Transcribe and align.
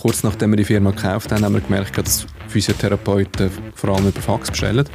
Kurz 0.00 0.22
nachdem 0.22 0.50
wir 0.50 0.56
die 0.56 0.64
Firma 0.64 0.90
gekauft 0.90 1.32
haben, 1.32 1.44
haben 1.44 1.54
wir 1.54 1.60
gemerkt, 1.60 1.98
dass 1.98 2.26
Physiotherapeuten 2.48 3.50
vor 3.74 3.96
allem 3.96 4.08
über 4.08 4.20
Fax 4.20 4.50
bestellen. 4.50 4.88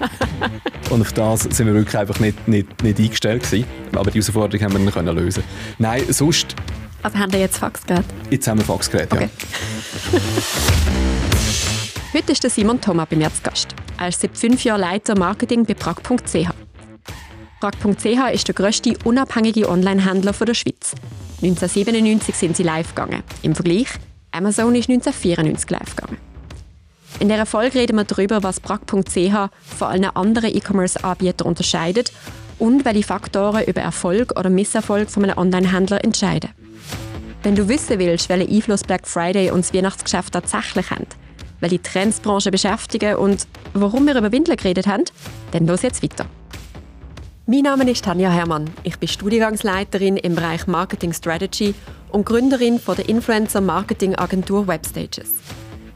und 0.90 1.00
auf 1.00 1.12
das 1.12 1.42
sind 1.42 1.66
wir 1.66 1.74
wirklich 1.74 1.96
einfach 1.96 2.18
nicht, 2.20 2.48
nicht, 2.48 2.82
nicht 2.82 2.98
eingestellt 2.98 3.42
gewesen. 3.42 3.66
Aber 3.92 4.10
die 4.10 4.20
Herausforderung 4.20 4.64
haben 4.64 4.72
wir 4.72 4.78
dann 4.80 4.92
können 4.92 5.16
lösen. 5.16 5.44
Nein, 5.78 6.02
sonst... 6.08 6.54
Also 7.02 7.18
haben 7.18 7.32
wir 7.32 7.40
jetzt 7.40 7.58
Faxgerät? 7.58 8.04
Jetzt 8.30 8.46
haben 8.46 8.58
wir 8.58 8.64
Faxgerät, 8.64 9.12
okay. 9.12 9.28
ja. 10.12 10.18
Heute 12.14 12.32
ist 12.32 12.42
der 12.42 12.50
Simon 12.50 12.80
Thoma 12.80 13.06
bei 13.06 13.16
mir 13.16 13.32
zu 13.32 13.42
Gast. 13.42 13.74
Er 13.98 14.08
ist 14.08 14.20
seit 14.20 14.36
fünf 14.36 14.62
Jahren 14.64 14.82
Leiter 14.82 15.18
Marketing 15.18 15.64
bei 15.64 15.74
Prag.ch. 15.74 16.48
Prag.ch 17.60 18.32
ist 18.34 18.48
der 18.48 18.54
grösste 18.54 18.94
unabhängige 19.04 19.68
Online-Händler 19.68 20.32
der 20.32 20.54
Schweiz. 20.54 20.94
1997 21.42 22.34
sind 22.34 22.56
sie 22.56 22.64
live 22.64 22.94
gegangen. 22.94 23.22
Im 23.42 23.54
Vergleich, 23.54 23.88
Amazon 24.32 24.74
ist 24.74 24.88
1994 24.88 25.70
live 25.70 25.96
gegangen. 25.96 26.18
In 27.20 27.28
dieser 27.28 27.46
Folge 27.46 27.78
reden 27.78 27.96
wir 27.96 28.04
darüber, 28.04 28.42
was 28.42 28.60
Prag.ch 28.60 28.88
von 28.88 29.88
allen 29.88 30.04
anderen 30.04 30.54
E-Commerce-Anbietern 30.54 31.46
unterscheidet 31.46 32.12
und 32.58 32.84
welche 32.84 33.02
Faktoren 33.02 33.64
über 33.64 33.82
Erfolg 33.82 34.38
oder 34.38 34.50
Misserfolg 34.50 35.10
von 35.10 35.24
einem 35.24 35.36
Online-Händler 35.36 36.02
entscheiden. 36.02 36.50
Wenn 37.42 37.54
du 37.54 37.68
wissen 37.68 37.98
willst, 37.98 38.28
welchen 38.28 38.52
Einfluss 38.52 38.82
Black 38.82 39.06
Friday 39.06 39.50
und 39.50 39.64
das 39.64 39.74
Weihnachtsgeschäft 39.74 40.32
tatsächlich 40.32 40.90
haben, 40.90 41.06
welche 41.60 41.82
Trends 41.82 42.20
die 42.20 42.22
Branche 42.22 42.50
beschäftigen 42.50 43.16
und 43.16 43.46
warum 43.74 44.06
wir 44.06 44.16
über 44.16 44.32
Windeln 44.32 44.56
geredet 44.56 44.86
haben, 44.86 45.04
dann 45.50 45.66
los 45.66 45.82
jetzt 45.82 46.02
weiter. 46.02 46.26
Mein 47.44 47.62
Name 47.62 47.90
ist 47.90 48.04
Tanja 48.04 48.30
Hermann. 48.30 48.70
Ich 48.84 49.00
bin 49.00 49.08
Studiengangsleiterin 49.08 50.16
im 50.16 50.36
Bereich 50.36 50.68
Marketing 50.68 51.12
Strategy 51.12 51.74
und 52.10 52.24
Gründerin 52.24 52.78
von 52.78 52.94
der 52.94 53.08
Influencer 53.08 53.60
Marketing 53.60 54.14
Agentur 54.14 54.68
Webstages. 54.68 55.30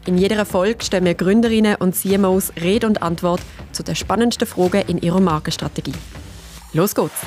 In 0.06 0.18
jeder 0.18 0.44
Folge 0.44 0.84
stellen 0.84 1.04
wir 1.04 1.14
Gründerinnen 1.14 1.76
und 1.76 1.94
CMOs 1.94 2.52
Rede 2.60 2.88
und 2.88 3.00
Antwort 3.00 3.40
zu 3.70 3.84
den 3.84 3.94
spannendsten 3.94 4.48
Fragen 4.48 4.82
in 4.88 4.98
ihrer 4.98 5.20
Markenstrategie. 5.20 5.94
Los 6.72 6.96
geht's! 6.96 7.22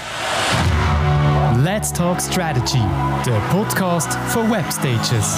Let's 1.64 1.94
Talk 1.94 2.20
Strategy, 2.20 2.84
der 3.26 3.40
Podcast 3.52 4.14
von 4.28 4.52
Webstages. 4.52 5.38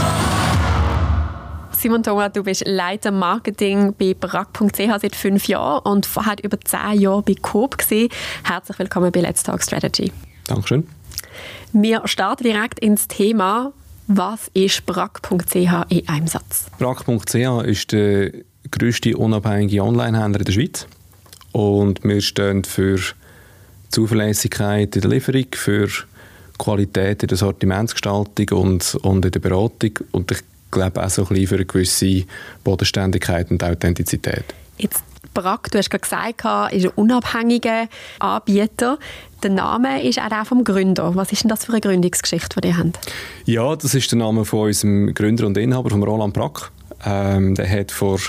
Simon 1.81 2.03
Thomas, 2.03 2.31
du 2.31 2.43
bist 2.43 2.61
Leiter 2.67 3.09
Marketing 3.09 3.95
bei 3.97 4.13
brack.ch 4.13 4.77
seit 5.01 5.15
fünf 5.15 5.47
Jahren 5.47 5.79
und 5.79 6.05
vorher 6.05 6.35
über 6.43 6.61
zehn 6.61 7.01
Jahre 7.01 7.23
bei 7.23 7.33
Coop 7.33 7.79
gesehen. 7.79 8.09
Herzlich 8.43 8.77
willkommen 8.77 9.11
bei 9.11 9.21
Let's 9.21 9.41
Talk 9.41 9.63
Strategy. 9.63 10.11
Dankeschön. 10.45 10.87
Wir 11.73 12.03
starten 12.05 12.43
direkt 12.43 12.79
ins 12.79 13.07
Thema. 13.07 13.73
Was 14.05 14.51
ist 14.53 14.85
brack.ch 14.85 15.55
in 15.55 16.07
einem 16.07 16.27
Satz? 16.27 16.67
Brack.ch 16.77 17.65
ist 17.65 17.91
der 17.91 18.31
grösste 18.69 19.17
unabhängige 19.17 19.81
Onlinehändler 19.81 20.41
in 20.41 20.45
der 20.45 20.51
Schweiz. 20.51 20.85
Und 21.51 22.03
wir 22.03 22.21
stehen 22.21 22.63
für 22.63 22.99
Zuverlässigkeit 23.89 24.95
in 24.95 25.01
der 25.01 25.09
Lieferung, 25.09 25.47
für 25.53 25.87
Qualität 26.59 27.23
in 27.23 27.29
der 27.29 27.37
Sortimentsgestaltung 27.39 28.49
und, 28.51 28.99
und 29.01 29.25
in 29.25 29.31
der 29.31 29.39
Beratung. 29.39 29.93
Und 30.11 30.29
ich 30.29 30.43
glaube 30.71 31.03
auch 31.03 31.09
so 31.09 31.23
ein 31.23 31.27
bisschen 31.29 31.47
für 31.47 31.55
eine 31.55 31.65
gewisse 31.65 32.23
Bodenständigkeit 32.63 33.51
und 33.51 33.63
Authentizität. 33.63 34.45
Jetzt 34.77 35.03
Brack, 35.33 35.71
du 35.71 35.77
hast 35.77 35.89
gerade 35.89 36.01
gesagt, 36.01 36.73
ist 36.73 36.85
ein 36.85 36.91
unabhängiger 36.95 37.87
Anbieter. 38.19 38.97
Der 39.43 39.49
Name 39.49 40.03
ist 40.03 40.19
auch 40.19 40.27
der 40.27 40.45
vom 40.45 40.63
Gründer. 40.63 41.15
Was 41.15 41.31
ist 41.31 41.43
denn 41.43 41.49
das 41.49 41.65
für 41.65 41.71
eine 41.71 41.81
Gründungsgeschichte, 41.81 42.59
die 42.59 42.67
ihr 42.67 42.77
habt? 42.77 42.99
Ja, 43.45 43.75
das 43.75 43.95
ist 43.95 44.11
der 44.11 44.19
Name 44.19 44.45
von 44.45 44.67
unserem 44.67 45.13
Gründer 45.13 45.47
und 45.47 45.57
Inhaber, 45.57 45.89
von 45.89 46.03
Roland 46.03 46.33
Brack. 46.33 46.71
Ähm, 47.05 47.55
der 47.55 47.69
hat 47.69 47.91
vor 47.91 48.19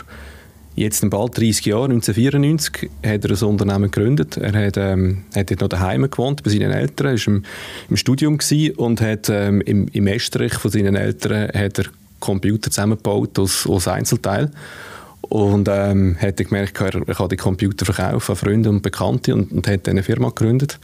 jetzt 0.74 1.08
bald 1.10 1.36
30 1.36 1.66
Jahren, 1.66 1.92
1994, 1.92 2.90
hat 3.04 3.24
er 3.24 3.30
ein 3.30 3.48
Unternehmen 3.48 3.90
gegründet. 3.90 4.36
Er 4.36 4.66
hat, 4.66 4.76
ähm, 4.76 5.24
hat 5.34 5.50
dort 5.50 5.60
noch 5.60 5.68
daheim 5.68 6.08
gewohnt 6.10 6.42
bei 6.42 6.50
seinen 6.50 6.70
Eltern, 6.70 7.18
war 7.18 7.26
im, 7.26 7.42
im 7.90 7.96
Studium 7.96 8.38
und 8.76 9.00
hat 9.00 9.28
ähm, 9.28 9.60
im, 9.62 9.88
im 9.88 10.06
Estrich 10.06 10.54
von 10.54 10.70
seinen 10.70 10.96
Eltern 10.96 11.48
hat 11.52 11.78
er 11.78 11.84
Computer 12.22 12.70
zusammengebaut 12.70 13.38
aus, 13.38 13.66
aus 13.66 13.88
Einzelteilen. 13.88 14.54
Und 15.20 15.68
ähm, 15.70 16.16
hat 16.20 16.36
gemerkt, 16.36 16.80
er, 16.80 16.94
er 16.94 17.14
kann 17.14 17.28
die 17.28 17.36
Computer 17.36 17.84
verkaufen 17.84 18.32
an 18.32 18.36
Freunde 18.36 18.70
und 18.70 18.82
Bekannte 18.82 19.34
und, 19.34 19.52
und 19.52 19.68
hat 19.68 19.88
eine 19.88 20.02
Firma 20.02 20.28
gegründet. 20.28 20.78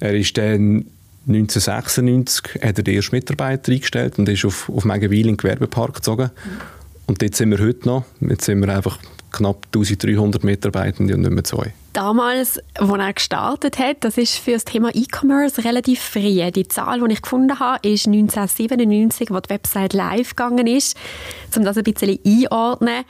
Er 0.00 0.14
ist 0.14 0.36
dann 0.36 0.86
1996 1.28 2.62
hat 2.62 2.78
er 2.78 2.84
den 2.84 2.94
ersten 2.94 3.14
Mitarbeiter 3.14 3.70
eingestellt 3.70 4.18
und 4.18 4.28
ist 4.30 4.46
auf, 4.46 4.70
auf 4.70 4.84
Megenwil 4.84 5.20
in 5.20 5.26
den 5.26 5.36
Gewerbepark 5.36 5.96
gezogen. 5.96 6.30
Und 7.06 7.20
dort 7.20 7.34
sind 7.34 7.50
wir 7.50 7.58
heute 7.58 7.86
noch. 7.86 8.04
Jetzt 8.20 8.44
sind 8.44 8.60
wir 8.60 8.74
einfach 8.74 8.98
knapp 9.38 9.66
1300 9.74 10.44
Mitarbeitende 10.44 11.14
und 11.14 11.22
nicht 11.22 11.32
mehr 11.32 11.44
zwei. 11.44 11.72
Damals, 11.92 12.60
als 12.74 12.90
er 12.90 13.12
gestartet 13.12 13.78
hat, 13.78 13.96
das 14.00 14.18
ist 14.18 14.36
für 14.36 14.52
das 14.52 14.64
Thema 14.64 14.90
E-Commerce 14.94 15.64
relativ 15.64 16.00
früh. 16.00 16.50
Die 16.50 16.68
Zahl, 16.68 17.00
die 17.00 17.12
ich 17.12 17.22
gefunden 17.22 17.58
habe, 17.58 17.88
ist 17.88 18.06
1997, 18.06 19.30
als 19.30 19.48
die 19.48 19.50
Website 19.50 19.94
live 19.94 20.36
gegangen 20.36 20.66
ist. 20.66 20.96
Um 21.56 21.64
das 21.64 21.76
ein 21.76 21.84
bisschen 21.84 22.18
einordnen, 22.24 23.04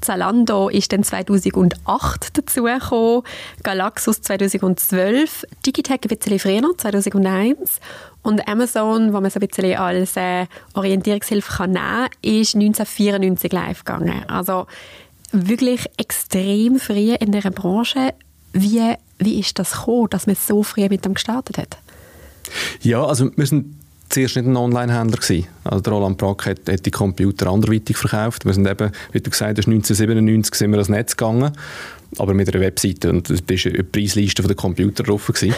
Zalando 0.00 0.68
ist 0.68 0.92
dann 0.92 1.02
2008 1.02 2.38
dazugekommen, 2.38 3.22
Galaxus 3.62 4.22
2012, 4.22 5.44
Digitech 5.66 6.00
ein 6.02 6.16
bisschen 6.16 6.38
früher, 6.38 6.70
2001 6.76 7.80
und 8.22 8.48
Amazon, 8.48 9.08
wo 9.08 9.14
man 9.14 9.26
es 9.26 9.36
ein 9.36 9.46
bisschen 9.46 9.76
als 9.76 10.16
äh, 10.16 10.46
Orientierungshilfe 10.74 11.52
kann 11.52 11.72
nehmen 11.72 11.84
kann, 11.84 12.08
ist 12.22 12.54
1994 12.54 13.52
live 13.52 13.84
gegangen. 13.84 14.24
Also 14.28 14.66
wirklich 15.32 15.86
extrem 15.96 16.78
früh 16.78 17.14
in 17.14 17.32
dieser 17.32 17.50
Branche. 17.50 18.14
Wie, 18.52 18.94
wie 19.18 19.40
ist 19.40 19.58
das 19.58 19.72
gekommen, 19.72 20.08
dass 20.10 20.26
man 20.26 20.36
so 20.36 20.62
früh 20.62 20.88
mit 20.88 21.04
dem 21.04 21.14
gestartet 21.14 21.58
hat? 21.58 21.78
Ja, 22.82 23.04
also 23.04 23.30
wir 23.36 23.46
sind 23.46 23.76
zuerst 24.08 24.36
nicht 24.36 24.46
ein 24.46 24.56
Online-Händler. 24.56 25.20
Also 25.64 25.80
der 25.82 25.92
Roland 25.92 26.18
Brack 26.18 26.46
hat, 26.46 26.68
hat, 26.68 26.84
die 26.84 26.90
Computer 26.90 27.46
anderweitig 27.46 27.96
verkauft. 27.96 28.44
Wir 28.44 28.52
sind 28.52 28.66
eben, 28.66 28.90
wie 29.12 29.20
du 29.20 29.30
gesagt 29.30 29.58
hast, 29.58 29.68
1997 29.68 30.54
sind 30.54 30.70
wir 30.70 30.78
ans 30.78 30.88
Netz 30.88 31.16
gegangen 31.16 31.52
aber 32.18 32.34
mit 32.34 32.52
einer 32.52 32.60
Webseite. 32.60 33.10
Und 33.10 33.30
das 33.30 33.40
war 33.40 33.72
eine 33.72 33.84
Preisliste 33.84 34.42
der 34.42 34.56
Computer 34.56 35.02
drauf. 35.02 35.28
okay. 35.28 35.52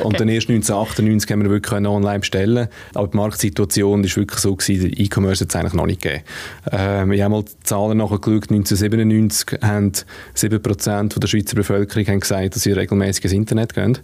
Und 0.00 0.20
dann 0.20 0.28
erst 0.28 0.48
1998 0.48 1.30
haben 1.30 1.42
wir 1.42 1.50
wirklich 1.50 1.72
online 1.72 2.20
bestellen 2.20 2.68
Aber 2.94 3.08
die 3.08 3.16
Marktsituation 3.16 4.04
war 4.04 4.16
wirklich 4.16 4.40
so, 4.40 4.54
gewesen, 4.54 4.92
E-Commerce 4.96 5.44
hat 5.44 5.50
es 5.50 5.56
eigentlich 5.56 5.74
noch 5.74 5.86
nicht 5.86 6.02
gegeben. 6.02 6.24
Ähm, 6.70 7.12
ich 7.12 7.22
habe 7.22 7.32
mal 7.32 7.42
die 7.42 7.52
Zahlen 7.64 7.98
nachgeschaut. 7.98 8.50
1997 8.50 9.58
haben 9.62 9.92
7% 10.36 11.18
der 11.18 11.28
Schweizer 11.28 11.56
Bevölkerung 11.56 12.06
haben 12.06 12.20
gesagt, 12.20 12.54
dass 12.54 12.62
sie 12.62 12.72
regelmäßig 12.72 13.24
ins 13.24 13.32
Internet 13.32 13.74
gehen. 13.74 13.98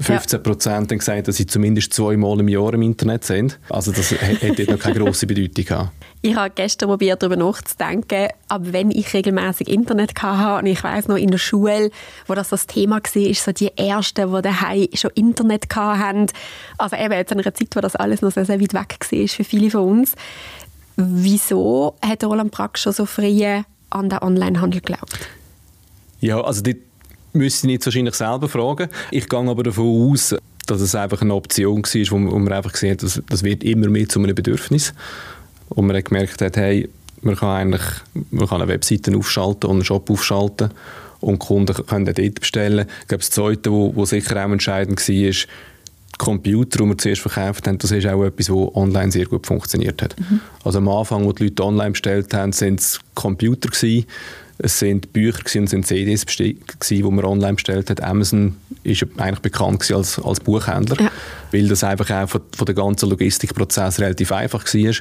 15 0.00 0.42
Prozent 0.42 0.90
haben 0.90 0.98
gesagt, 0.98 1.28
dass 1.28 1.36
sie 1.36 1.46
zumindest 1.46 1.92
zweimal 1.92 2.38
im 2.40 2.48
Jahr 2.48 2.72
im 2.74 2.82
Internet 2.82 3.24
sind. 3.24 3.58
Also 3.68 3.92
das 3.92 4.10
hätte 4.12 4.70
noch 4.70 4.78
keine 4.78 4.98
grosse 4.98 5.26
Bedeutung 5.26 5.64
gehabt. 5.64 5.90
Ich 6.22 6.34
habe 6.34 6.50
gestern 6.54 6.88
probiert, 6.88 7.22
darüber 7.22 7.36
nachzudenken, 7.36 8.28
ab 8.48 8.62
wenn 8.64 8.90
ich 8.90 9.14
regelmäßig 9.14 9.68
Internet 9.68 10.20
hatte. 10.20 10.60
Und 10.60 10.66
ich 10.66 10.82
weiß 10.82 11.08
noch, 11.08 11.16
in 11.16 11.30
der 11.30 11.38
Schule, 11.38 11.90
wo 12.26 12.34
das 12.34 12.48
das 12.48 12.66
Thema 12.66 12.96
war, 12.96 13.22
ist 13.22 13.44
so 13.44 13.52
die 13.52 13.76
Ersten, 13.76 14.34
die 14.34 14.42
daheim 14.42 14.88
schon 14.94 15.10
Internet 15.14 15.74
hatten. 15.74 16.26
Also 16.76 16.96
eben 16.96 17.12
jetzt 17.12 17.32
in 17.32 17.40
einer 17.40 17.54
Zeit, 17.54 17.68
wo 17.74 17.80
das 17.80 17.94
alles 17.96 18.22
noch 18.22 18.32
sehr, 18.32 18.44
sehr 18.44 18.60
weit 18.60 18.74
weg 18.74 18.98
war 19.00 19.28
für 19.28 19.44
viele 19.44 19.70
von 19.70 20.00
uns. 20.00 20.14
Wieso 20.96 21.94
hat 22.04 22.24
Roland 22.24 22.50
Brack 22.50 22.78
schon 22.78 22.92
so 22.92 23.06
früh 23.06 23.62
an 23.90 24.08
den 24.08 24.18
Onlinehandel 24.20 24.80
geglaubt? 24.80 25.28
Ja, 26.20 26.40
also 26.40 26.62
die 26.62 26.87
müsste 27.38 27.66
ich 27.66 27.72
nicht 27.72 27.86
wahrscheinlich 27.86 28.14
selber 28.14 28.48
fragen. 28.48 28.88
Ich 29.10 29.28
gehe 29.28 29.38
aber 29.38 29.62
davon 29.62 30.12
aus, 30.12 30.34
dass 30.66 30.80
es 30.80 30.94
einfach 30.94 31.22
eine 31.22 31.34
Option 31.34 31.82
war, 31.82 32.10
wo 32.10 32.38
man 32.38 32.52
einfach 32.52 32.72
gesehen 32.72 32.92
hat, 32.92 33.02
dass 33.02 33.22
das 33.28 33.42
wird 33.42 33.64
immer 33.64 33.88
mehr 33.88 34.08
zu 34.08 34.20
einem 34.20 34.34
Bedürfnis. 34.34 34.92
Und 35.70 35.86
man 35.86 35.96
hat 35.96 36.06
gemerkt 36.06 36.40
hat, 36.40 36.56
hey, 36.56 36.88
man 37.22 37.36
kann 37.36 37.48
eigentlich 37.48 37.82
man 38.30 38.48
kann 38.48 38.62
eine 38.62 38.70
Webseite 38.70 39.16
aufschalten 39.16 39.68
und 39.68 39.76
einen 39.76 39.84
Shop 39.84 40.08
aufschalten 40.10 40.70
und 41.20 41.38
Kunden 41.38 41.74
können 41.86 42.04
dort 42.04 42.40
bestellen. 42.40 42.86
Ich 43.02 43.08
glaube, 43.08 43.22
das 43.22 43.30
Zweite, 43.30 43.70
was 43.70 44.10
sicher 44.10 44.44
auch 44.44 44.50
entscheidend 44.52 45.00
war, 45.08 45.14
ist, 45.14 45.48
Computer, 46.16 46.80
die 46.80 46.84
wir 46.84 46.98
zuerst 46.98 47.22
verkauft 47.22 47.66
haben, 47.68 47.78
das 47.78 47.92
ist 47.92 48.06
auch 48.06 48.24
etwas, 48.24 48.50
was 48.50 48.74
online 48.74 49.12
sehr 49.12 49.26
gut 49.26 49.46
funktioniert 49.46 50.02
hat. 50.02 50.18
Mhm. 50.18 50.40
Also 50.64 50.78
am 50.78 50.88
Anfang, 50.88 51.24
wo 51.24 51.32
die 51.32 51.44
Leute 51.44 51.64
online 51.64 51.92
bestellt 51.92 52.34
haben, 52.34 52.52
sind 52.52 52.80
es 52.80 53.00
Computer 53.14 53.68
gewesen, 53.68 54.04
es 54.58 54.78
sind 54.78 55.12
Bücher 55.12 55.38
und 55.38 55.64
es 55.64 55.70
sind 55.70 55.86
CDs 55.86 56.26
gewesen, 56.26 56.58
die 56.80 57.02
man 57.02 57.24
online 57.24 57.54
bestellt 57.54 57.90
hat. 57.90 58.02
Amazon 58.02 58.56
ist 58.82 59.06
eigentlich 59.16 59.38
bekannt 59.40 59.90
als, 59.92 60.18
als 60.18 60.40
Buchhändler, 60.40 61.00
ja. 61.00 61.10
weil 61.52 61.68
das 61.68 61.84
einfach 61.84 62.10
auch 62.10 62.28
von, 62.28 62.40
von 62.56 62.66
der 62.66 62.74
ganzen 62.74 63.08
Logistikprozess 63.08 64.00
relativ 64.00 64.32
einfach 64.32 64.64
war. 64.64 64.94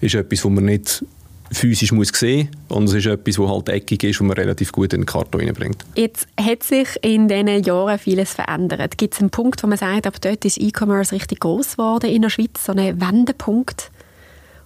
Ist 0.00 0.14
etwas, 0.14 0.44
wo 0.44 0.48
man 0.48 0.64
nicht 0.64 1.04
physisch 1.52 1.90
muss 1.90 2.08
sehen 2.14 2.48
und 2.68 2.84
es 2.84 2.94
ist 2.94 3.06
etwas, 3.06 3.34
das 3.34 3.48
halt 3.48 3.68
eckig 3.70 4.04
ist 4.04 4.20
und 4.20 4.28
man 4.28 4.36
relativ 4.36 4.70
gut 4.70 4.92
in 4.92 5.00
den 5.00 5.06
Karton 5.06 5.40
reinbringt. 5.40 5.84
Jetzt 5.96 6.28
hat 6.40 6.62
sich 6.62 6.88
in 7.02 7.26
diesen 7.26 7.64
Jahren 7.64 7.98
vieles 7.98 8.32
verändert. 8.32 8.96
Gibt 8.96 9.14
es 9.14 9.20
einen 9.20 9.30
Punkt, 9.30 9.60
wo 9.62 9.66
man 9.66 9.76
sagt, 9.76 10.06
ab 10.06 10.14
dort 10.20 10.44
ist 10.44 10.58
E-Commerce 10.58 11.12
richtig 11.12 11.40
groß 11.40 11.72
geworden 11.72 12.08
in 12.08 12.22
der 12.22 12.30
Schweiz, 12.30 12.64
so 12.64 12.72
einen 12.72 13.00
Wendepunkt? 13.00 13.90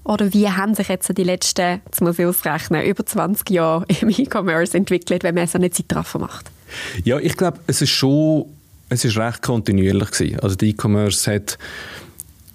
Oder 0.05 0.33
wie 0.35 0.49
haben 0.49 0.75
sich 0.75 0.89
jetzt 0.89 1.17
die 1.17 1.25
letzten, 1.25 1.81
jetzt 1.87 2.01
muss 2.01 2.19
ich 2.19 2.27
ausrechnen, 2.27 2.85
über 2.85 3.05
20 3.05 3.49
Jahre 3.51 3.87
im 4.01 4.11
E-Commerce 4.11 4.77
entwickelt, 4.77 5.25
wenn 5.25 5.35
man 5.35 5.47
so 5.47 5.59
eine 5.59 5.71
Zeitraffer 5.71 6.19
macht? 6.19 6.51
Ja, 7.05 7.19
ich 7.19 7.37
glaube, 7.37 7.59
es 7.67 7.81
ist 7.81 7.91
schon, 7.91 8.47
es 8.89 9.05
ist 9.05 9.17
recht 9.17 9.43
kontinuierlich 9.43 10.11
gewesen. 10.11 10.41
Also 10.41 10.57
die 10.57 10.71
E-Commerce 10.71 11.35
hat 11.35 11.59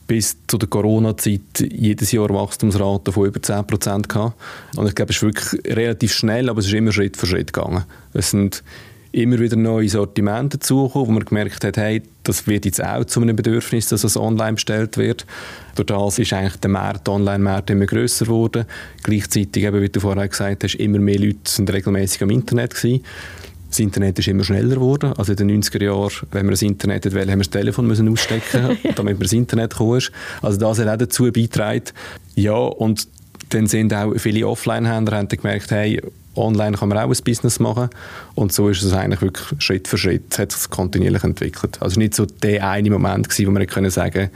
bis 0.05 0.37
zu 0.47 0.57
der 0.57 0.67
Corona-Zeit 0.67 1.59
jedes 1.59 2.11
Jahr 2.11 2.29
Wachstumsrate 2.29 3.11
von 3.11 3.27
über 3.27 3.41
10 3.41 3.67
Prozent 3.67 4.09
gehabt. 4.09 4.35
Und 4.75 4.87
ich 4.87 4.95
glaube, 4.95 5.11
es 5.11 5.17
ist 5.17 5.23
wirklich 5.23 5.75
relativ 5.75 6.13
schnell, 6.13 6.49
aber 6.49 6.59
es 6.59 6.65
ist 6.65 6.73
immer 6.73 6.91
Schritt 6.91 7.15
für 7.15 7.27
Schritt 7.27 7.53
gegangen. 7.53 7.83
Es 8.13 8.31
sind 8.31 8.63
immer 9.11 9.39
wieder 9.39 9.55
neue 9.55 9.89
Sortimente 9.89 10.57
dazugekommen, 10.57 11.07
wo 11.07 11.11
man 11.11 11.25
gemerkt 11.25 11.63
hat, 11.63 11.77
hey, 11.77 12.03
das 12.23 12.45
wird 12.47 12.65
jetzt 12.65 12.83
auch 12.83 13.05
zu 13.05 13.21
einem 13.21 13.35
Bedürfnis, 13.35 13.89
dass 13.89 14.03
es 14.03 14.15
online 14.17 14.53
bestellt 14.53 14.97
wird. 14.97 15.25
Durch 15.75 15.87
das 15.87 16.19
ist 16.19 16.33
eigentlich 16.33 16.57
der 16.57 16.69
Markt, 16.69 17.09
Online-Markt 17.09 17.69
immer 17.71 17.85
grösser 17.85 18.25
geworden. 18.25 18.65
Gleichzeitig, 19.03 19.63
eben, 19.63 19.81
wie 19.81 19.89
du 19.89 19.99
vorher 19.99 20.27
gesagt 20.27 20.63
hast, 20.63 20.75
immer 20.75 20.99
mehr 20.99 21.19
Leute 21.19 21.39
sind 21.45 21.71
regelmäßig 21.71 22.21
am 22.23 22.29
Internet 22.29 22.75
gewesen. 22.75 23.03
Das 23.69 23.79
Internet 23.79 24.17
ist 24.17 24.27
immer 24.27 24.43
schneller 24.43 24.75
geworden. 24.75 25.13
Also 25.17 25.33
in 25.33 25.37
den 25.37 25.61
90er 25.61 25.83
Jahren, 25.83 26.27
wenn 26.31 26.47
wir 26.47 26.51
das 26.51 26.63
Internet 26.63 27.05
wollen, 27.13 27.29
haben 27.29 27.39
wir 27.39 27.45
das 27.45 27.49
Telefon 27.49 27.87
müssen 27.87 28.09
ausstecken, 28.09 28.77
damit 28.95 29.19
wir 29.19 29.23
das 29.23 29.33
Internet 29.33 29.75
kommen. 29.75 30.01
Also 30.41 30.59
das 30.59 30.79
hat 30.79 30.87
auch 30.87 30.97
dazu 30.97 31.25
beigetragen. 31.25 31.83
Ja, 32.35 32.55
und 32.55 33.07
dann 33.49 33.67
sind 33.67 33.93
auch 33.93 34.13
viele 34.17 34.47
Offline-Händler 34.47 35.25
gemerkt, 35.25 35.71
hey, 35.71 36.01
online 36.39 36.77
kann 36.77 36.89
man 36.89 36.97
auch 36.97 37.09
ein 37.09 37.23
Business 37.23 37.59
machen. 37.59 37.89
Und 38.35 38.53
so 38.53 38.69
ist 38.69 38.81
es 38.81 38.93
eigentlich 38.93 39.21
wirklich 39.21 39.61
Schritt 39.61 39.87
für 39.87 39.97
Schritt 39.97 40.37
hat 40.39 40.51
sich 40.51 40.69
kontinuierlich 40.69 41.23
entwickelt. 41.23 41.81
Also 41.81 41.99
nicht 41.99 42.15
so 42.15 42.25
der 42.25 42.67
eine 42.67 42.89
Moment 42.89 43.29
gewesen, 43.29 43.47
wo 43.47 43.51
man 43.51 43.65
können 43.67 43.89
sagen, 43.89 44.29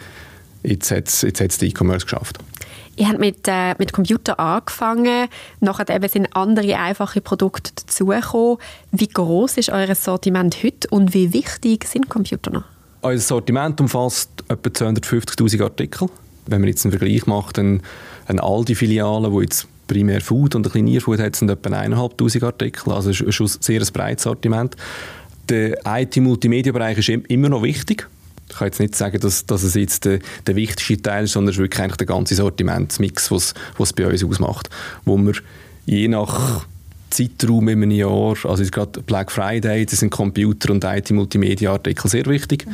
jetzt 0.64 0.92
hat 0.92 1.08
es 1.08 1.22
jetzt 1.22 1.42
hat's 1.42 1.62
E-Commerce 1.62 2.06
geschafft. 2.06 2.40
Ihr 2.96 3.08
habt 3.08 3.20
mit, 3.20 3.48
äh, 3.48 3.74
mit 3.80 3.92
Computer 3.92 4.40
angefangen, 4.40 5.28
nachher 5.60 5.90
eben 5.90 6.08
sind 6.08 6.36
andere 6.36 6.78
einfache 6.78 7.22
Produkte 7.22 7.72
dazugekommen. 7.76 8.58
Wie 8.92 9.08
groß 9.08 9.58
ist 9.58 9.70
euer 9.70 9.96
Sortiment 9.96 10.64
heute 10.64 10.88
und 10.90 11.14
wie 11.14 11.34
wichtig 11.34 11.86
sind 11.86 12.10
Computer 12.10 12.52
noch? 12.52 12.66
Unser 13.02 13.20
Sortiment 13.20 13.82
umfasst 13.82 14.30
etwa 14.48 14.70
250'000 14.70 15.64
Artikel. 15.64 16.08
Wenn 16.46 16.62
man 16.62 16.68
jetzt 16.68 16.86
einen 16.86 16.92
Vergleich 16.92 17.26
macht, 17.26 17.58
eine 17.58 17.82
Aldi-Filiale, 18.28 19.30
die 19.32 19.42
jetzt 19.42 19.68
primär 19.94 20.22
Food 20.22 20.56
und 20.56 20.62
ein 20.62 20.72
bisschen 20.72 20.86
Nierfood 20.86 21.20
hat, 21.20 21.36
sind 21.36 21.50
etwa 21.50 21.70
1'500 21.70 22.46
Artikel. 22.46 22.92
Also 22.92 23.12
es 23.12 23.22
ist 23.22 23.36
schon 23.36 23.48
ein 23.48 23.54
sehr 23.60 23.82
breites 23.94 24.24
Sortiment. 24.24 24.76
Der 25.50 25.78
IT-Multimedia-Bereich 25.86 26.98
ist 26.98 27.10
immer 27.10 27.50
noch 27.50 27.64
wichtig. 27.64 28.08
Ich 28.50 28.56
kann 28.58 28.68
jetzt 28.68 28.80
nicht 28.80 28.96
sagen, 28.96 29.20
dass, 29.20 29.46
dass 29.46 29.64
es 29.64 29.76
jetzt 29.76 30.06
der, 30.06 30.20
der 30.48 30.56
wichtigste 30.56 31.02
Teil 31.02 31.26
ist, 31.26 31.34
sondern 31.34 31.50
es 31.50 31.56
ist 31.56 31.62
wirklich 31.62 31.82
eigentlich 31.82 31.98
der 31.98 32.08
ganze 32.08 32.36
Sortimentsmix, 32.36 33.32
was 33.32 33.54
es 33.78 33.94
bei 33.94 34.08
uns 34.08 34.24
ausmacht. 34.24 34.70
Wo 35.06 35.18
wir 35.18 35.34
je 35.86 36.08
nach 36.08 36.66
Zeitraum 37.10 37.68
in 37.68 37.84
einem 37.84 37.92
Jahr, 37.92 38.36
also 38.44 38.64
gerade 38.64 39.02
Black 39.02 39.32
Friday, 39.32 39.86
das 39.86 40.00
sind 40.00 40.10
Computer- 40.10 40.72
und 40.72 40.84
IT-Multimedia-Artikel 40.84 42.10
sehr 42.10 42.26
wichtig. 42.26 42.66
Mhm. 42.66 42.72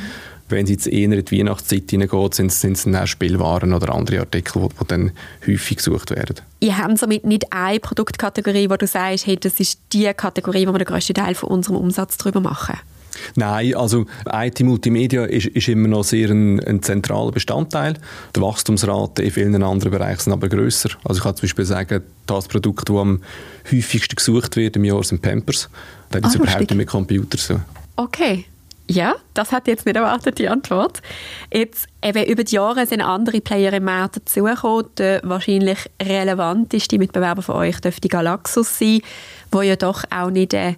Wenn 0.50 0.66
es 0.66 0.72
jetzt 0.72 0.88
eher 0.88 1.12
in 1.12 1.24
die 1.24 1.40
Weihnachtszeit 1.40 1.90
hineingeht, 1.90 2.34
sind, 2.34 2.52
es 2.52 2.84
dann 2.84 3.08
Spielwaren 3.08 3.74
oder 3.74 3.94
andere 3.94 4.20
Artikel, 4.20 4.62
die, 4.62 4.88
dann 4.88 5.12
häufig 5.48 5.78
gesucht 5.78 6.12
werden. 6.12 6.38
Ihr 6.60 6.78
habt 6.78 6.98
somit 6.98 7.26
nicht 7.26 7.52
eine 7.52 7.80
Produktkategorie, 7.80 8.70
wo 8.70 8.76
du 8.76 8.88
sagst, 8.88 9.28
hey, 9.28 9.38
das 9.38 9.60
ist 9.60 9.80
die 9.94 10.12
Kategorie, 10.14 10.68
wo 10.68 10.72
wir 10.72 10.80
den 10.80 10.88
grössten 10.88 11.14
Teil 11.14 11.36
von 11.36 11.50
unserem 11.50 11.78
Umsatz 11.78 12.18
darüber 12.18 12.42
machen? 12.42 12.78
Nein, 13.36 13.76
also 13.76 14.06
IT-Multimedia 14.32 15.26
ist, 15.26 15.48
ist, 15.48 15.68
immer 15.68 15.88
noch 15.88 16.04
sehr 16.04 16.30
ein, 16.30 16.60
ein, 16.62 16.82
zentraler 16.82 17.32
Bestandteil. 17.32 17.96
Die 18.36 18.42
Wachstumsrate 18.42 19.24
in 19.24 19.32
vielen 19.32 19.64
anderen 19.64 19.92
Bereichen 19.92 20.22
sind 20.22 20.34
aber 20.34 20.50
grösser. 20.50 20.90
Also 21.04 21.20
ich 21.20 21.24
kann 21.24 21.36
zum 21.36 21.42
Beispiel 21.42 21.66
sagen, 21.66 22.04
das 22.26 22.48
Produkt, 22.48 22.90
das 22.90 22.96
am 22.96 23.22
häufigsten 23.72 24.16
gesucht 24.16 24.56
wird 24.56 24.76
im 24.76 24.86
Jahr, 24.86 25.04
sind 25.04 25.22
Pampers. 25.22 25.70
Das 26.12 26.22
ist 26.22 26.40
ah, 26.40 26.44
überhaupt 26.44 26.62
nicht 26.62 26.76
mit 26.76 26.88
Computers. 26.88 27.54
Okay. 27.96 28.46
Ja, 28.90 29.14
das 29.36 29.52
hat 29.52 29.68
jetzt 29.68 29.86
nicht 29.86 29.96
erwartet, 29.96 30.40
die 30.40 30.50
Antwort. 30.50 31.04
Jetzt, 31.54 31.88
eben 32.04 32.26
über 32.26 32.44
die 32.44 32.56
Jahre 32.56 32.88
sind 32.88 33.02
andere 33.02 33.40
Player 33.40 33.72
im 33.74 33.84
Markt 33.84 34.16
dazugekommen. 34.16 34.88
Der 34.98 35.22
wahrscheinlich 35.24 35.78
relevanteste 36.02 36.98
Mitbewerber 36.98 37.44
von 37.44 37.58
euch 37.58 37.80
dürfte 37.82 38.08
Galaxus 38.08 38.80
sein, 38.80 39.02
wo 39.52 39.62
ja 39.62 39.76
doch 39.76 40.06
auch 40.10 40.32
nicht 40.32 40.56
eine 40.56 40.76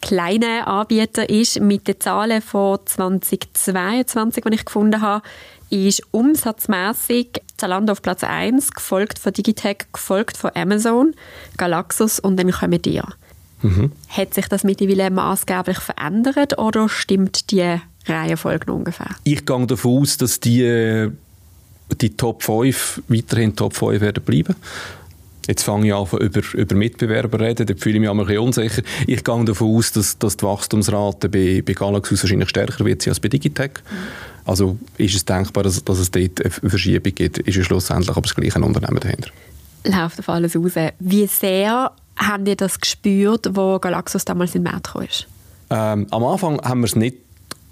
kleiner 0.00 0.68
Anbieter 0.68 1.28
ist. 1.28 1.60
Mit 1.60 1.86
den 1.86 2.00
Zahlen 2.00 2.40
von 2.40 2.78
2022, 2.82 4.42
die 4.42 4.54
ich 4.54 4.64
gefunden 4.64 5.02
habe, 5.02 5.22
ist 5.68 6.02
umsatzmäßig 6.12 7.42
Zalando 7.58 7.92
auf 7.92 8.00
Platz 8.00 8.24
1, 8.24 8.72
gefolgt 8.72 9.18
von 9.18 9.34
Digitech, 9.34 9.84
gefolgt 9.92 10.38
von 10.38 10.50
Amazon, 10.54 11.14
Galaxus 11.58 12.20
und 12.20 12.38
dann 12.38 12.50
kommen 12.52 12.80
die. 12.80 13.02
Mhm. 13.62 13.92
Hat 14.08 14.34
sich 14.34 14.48
das 14.48 14.64
mittlerweile 14.64 15.10
maßgeblich 15.10 15.78
verändert 15.78 16.58
oder 16.58 16.88
stimmt 16.88 17.50
die 17.50 17.76
Reihenfolge 18.06 18.66
noch 18.66 18.76
ungefähr? 18.76 19.10
Ich 19.24 19.44
gehe 19.44 19.66
davon 19.66 20.00
aus, 20.02 20.16
dass 20.16 20.40
die, 20.40 21.08
die 22.00 22.16
Top 22.16 22.42
5 22.42 23.02
weiterhin 23.08 23.54
Top 23.56 23.74
5 23.74 24.00
werden 24.00 24.24
bleiben. 24.24 24.56
Jetzt 25.46 25.64
fange 25.64 25.88
ich 25.88 25.94
an, 25.94 26.06
über, 26.20 26.42
über 26.54 26.74
Mitbewerber 26.76 27.38
zu 27.38 27.44
reden, 27.44 27.66
da 27.66 27.74
fühle 27.74 27.96
ich 27.96 28.00
mich 28.00 28.10
ein 28.10 28.18
bisschen 28.18 28.38
unsicher. 28.38 28.82
Ich 29.06 29.24
gehe 29.24 29.44
davon 29.44 29.76
aus, 29.76 29.92
dass, 29.92 30.18
dass 30.18 30.36
die 30.36 30.44
Wachstumsrate 30.44 31.28
bei, 31.28 31.62
bei 31.66 31.72
Galaxus 31.72 32.22
wahrscheinlich 32.22 32.50
stärker 32.50 32.84
wird 32.84 33.06
als 33.08 33.20
bei 33.20 33.28
Digitec. 33.28 33.82
Also 34.44 34.78
ist 34.96 35.14
es 35.14 35.24
denkbar, 35.24 35.64
dass, 35.64 35.82
dass 35.82 35.98
es 35.98 36.10
dort 36.10 36.44
eine 36.44 36.70
Verschiebung 36.70 37.14
gibt, 37.14 37.38
ist 37.38 37.56
es 37.56 37.66
schlussendlich 37.66 38.10
aber 38.10 38.22
das 38.22 38.34
gleiche 38.34 38.60
Unternehmen 38.60 39.00
dahinter. 39.00 39.30
Läuft 39.84 40.18
auf 40.18 40.28
alles 40.28 40.56
raus. 40.56 40.72
Wie 40.98 41.26
sehr 41.26 41.90
habt 42.20 42.46
ihr 42.46 42.56
das 42.56 42.80
gespürt, 42.80 43.50
wo 43.52 43.78
Galaxus 43.78 44.24
damals 44.24 44.54
in 44.54 44.64
den 44.64 44.72
Markt 44.72 44.92
kam? 44.92 45.06
Ähm, 45.70 46.06
am 46.10 46.24
Anfang 46.24 46.60
haben 46.62 46.80
wir 46.80 46.86
es 46.86 46.96
nicht 46.96 47.16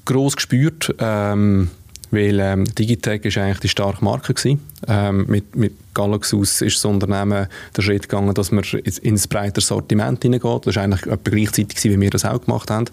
groß 0.04 0.36
gespürt. 0.36 0.94
Ähm, 0.98 1.70
weil 2.10 2.40
ähm, 2.40 2.64
Digitec 2.64 3.24
ist 3.24 3.36
eigentlich 3.36 3.60
die 3.60 3.68
starke 3.68 4.02
Marke 4.04 4.32
gewesen. 4.32 4.60
Ähm, 4.86 5.26
mit, 5.28 5.54
mit 5.54 5.74
Galaxus 5.94 6.62
ist 6.62 6.76
das 6.76 6.84
Unternehmen 6.84 7.48
der 7.76 7.82
Schritt 7.82 8.08
gegangen, 8.08 8.32
dass 8.34 8.50
man 8.50 8.64
ins 8.64 9.28
breite 9.28 9.60
Sortiment 9.60 10.22
hineingeht. 10.22 10.66
Das 10.66 10.76
war 10.76 10.84
eigentlich 10.84 11.02
etwa 11.02 11.30
gleichzeitig, 11.30 11.84
wie 11.84 12.00
wir 12.00 12.10
das 12.10 12.24
auch 12.24 12.40
gemacht 12.42 12.70
haben. 12.70 12.86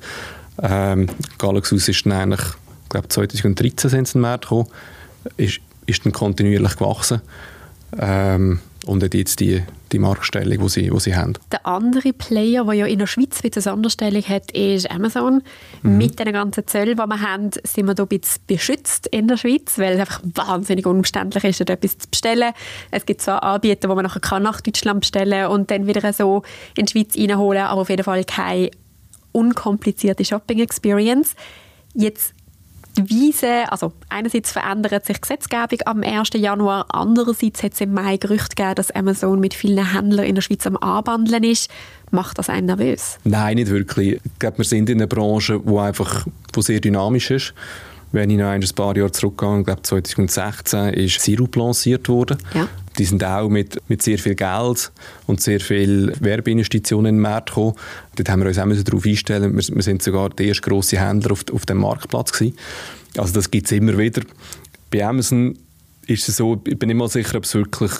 Ähm, 0.62 1.08
Galaxus 1.38 1.88
ist 1.88 2.06
dann 2.06 2.14
eigentlich, 2.14 2.46
ich 2.84 2.90
glaube 2.90 3.08
2013 3.08 3.90
sind 3.90 4.08
sie 4.08 4.18
in 4.18 4.22
den 4.22 4.22
Markt 4.22 4.46
gekommen, 4.46 4.68
ist, 5.38 5.60
ist 5.86 6.06
dann 6.06 6.12
kontinuierlich 6.12 6.76
gewachsen. 6.76 7.22
Ähm, 7.98 8.60
und 8.86 9.04
hat 9.04 9.14
jetzt 9.14 9.40
die, 9.40 9.64
die 9.92 10.00
Marktstellung, 10.00 10.60
die 10.60 10.70
sie, 10.70 10.90
die 10.90 11.00
sie 11.00 11.16
haben. 11.16 11.34
Der 11.52 11.66
andere 11.66 12.14
Player, 12.14 12.64
der 12.66 12.74
ja 12.74 12.86
in 12.86 13.00
der 13.00 13.08
Schweiz 13.08 13.42
eine 13.44 13.62
Sonderstellung 13.62 14.24
hat, 14.24 14.52
ist 14.52 14.90
Amazon. 14.92 15.42
Mhm. 15.82 15.98
Mit 15.98 16.20
den 16.20 16.32
ganzen 16.32 16.68
Zöllen, 16.68 16.96
die 16.96 17.04
wir 17.04 17.22
haben, 17.22 17.50
sind 17.64 17.88
wir 17.88 17.96
da 17.96 18.04
ein 18.04 18.10
bisschen 18.10 18.42
beschützt 18.48 19.08
in 19.08 19.28
der 19.28 19.38
Schweiz, 19.38 19.78
weil 19.78 19.94
es 19.94 20.00
einfach 20.00 20.22
wahnsinnig 20.24 20.86
unumständlich 20.86 21.44
ist, 21.44 21.60
dort 21.60 21.72
etwas 21.72 21.98
zu 21.98 22.10
bestellen. 22.10 22.54
Es 22.92 23.06
gibt 23.06 23.22
zwar 23.22 23.44
Anbieter, 23.44 23.90
wo 23.90 23.96
man 23.96 24.06
nachher 24.06 24.40
nach 24.40 24.62
Deutschland 24.62 25.02
bestellen 25.02 25.44
kann 25.44 25.52
und 25.52 25.72
dann 25.72 25.88
wieder 25.88 26.14
so 26.14 26.44
in 26.78 26.86
die 26.86 26.92
Schweiz 26.92 27.18
reinholen, 27.18 27.64
aber 27.64 27.82
auf 27.82 27.90
jeden 27.90 28.04
Fall 28.04 28.24
keine 28.24 28.70
unkomplizierte 29.32 30.24
Shopping-Experience. 30.24 31.36
Jetzt 31.94 32.34
die 32.34 32.35
Weise, 33.04 33.72
also 33.72 33.94
einerseits 34.10 34.52
verändert 34.52 35.06
sich 35.06 35.18
die 35.18 35.22
Gesetzgebung 35.22 35.80
am 35.86 36.04
1. 36.04 36.30
Januar, 36.36 36.86
andererseits 36.90 37.64
hat 37.64 37.74
es 37.74 37.82
im 37.82 37.94
Mai 37.94 38.18
Gerüchte 38.18 38.56
gegeben, 38.56 38.76
dass 38.76 38.92
Amazon 38.92 39.40
mit 39.40 39.54
vielen 39.54 39.94
Händlern 39.94 40.26
in 40.26 40.36
der 40.36 40.42
Schweiz 40.42 40.66
am 40.66 40.78
Anbandeln 40.78 41.44
ist. 41.44 41.70
Macht 42.12 42.38
das 42.38 42.50
einen 42.50 42.68
nervös? 42.68 43.18
Nein, 43.24 43.56
nicht 43.56 43.70
wirklich. 43.70 44.22
Ich 44.24 44.40
glaube, 44.40 44.60
wir 44.60 44.66
sind 44.66 44.90
in 44.90 45.00
einer 45.00 45.08
Branche, 45.08 45.60
die 45.60 45.78
einfach 45.78 46.26
wo 46.54 46.62
sehr 46.62 46.80
dynamisch 46.80 47.32
ist. 47.32 47.54
Wenn 48.12 48.30
ich 48.30 48.38
noch 48.38 48.48
ein 48.48 48.64
paar 48.76 48.96
Jahre 48.96 49.12
zurückgehe, 49.12 49.60
ich 49.60 49.66
glaube 49.66 49.82
2016 49.82 50.94
ist 50.94 51.20
Sirup 51.20 51.56
lanciert 51.56 52.08
worden. 52.08 52.38
Ja. 52.54 52.68
Die 52.98 53.06
sind 53.06 53.24
auch 53.24 53.50
mit, 53.50 53.78
mit 53.90 54.02
sehr 54.02 54.18
viel 54.18 54.36
Geld 54.36 54.92
und 55.28 55.42
sehr 55.42 55.60
viel 55.60 56.14
Werbeinvestitionen 56.20 57.10
in 57.10 57.16
den 57.16 57.22
Markt 57.22 57.50
gekommen. 57.50 57.76
Dort 58.16 58.30
haben 58.30 58.42
wir 58.42 58.48
uns 58.48 58.58
auch 58.58 58.84
darauf 58.84 59.06
einstellen 59.06 59.56
wir, 59.56 59.76
wir 59.76 59.84
sind 59.84 60.02
sogar 60.02 60.30
der 60.30 60.48
erste 60.48 60.70
grosse 60.70 61.00
Händler 61.00 61.32
auf, 61.32 61.46
auf 61.52 61.66
dem 61.66 61.78
Marktplatz 61.78 62.32
gewesen. 62.32 62.58
Also 63.18 63.34
das 63.34 63.52
gibt 63.52 63.68
es 63.68 63.72
immer 63.72 63.98
wieder. 63.98 64.22
Bei 64.92 65.06
Amazon 65.06 65.58
ist 66.08 66.30
es 66.30 66.38
so, 66.38 66.62
ich 66.66 66.78
bin 66.78 66.88
nicht 66.88 66.98
mal 66.98 67.10
sicher, 67.10 67.38
ob 67.38 67.44
es 67.44 67.54
wirklich 67.54 67.92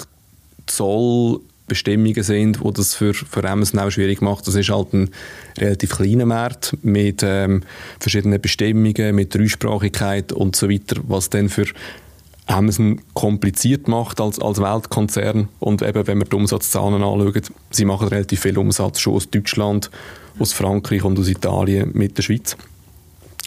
Zoll 0.66 1.42
Bestimmungen 1.68 2.22
sind, 2.22 2.60
die 2.64 2.74
das 2.74 2.94
für, 2.94 3.14
für 3.14 3.50
Amazon 3.50 3.80
auch 3.80 3.90
schwierig 3.90 4.22
macht. 4.22 4.48
Das 4.48 4.56
ist 4.56 4.70
halt 4.70 4.94
ein 4.94 5.10
relativ 5.58 5.96
kleiner 5.96 6.26
Markt 6.26 6.78
mit 6.84 7.22
ähm, 7.24 7.64
verschiedenen 8.00 8.40
Bestimmungen, 8.40 9.16
mit 9.16 9.34
Dreisprachigkeit 9.34 10.32
und 10.32 10.56
so 10.56 10.70
weiter, 10.70 10.98
was 11.08 11.30
dann 11.30 11.50
für 11.50 11.66
Amazon 12.48 13.02
kompliziert 13.14 13.88
macht 13.88 14.22
als, 14.22 14.40
als 14.40 14.62
Weltkonzern. 14.62 15.50
Und 15.60 15.82
eben, 15.82 16.08
wenn 16.08 16.20
wir 16.20 16.26
die 16.26 16.36
Umsatzzahlen 16.36 17.02
anschauen, 17.02 17.42
sie 17.72 17.86
machen 17.86 18.08
relativ 18.08 18.42
viel 18.42 18.58
Umsatz 18.58 19.00
schon 19.00 19.16
aus 19.16 19.30
Deutschland, 19.30 19.90
aus 20.40 20.54
Frankreich 20.54 21.04
und 21.04 21.18
aus 21.18 21.28
Italien 21.28 21.92
mit 21.94 22.18
der 22.18 22.24
Schweiz. 22.24 22.56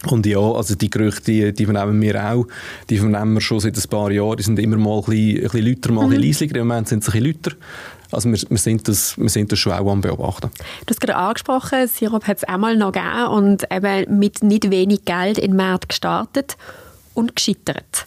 Und 0.07 0.27
ja, 0.27 0.39
also 0.39 0.77
die 0.77 0.91
Gerüchte, 0.91 1.33
die, 1.33 1.53
die 1.53 1.65
vernehmen 1.65 2.01
wir 2.01 2.33
auch, 2.33 2.47
die 2.89 2.99
vernehmen 2.99 3.35
wir 3.35 3.41
schon 3.41 3.59
seit 3.59 3.77
ein 3.77 3.91
paar 3.91 4.13
Jahren, 4.13 4.37
die 4.37 4.45
sind 4.45 4.59
immer 4.59 4.77
mal 4.77 4.99
ein 4.99 5.05
bisschen, 5.05 5.37
ein 5.37 5.43
bisschen 5.43 5.67
lauter, 5.67 5.93
mal 5.93 6.07
mhm. 6.07 6.13
ein 6.13 6.21
bisschen 6.21 6.29
leisiger, 6.29 6.61
im 6.61 6.69
Moment 6.69 6.89
sind 6.89 7.03
sie 7.03 7.11
ein 7.11 7.23
bisschen 7.23 7.53
lauter. 7.53 7.57
Also 8.11 8.31
wir, 8.31 8.39
wir, 8.49 8.59
sind 8.59 8.87
das, 8.89 9.19
wir 9.19 9.29
sind 9.29 9.53
das 9.53 9.59
schon 9.59 9.73
auch 9.73 9.91
am 9.91 10.01
Beobachten. 10.01 10.51
Du 10.87 10.91
hast 10.91 11.01
gerade 11.01 11.17
angesprochen, 11.17 11.89
Sirup 11.89 12.27
hat 12.27 12.39
es 12.39 12.45
einmal 12.45 12.77
noch 12.77 12.93
gegeben 12.93 13.27
und 13.27 13.67
eben 13.73 14.19
mit 14.19 14.43
nicht 14.43 14.71
wenig 14.71 15.05
Geld 15.05 15.37
in 15.37 15.51
den 15.51 15.57
Markt 15.57 15.89
gestartet 15.89 16.57
und 17.15 17.35
gescheitert. 17.35 18.07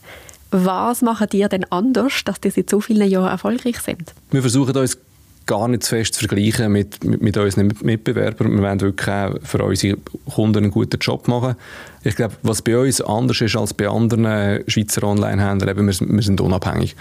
Was 0.51 1.01
machen 1.01 1.27
die 1.31 1.48
denn 1.48 1.65
anders, 1.70 2.24
dass 2.25 2.41
die 2.41 2.50
seit 2.50 2.70
so 2.70 2.81
vielen 2.81 3.10
Jahren 3.10 3.29
erfolgreich 3.29 3.79
sind? 3.79 4.13
Wir 4.31 4.41
versuchen 4.41 4.75
uns 4.75 4.98
gar 5.46 5.67
nicht 5.67 5.84
zu 5.84 5.96
fest 5.96 6.13
zu 6.13 6.27
vergleichen 6.27 6.72
mit, 6.72 7.03
mit, 7.03 7.22
mit 7.22 7.38
unseren 7.38 7.74
Mitbewerbern. 7.81 8.51
Wir 8.51 8.62
wollen 8.62 8.81
wirklich 8.81 9.08
auch 9.10 9.34
für 9.43 9.63
unsere 9.63 9.98
Kunden 10.34 10.60
einen 10.60 10.72
guten 10.72 11.00
Job 11.00 11.27
machen. 11.27 11.55
Ich 12.03 12.15
glaube, 12.15 12.36
was 12.43 12.62
bei 12.62 12.77
uns 12.77 13.01
anders 13.01 13.41
ist 13.41 13.55
als 13.55 13.74
bei 13.74 13.88
anderen 13.88 14.63
Schweizer 14.67 15.03
Online-Händlern, 15.03 15.77
wir, 15.77 15.86
wir 15.86 16.24
sind 16.24 16.41
unabhängig. 16.41 16.96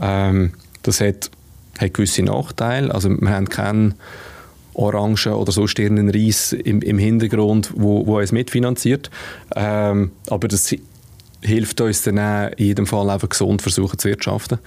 Ähm, 0.00 0.52
das 0.82 1.00
hat, 1.00 1.30
hat 1.78 1.94
gewisse 1.94 2.22
Nachteile. 2.22 2.94
Also 2.94 3.08
wir 3.08 3.30
haben 3.30 3.48
keinen 3.48 3.94
Orangen 4.74 5.32
oder 5.34 5.52
so 5.52 5.66
Stirnenreis 5.66 6.52
im, 6.52 6.82
im 6.82 6.98
Hintergrund, 6.98 7.72
wo, 7.74 8.06
wo 8.06 8.18
uns 8.18 8.32
mitfinanziert. 8.32 9.10
Ähm, 9.54 10.12
aber 10.28 10.48
das 10.48 10.74
hilft 11.42 11.80
uns 11.80 12.02
dann 12.02 12.18
auch 12.18 12.50
in 12.56 12.66
jedem 12.66 12.86
Fall 12.86 13.10
einfach 13.10 13.28
gesund 13.28 13.62
versuchen 13.62 13.98
zu 13.98 14.08
wirtschaften. 14.08 14.58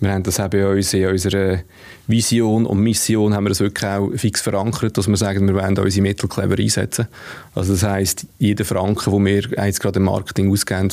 Wir 0.00 0.10
haben 0.10 0.24
das 0.24 0.40
auch 0.40 0.48
bei 0.48 0.66
uns 0.66 0.92
in 0.94 1.06
unserer 1.06 1.60
Vision 2.08 2.66
und 2.66 2.80
Mission 2.80 3.34
haben 3.34 3.44
wir 3.44 3.50
das 3.50 3.60
wirklich 3.60 3.88
auch 3.88 4.10
fix 4.16 4.40
verankert, 4.40 4.98
dass 4.98 5.06
wir 5.06 5.16
sagen, 5.16 5.46
wir 5.46 5.54
wollen 5.54 5.78
unsere 5.78 6.02
Mittel 6.02 6.28
clever 6.28 6.58
einsetzen. 6.58 7.06
Also 7.54 7.74
das 7.74 7.84
heisst, 7.84 8.26
jeden 8.40 8.66
Franken, 8.66 9.12
den 9.12 9.24
wir 9.24 9.64
jetzt 9.64 9.80
gerade 9.80 10.00
im 10.00 10.06
Marketing 10.06 10.50
ausgeben, 10.50 10.88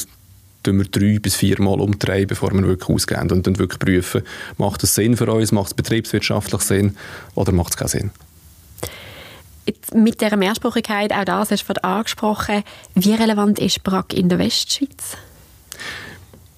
tun 0.62 0.77
wir 0.77 0.86
drei 0.86 1.17
bis 1.17 1.36
viermal 1.36 1.81
umdrehen, 1.81 2.27
bevor 2.27 2.53
wir 2.53 2.62
wirklich 2.62 2.89
ausgeben 2.89 3.31
und 3.31 3.48
dann 3.48 3.57
wirklich 3.57 3.79
prüfen, 3.79 4.21
macht 4.57 4.83
das 4.83 4.93
Sinn 4.93 5.17
für 5.17 5.31
uns, 5.31 5.51
macht 5.51 5.67
es 5.67 5.74
betriebswirtschaftlich 5.74 6.62
Sinn 6.62 6.95
oder 7.33 7.51
macht 7.51 7.71
es 7.71 7.77
keinen 7.77 7.88
Sinn. 7.88 8.12
Jetzt 9.69 9.93
mit 9.93 10.19
dieser 10.19 10.35
Mehrsprachigkeit, 10.35 11.13
auch 11.13 11.25
das 11.25 11.51
hast 11.51 11.67
du 11.67 11.83
angesprochen, 11.83 12.63
wie 12.95 13.13
relevant 13.13 13.59
ist 13.59 13.83
BRAC 13.83 14.13
in 14.15 14.27
der 14.27 14.39
Westschweiz? 14.39 15.15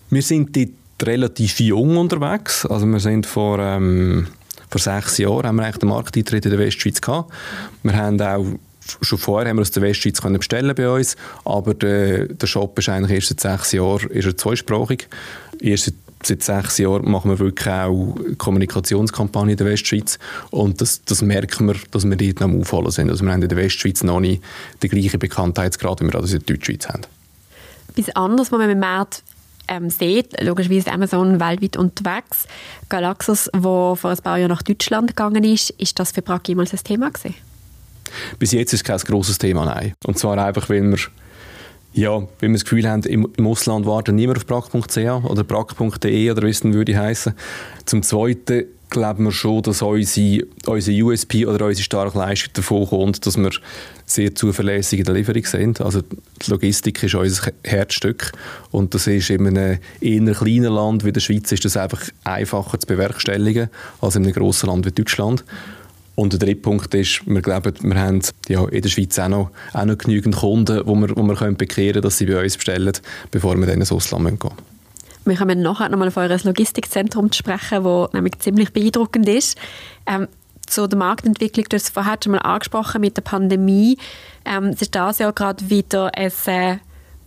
Wir 0.10 0.22
sind 0.22 0.56
dort 0.56 0.70
relativ 1.03 1.60
jung 1.60 1.98
unterwegs. 1.98 2.65
Also 2.65 2.86
wir 2.86 3.01
sind 3.01 3.25
vor, 3.25 3.60
ähm, 3.60 4.27
vor 4.70 4.80
sechs 4.80 5.18
Jahren 5.18 5.46
haben 5.46 5.58
wir 5.58 5.63
eigentlich 5.63 5.80
den 5.80 5.89
Markteintritt 5.89 6.46
in 6.46 6.51
der 6.51 6.60
Westschweiz 6.60 7.01
gehabt. 7.01 7.34
Wir 7.84 7.98
haben 7.98 8.22
auch 8.22 8.46
schon 9.01 9.18
vorher 9.18 9.50
haben 9.50 9.58
wir 9.58 9.62
aus 9.62 9.72
der 9.72 9.84
Westschweiz 9.84 10.22
können 10.22 10.38
bestellen 10.38 10.74
bei 10.74 10.89
uns, 10.89 11.18
aber 11.44 11.74
der, 11.74 12.27
der 12.27 12.48
Shop 12.48 12.80
ist 12.80 12.88
eigentlich 12.88 13.15
erst 13.15 13.27
seit 13.27 13.41
sechs 13.41 13.72
Jahren 13.74 14.10
ist 14.10 14.25
er 14.25 14.38
zweisprachig. 14.38 15.10
Erst 15.60 15.86
seit, 15.86 15.96
seit 16.24 16.44
sechs 16.44 16.78
Jahren 16.78 17.10
machen 17.10 17.32
wir 17.32 17.40
wirklich 17.40 17.68
auch 17.68 18.16
Kommunikationskampagnen 18.38 19.51
in 19.51 19.58
der 19.58 19.68
Westschweiz 19.68 20.20
und 20.50 20.82
das, 20.82 21.04
das 21.04 21.22
merken 21.22 21.68
wir, 21.68 21.75
dass 21.92 22.06
wir 22.06 22.16
dort 22.16 22.40
noch 22.40 22.48
am 22.48 22.62
Aufholen 22.62 22.92
sind. 22.92 23.10
Also 23.10 23.24
wir 23.24 23.32
haben 23.32 23.42
in 23.42 23.50
der 23.50 23.58
Westschweiz 23.58 24.04
noch 24.04 24.20
nicht 24.20 24.42
den 24.82 24.90
gleichen 24.90 25.20
Bekanntheitsgrad, 25.20 26.01
wie 26.01 26.06
wir 26.06 26.12
das 26.12 26.34
in 26.34 26.40
der 26.40 26.56
Deutschschweiz 26.56 26.88
haben. 26.88 27.01
Etwas 27.96 28.16
anderes, 28.16 28.51
was 28.51 28.60
man 28.60 28.70
im 28.70 28.80
Markt 28.80 29.24
ähm, 29.68 29.90
sieht, 29.90 30.42
logischerweise 30.42 30.80
ist 30.80 30.94
Amazon 30.94 31.40
weltweit 31.40 31.78
unterwegs. 31.78 32.48
Galaxus, 32.90 33.50
wo 33.54 33.96
vor 33.96 34.12
ein 34.12 34.18
paar 34.18 34.38
Jahren 34.38 34.50
nach 34.50 34.62
Deutschland 34.62 35.08
gegangen 35.08 35.44
ist, 35.44 35.72
ist 35.72 36.00
das 36.00 36.12
für 36.12 36.22
Prag 36.22 36.42
jemals 36.48 36.74
ein 36.74 36.80
Thema 36.84 37.10
gewesen? 37.10 37.36
Bis 38.40 38.51
jetzt 38.51 38.74
ist 38.74 38.82
es 38.82 38.84
kein 38.84 38.98
grosses 39.00 39.38
Thema, 39.38 39.66
nein. 39.66 39.94
Und 40.06 40.18
zwar 40.20 40.38
einfach, 40.38 40.70
weil 40.70 40.84
wir 40.84 40.98
ja, 41.94 42.12
weil 42.12 42.28
wir 42.40 42.54
das 42.54 42.64
Gefühl 42.64 42.88
haben, 42.90 43.04
im, 43.04 43.28
im 43.36 43.48
Ausland 43.48 43.86
wartet 43.86 44.16
niemand 44.16 44.38
auf 44.38 44.48
prag.ch 44.48 44.98
oder 44.98 45.44
prag.de 45.44 46.32
oder 46.32 46.42
wie 46.44 46.50
es 46.50 46.64
würde 46.64 46.98
heißen. 46.98 47.34
Zum 47.86 48.02
Zweiten 48.04 48.66
glauben 48.92 49.24
wir 49.24 49.32
schon, 49.32 49.64
dass 49.64 49.82
unsere, 49.82 50.46
unsere 50.68 51.04
USP 51.04 51.46
oder 51.46 51.66
unsere 51.66 51.84
starke 51.84 52.18
Leistung 52.18 52.54
davon 52.54 52.88
kommt, 52.88 53.26
dass 53.26 53.38
wir 53.38 53.52
sehr 54.06 54.36
zuverlässige 54.36 55.04
Delivery 55.04 55.44
sind. 55.46 55.82
Also 55.82 56.02
die 56.02 56.52
Logistik 56.52 57.02
ist 57.02 57.16
unser 57.16 57.52
Herzstück 57.64 58.34
und 58.70 58.94
das 58.94 59.08
ist 59.08 59.30
in 59.30 59.48
einem 59.48 59.80
eher 60.02 60.34
kleinen 60.34 60.74
Land 60.74 61.06
wie 61.06 61.14
der 61.14 61.22
Schweiz 61.22 61.52
ist 61.52 61.66
das 61.66 61.78
einfach 61.78 62.02
einfacher 62.26 62.80
zu 62.80 62.88
bewerkstelligen 62.88 63.70
als 64.02 64.18
in 64.18 64.24
einem 64.24 64.34
grossen 64.34 64.68
Land 64.68 64.86
wie 64.86 64.92
Deutschland. 64.92 65.46
Und 66.22 66.34
der 66.34 66.40
dritte 66.40 66.62
Punkt 66.62 66.94
ist, 66.94 67.24
wir 67.25 67.42
glauben, 67.42 67.74
wir 67.82 68.00
haben 68.00 68.22
ja, 68.48 68.63
in 68.66 68.82
der 68.84 68.90
Schweiz 68.90 69.18
auch 69.18 69.28
noch, 69.28 69.50
auch 69.74 69.86
noch 69.86 69.98
genügend 69.98 70.36
Kunden, 70.36 70.82
wo 70.86 70.94
wir, 70.94 71.10
wo 71.18 71.24
wir 71.24 71.34
können 71.34 71.58
bekehren 71.58 71.94
können, 71.94 72.04
dass 72.04 72.20
sie 72.20 72.28
bei 72.28 72.44
uns 72.44 72.58
bestellen, 72.58 72.94
bevor 73.32 73.58
wir 73.58 73.66
dann 73.66 73.80
ins 73.80 73.92
Ausland 73.92 74.40
gehen 74.40 74.51
müssen. 74.51 75.25
Wir 75.25 75.36
kommen 75.36 75.63
nachher 75.63 75.90
nochmal 75.90 76.10
auf 76.10 76.18
euer 76.18 76.38
Logistikzentrum 76.44 77.32
zu 77.32 77.40
sprechen, 77.40 77.84
das 77.84 78.13
nämlich 78.13 78.38
ziemlich 78.38 78.72
beeindruckend 78.72 79.28
ist. 79.30 79.58
Ähm, 80.06 80.28
zu 80.68 80.86
der 80.86 81.00
Marktentwicklung, 81.00 81.66
du 81.68 81.75
hast 81.75 81.86
es 81.86 81.90
vorher 81.90 82.20
schon 82.24 82.34
mal 82.34 82.40
angesprochen 82.40 83.01
mit 83.01 83.18
der 83.18 83.24
Pandemie. 83.24 83.98
Ähm, 84.46 84.66
es 84.66 84.84
ist 84.84 84.94
dieses 84.94 85.18
Jahr 85.18 85.34
gerade 85.34 85.72
wieder 85.72 86.12
ein 86.16 86.32
äh, 86.46 86.78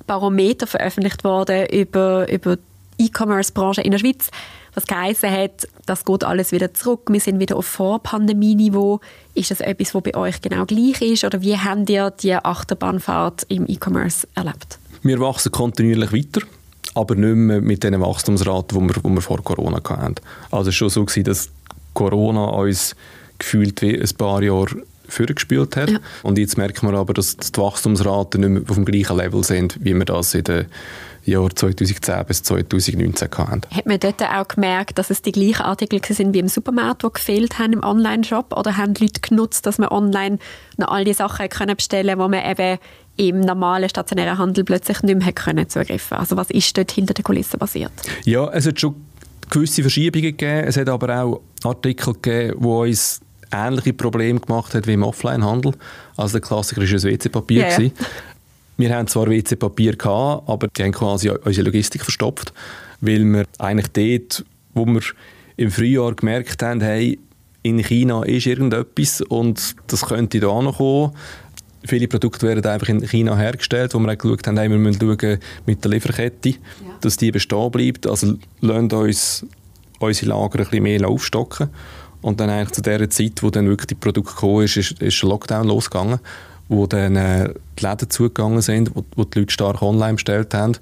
Barometer 0.07 0.69
veröffentlicht 0.69 1.25
worden 1.25 1.67
über, 1.67 2.31
über 2.31 2.59
die 3.01 3.07
E-Commerce-Branche 3.07 3.81
in 3.81 3.91
der 3.91 3.99
Schweiz, 3.99 4.31
was 4.75 4.87
geheißen 4.87 5.31
hat, 5.31 5.69
das 5.87 6.05
geht 6.05 6.25
alles 6.25 6.53
wieder 6.53 6.75
zurück, 6.75 7.03
wir 7.09 7.21
sind 7.21 7.41
wieder 7.41 7.57
auf 7.57 7.67
Vor-Pandemie-Niveau. 7.67 9.01
Ist 9.35 9.51
das 9.51 9.61
etwas, 9.61 9.95
was 9.95 10.03
bei 10.03 10.15
euch 10.15 10.41
genau 10.41 10.65
gleich 10.65 11.01
ist 11.01 11.25
oder 11.25 11.41
wie 11.43 11.57
habt 11.57 11.91
ihr 11.91 12.11
die 12.11 12.35
Achterbahnfahrt 12.35 13.45
im 13.49 13.67
E-Commerce 13.69 14.27
erlebt? 14.35 14.79
Wir 15.03 15.21
wachsen 15.21 15.53
kontinuierlich 15.53 16.13
weiter 16.13 16.47
aber 16.95 17.17
nicht 17.17 17.35
mehr 17.35 17.61
mit 17.61 17.83
den 17.83 18.01
Wachstumsraten, 18.01 18.79
die 18.79 18.95
wir, 18.95 19.03
die 19.03 19.09
wir 19.09 19.21
vor 19.21 19.43
Corona 19.43 19.81
hatten. 19.85 20.15
Also 20.51 20.71
es 20.71 20.81
war 20.81 20.91
schon 20.91 21.07
so, 21.07 21.23
dass 21.23 21.51
Corona 21.93 22.45
uns 22.45 22.95
gefühlt 23.39 23.83
wie 23.83 24.01
ein 24.01 24.17
paar 24.17 24.43
Jahre 24.43 24.83
vorgespielt 25.09 25.77
hat. 25.77 25.91
Ja. 25.91 25.99
Und 26.23 26.39
jetzt 26.39 26.59
merken 26.59 26.91
wir 26.91 26.99
aber, 26.99 27.15
dass 27.15 27.37
die 27.37 27.61
Wachstumsraten 27.61 28.41
nicht 28.41 28.51
mehr 28.51 28.63
auf 28.69 28.77
dem 28.77 28.85
gleichen 28.85 29.17
Level 29.17 29.45
sind, 29.45 29.79
wie 29.81 29.95
wir 29.95 30.05
das 30.05 30.35
in 30.35 30.45
den 30.45 30.67
Jahren 31.25 31.55
2010 31.55 32.27
bis 32.27 32.43
2019 32.43 33.29
hatten. 33.31 33.63
Hat 33.71 33.87
man 33.87 33.99
dort 33.99 34.23
auch 34.23 34.49
gemerkt, 34.49 34.99
dass 34.99 35.11
es 35.11 35.23
die 35.23 35.33
gleichen 35.33 35.63
Artikel 35.63 36.01
sind 36.05 36.35
wie 36.35 36.39
im 36.39 36.49
Supermarkt, 36.49 37.03
die 37.03 37.13
gefehlt 37.13 37.59
haben 37.59 37.73
im 37.73 37.83
Online-Shop? 37.83 38.57
Oder 38.57 38.77
haben 38.77 38.95
die 38.95 39.05
Leute 39.05 39.21
genutzt, 39.21 39.67
dass 39.67 39.79
man 39.79 39.89
online 39.89 40.39
noch 40.77 40.89
all 40.89 41.05
die 41.05 41.15
Sachen 41.15 41.49
können 41.49 41.77
bestellen 41.77 42.19
konnte, 42.19 42.37
die 42.37 42.43
man 42.43 42.51
eben 42.51 42.79
im 43.17 43.41
normalen 43.41 43.89
stationären 43.89 44.39
Handel 44.39 44.65
plötzlich 44.65 45.03
nicht 45.03 45.19
mehr 45.19 45.33
können 45.33 45.69
zugreifen 45.69 46.19
Also 46.19 46.37
was 46.37 46.51
ist 46.51 46.77
dort 46.77 46.91
hinter 46.91 47.15
den 47.15 47.23
Kulissen 47.23 47.59
passiert? 47.59 47.93
Ja, 48.25 48.51
es 48.53 48.67
hat 48.67 48.81
schon 48.81 48.97
gewisse 49.51 49.83
Verschiebungen 49.83 50.37
gegeben. 50.37 50.67
Es 50.67 50.77
hat 50.77 50.89
aber 50.89 51.23
auch 51.23 51.41
Artikel 51.63 52.15
gegeben, 52.15 52.61
die 52.61 52.67
uns 52.67 53.21
ähnliche 53.55 53.93
Probleme 53.93 54.41
gemacht 54.41 54.75
hat 54.75 54.87
wie 54.87 54.95
im 54.95 55.03
Offline-Handel. 55.03 55.73
Also 56.17 56.39
der 56.39 56.41
Klassiker 56.41 56.81
war 56.81 56.89
das 56.89 57.05
WC-Papier. 57.05 57.67
Yeah. 57.79 57.91
Wir 58.77 58.95
haben 58.95 59.07
zwar 59.07 59.29
WC-Papier 59.29 59.97
gehabt, 59.97 60.49
aber 60.49 60.69
die 60.69 60.83
haben 60.83 60.93
quasi 60.93 61.31
unsere 61.31 61.65
Logistik 61.67 62.03
verstopft, 62.03 62.53
weil 63.01 63.25
wir 63.25 63.45
eigentlich 63.59 63.89
dort, 63.89 64.45
wo 64.75 64.85
wir 64.87 65.03
im 65.57 65.71
Frühjahr 65.71 66.15
gemerkt 66.15 66.63
haben, 66.63 66.81
hey, 66.81 67.19
in 67.63 67.79
China 67.79 68.25
ist 68.25 68.47
irgendetwas 68.47 69.21
und 69.23 69.77
das 69.87 70.05
könnte 70.05 70.41
da 70.41 70.61
noch 70.61 70.77
kommen 70.77 71.13
viele 71.85 72.09
Produkte 72.09 72.47
werden 72.47 72.65
einfach 72.65 72.89
in 72.89 73.07
China 73.07 73.37
hergestellt, 73.37 73.95
wo 73.95 73.99
wir 73.99 74.13
auch 74.13 74.19
geschaut 74.19 74.47
haben, 74.47 74.59
hey, 74.59 74.71
wir 74.71 74.79
müssen 74.79 75.01
schauen 75.01 75.39
mit 75.67 75.85
der 75.85 75.91
Lieferkette, 75.91 76.51
ja. 76.51 76.57
dass 77.01 77.17
die 77.17 77.31
bestehen 77.31 77.71
bleibt. 77.71 78.07
Also 78.07 78.35
lasst 78.61 78.93
uns 78.93 79.47
unsere 79.99 80.31
Lager 80.31 80.59
ein 80.59 80.65
bisschen 80.65 80.83
mehr 80.83 81.09
aufstocken. 81.09 81.69
Und 82.25 82.41
dann 82.41 82.49
eigentlich 82.49 82.73
zu 82.73 82.81
der 82.81 83.11
Zeit, 83.11 83.43
wo 83.43 83.51
dann 83.51 83.69
wirklich 83.69 83.89
die 83.89 83.97
Produkte 83.97 84.33
gekommen 84.33 84.65
ist, 84.65 84.79
ist, 84.79 84.93
ist 84.93 85.21
Lockdown 85.21 85.69
losgegangen, 85.69 86.21
wo 86.71 86.87
dann 86.87 87.17
äh, 87.17 87.53
die 87.79 87.85
Läden 87.85 88.09
zugegangen 88.09 88.63
sind, 88.63 88.97
wo, 88.97 89.05
wo 89.15 89.25
die 89.25 89.41
Leute 89.41 89.53
stark 89.53 89.83
online 89.83 90.15
bestellt 90.15 90.55
haben. 90.55 90.79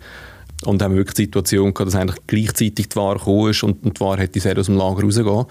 Und 0.65 0.81
dann 0.81 0.85
haben 0.85 0.93
wir 0.93 0.99
wirklich 0.99 1.17
die 1.17 1.23
Situation 1.25 1.75
gehabt, 1.75 1.93
dass 1.93 2.01
eigentlich 2.01 2.21
gleichzeitig 2.29 2.91
die 2.91 2.95
Ware 2.95 3.19
gekommen 3.19 3.51
ist 3.51 3.65
und, 3.65 3.85
die 3.85 4.01
Ware 4.01 4.21
hätte 4.21 4.39
sehr 4.39 4.57
aus 4.57 4.67
dem 4.67 4.77
Lager 4.77 5.03
rausgehen. 5.03 5.47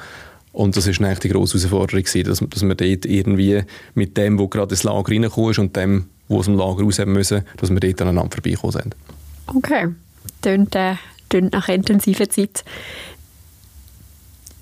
Und 0.53 0.77
das 0.77 0.87
ist 0.87 1.01
eigentlich 1.01 1.19
die 1.19 1.29
grosse 1.29 1.57
Herausforderung, 1.57 2.05
dass, 2.23 2.39
dass 2.39 2.63
wir 2.63 2.75
dort 2.75 3.05
irgendwie 3.05 3.63
mit 3.93 4.15
dem, 4.15 4.39
wo 4.39 4.47
gerade 4.47 4.73
ins 4.73 4.83
Lager 4.83 5.11
reingekommen 5.11 5.51
ist 5.51 5.59
und 5.59 5.75
dem, 5.75 6.05
wo 6.29 6.39
aus 6.39 6.45
dem 6.45 6.55
Lager 6.55 6.83
raus 6.83 7.01
müssen, 7.05 7.43
dass 7.57 7.69
wir 7.69 7.79
dort 7.81 8.01
aneinander 8.01 8.31
vorbeikommen 8.31 8.71
sind. 8.71 8.95
Okay, 9.47 9.89
tönt, 10.41 10.73
äh, 10.73 10.93
tönt 11.27 11.51
nach 11.51 11.67
intensiver 11.67 12.29
Zeit. 12.29 12.63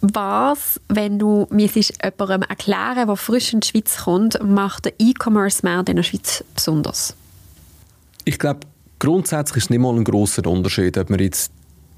Was, 0.01 0.79
wenn 0.87 1.19
du 1.19 1.47
mir 1.49 1.67
jemandem 1.67 2.43
erklären 2.43 3.07
der 3.07 3.15
frisch 3.17 3.53
in 3.53 3.59
die 3.59 3.67
Schweiz 3.67 3.97
kommt, 3.97 4.39
macht 4.41 4.85
der 4.85 4.93
E-Commerce-Markt 4.97 5.89
in 5.89 5.97
der 5.97 6.03
Schweiz 6.03 6.43
besonders? 6.55 7.15
Ich 8.23 8.39
glaube, 8.39 8.61
grundsätzlich 8.99 9.57
ist 9.57 9.63
es 9.65 9.69
nicht 9.69 9.79
mal 9.79 9.93
ein 9.93 10.05
grosser 10.05 10.45
Unterschied, 10.47 10.97
ob 10.97 11.09
man 11.09 11.19
jetzt 11.19 11.51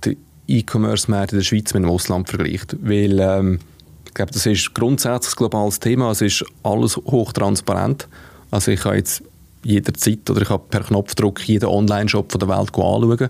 den 0.03 0.17
E-Commerce-Markt 0.47 1.33
in 1.33 1.39
der 1.39 1.43
Schweiz 1.43 1.73
mit 1.73 1.83
dem 1.83 1.89
Ausland 1.89 2.27
vergleicht. 2.27 2.75
Weil 2.81 3.19
ähm, 3.19 3.59
ich 4.07 4.13
glaube, 4.15 4.31
das 4.31 4.45
ist 4.47 4.73
grundsätzlich 4.73 5.35
ein 5.35 5.37
globales 5.37 5.79
Thema. 5.79 6.11
Es 6.11 6.21
ist 6.21 6.43
alles 6.63 6.97
hochtransparent. 6.97 8.07
Also 8.49 8.71
ich 8.71 8.81
kann 8.81 8.95
jetzt 8.95 9.23
jederzeit 9.63 10.27
oder 10.29 10.41
ich 10.41 10.47
kann 10.47 10.59
per 10.69 10.81
Knopfdruck 10.81 11.47
jeden 11.47 11.69
Online-Shop 11.69 12.37
der 12.39 12.47
Welt 12.47 12.75
anschauen 12.75 13.29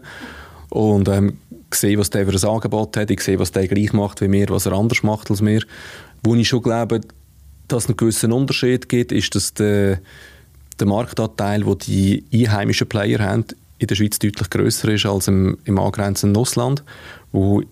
und 0.70 1.10
ähm, 1.10 1.38
sehe, 1.76 1.98
was 1.98 2.10
der 2.10 2.26
für 2.26 2.48
ein 2.48 2.54
Angebot 2.54 2.98
hat, 2.98 3.12
ich 3.12 3.22
sehe, 3.22 3.40
was 3.40 3.52
der 3.52 3.68
gleich 3.68 3.94
macht 3.94 4.22
wie 4.22 4.28
mir, 4.28 4.50
was 4.50 4.66
er 4.66 4.74
anders 4.74 5.04
macht 5.04 5.30
als 5.30 5.42
mir. 5.42 5.62
Wo 6.24 6.36
ich 6.36 6.48
schon 6.48 6.62
glaube, 6.62 7.02
dass 7.68 7.84
es 7.84 7.90
einen 7.90 7.98
gewissen 7.98 8.32
Unterschied 8.32 8.90
gibt, 8.90 9.12
ist, 9.12 9.34
dass 9.36 9.54
der, 9.54 10.00
der 10.80 10.88
Marktanteil, 10.88 11.64
den 11.64 11.78
die 11.80 12.24
einheimischen 12.34 12.88
Player 12.88 13.20
haben, 13.20 13.46
in 13.80 13.88
der 13.88 13.96
Schweiz 13.96 14.20
deutlich 14.20 14.50
grösser 14.50 14.90
ist 14.90 15.06
als 15.06 15.28
im, 15.28 15.58
im 15.66 15.80
angrenzenden 15.80 16.40
Ausland, 16.40 16.84
wo 17.32 17.64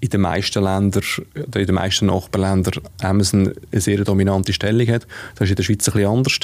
in 0.00 0.10
den 0.10 0.20
meisten 0.20 0.62
Ländern, 0.62 1.02
in 1.34 1.66
den 1.66 1.74
meisten 1.74 2.06
Nachbarländern 2.06 2.82
Amazon 3.00 3.52
eine 3.72 3.80
sehr 3.80 4.04
dominante 4.04 4.52
Stellung 4.52 4.86
hat. 4.88 5.06
Das 5.34 5.46
ist 5.46 5.50
in 5.50 5.56
der 5.56 5.62
Schweiz 5.62 5.88
ein 5.88 5.92
bisschen 5.92 6.10
anders. 6.10 6.38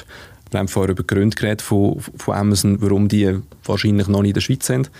Wir 0.51 0.59
haben 0.59 0.69
vorher 0.69 0.93
über 0.93 1.03
Gründe 1.03 1.37
geredet 1.37 1.63
von, 1.63 2.01
von 2.01 2.35
Amazon, 2.35 2.81
warum 2.81 3.09
die 3.09 3.39
wahrscheinlich 3.65 4.09
noch 4.09 4.23
nicht 4.23 4.31
in 4.31 4.35
der 4.35 4.41
Schweiz 4.41 4.67
sind. 4.67 4.91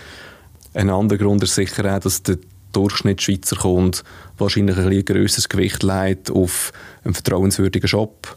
Ein 0.73 0.89
anderer 0.89 1.19
Grund 1.19 1.43
ist 1.43 1.55
sicher 1.55 1.95
auch, 1.95 1.99
dass 1.99 2.23
der 2.23 2.37
Durchschnittsschweizer 2.71 3.57
Kunde 3.57 3.99
wahrscheinlich 4.37 4.77
ein, 4.77 4.87
ein 4.87 5.05
grösseres 5.05 5.47
Gewicht 5.49 5.83
legt 5.83 6.31
auf 6.31 6.73
einen 7.03 7.13
vertrauenswürdigen 7.13 7.87
Shop, 7.87 8.35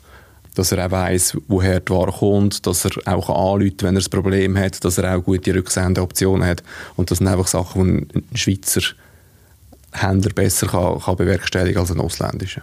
dass 0.55 0.73
er 0.73 0.87
auch 0.87 0.91
weiss, 0.91 1.37
woher 1.49 1.81
die 1.81 1.93
Ware 1.93 2.13
kommt, 2.13 2.67
dass 2.67 2.85
er 2.85 2.93
auch 3.07 3.29
anruft, 3.29 3.83
wenn 3.83 3.97
er 3.97 4.03
ein 4.03 4.11
Problem 4.11 4.57
hat, 4.59 4.85
dass 4.85 4.99
er 4.99 5.17
auch 5.17 5.25
gute 5.25 5.55
Rücksendeoptionen 5.55 6.47
hat. 6.47 6.63
Und 6.97 7.11
das 7.11 7.19
sind 7.19 7.29
einfach 7.29 7.47
Sachen, 7.47 8.09
die 8.09 8.17
ein 8.17 8.37
Schweizer 8.37 8.83
Händler 9.93 10.33
besser 10.35 10.67
kann, 10.67 11.01
kann 11.01 11.17
bewerkstelligen 11.17 11.79
als 11.79 11.91
ein 11.91 12.01
ausländischer. 12.01 12.63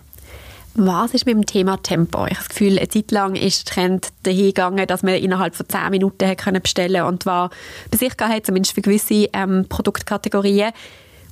Was 0.75 1.13
ist 1.13 1.27
mit 1.27 1.35
dem 1.35 1.45
Thema 1.45 1.77
Tempo? 1.77 2.25
Ich 2.25 2.31
habe 2.31 2.47
das 2.47 2.49
Gefühl, 2.49 2.79
eine 2.79 2.89
Zeit 2.89 3.11
lang 3.11 3.35
ist 3.35 3.67
der 3.67 3.73
Trend 3.75 4.07
dahin 4.23 4.47
gegangen, 4.47 4.87
dass 4.87 5.03
man 5.03 5.13
innerhalb 5.13 5.55
von 5.55 5.69
10 5.69 5.91
Minuten 5.91 6.27
hat 6.27 6.39
können 6.39 6.61
bestellen 6.63 7.03
und 7.03 7.27
war 7.27 7.51
bei 7.91 7.97
sich 7.97 8.13
hat, 8.19 8.45
zumindest 8.45 8.73
für 8.73 8.81
gewisse 8.81 9.29
ähm, 9.33 9.67
Produktkategorien. 9.69 10.71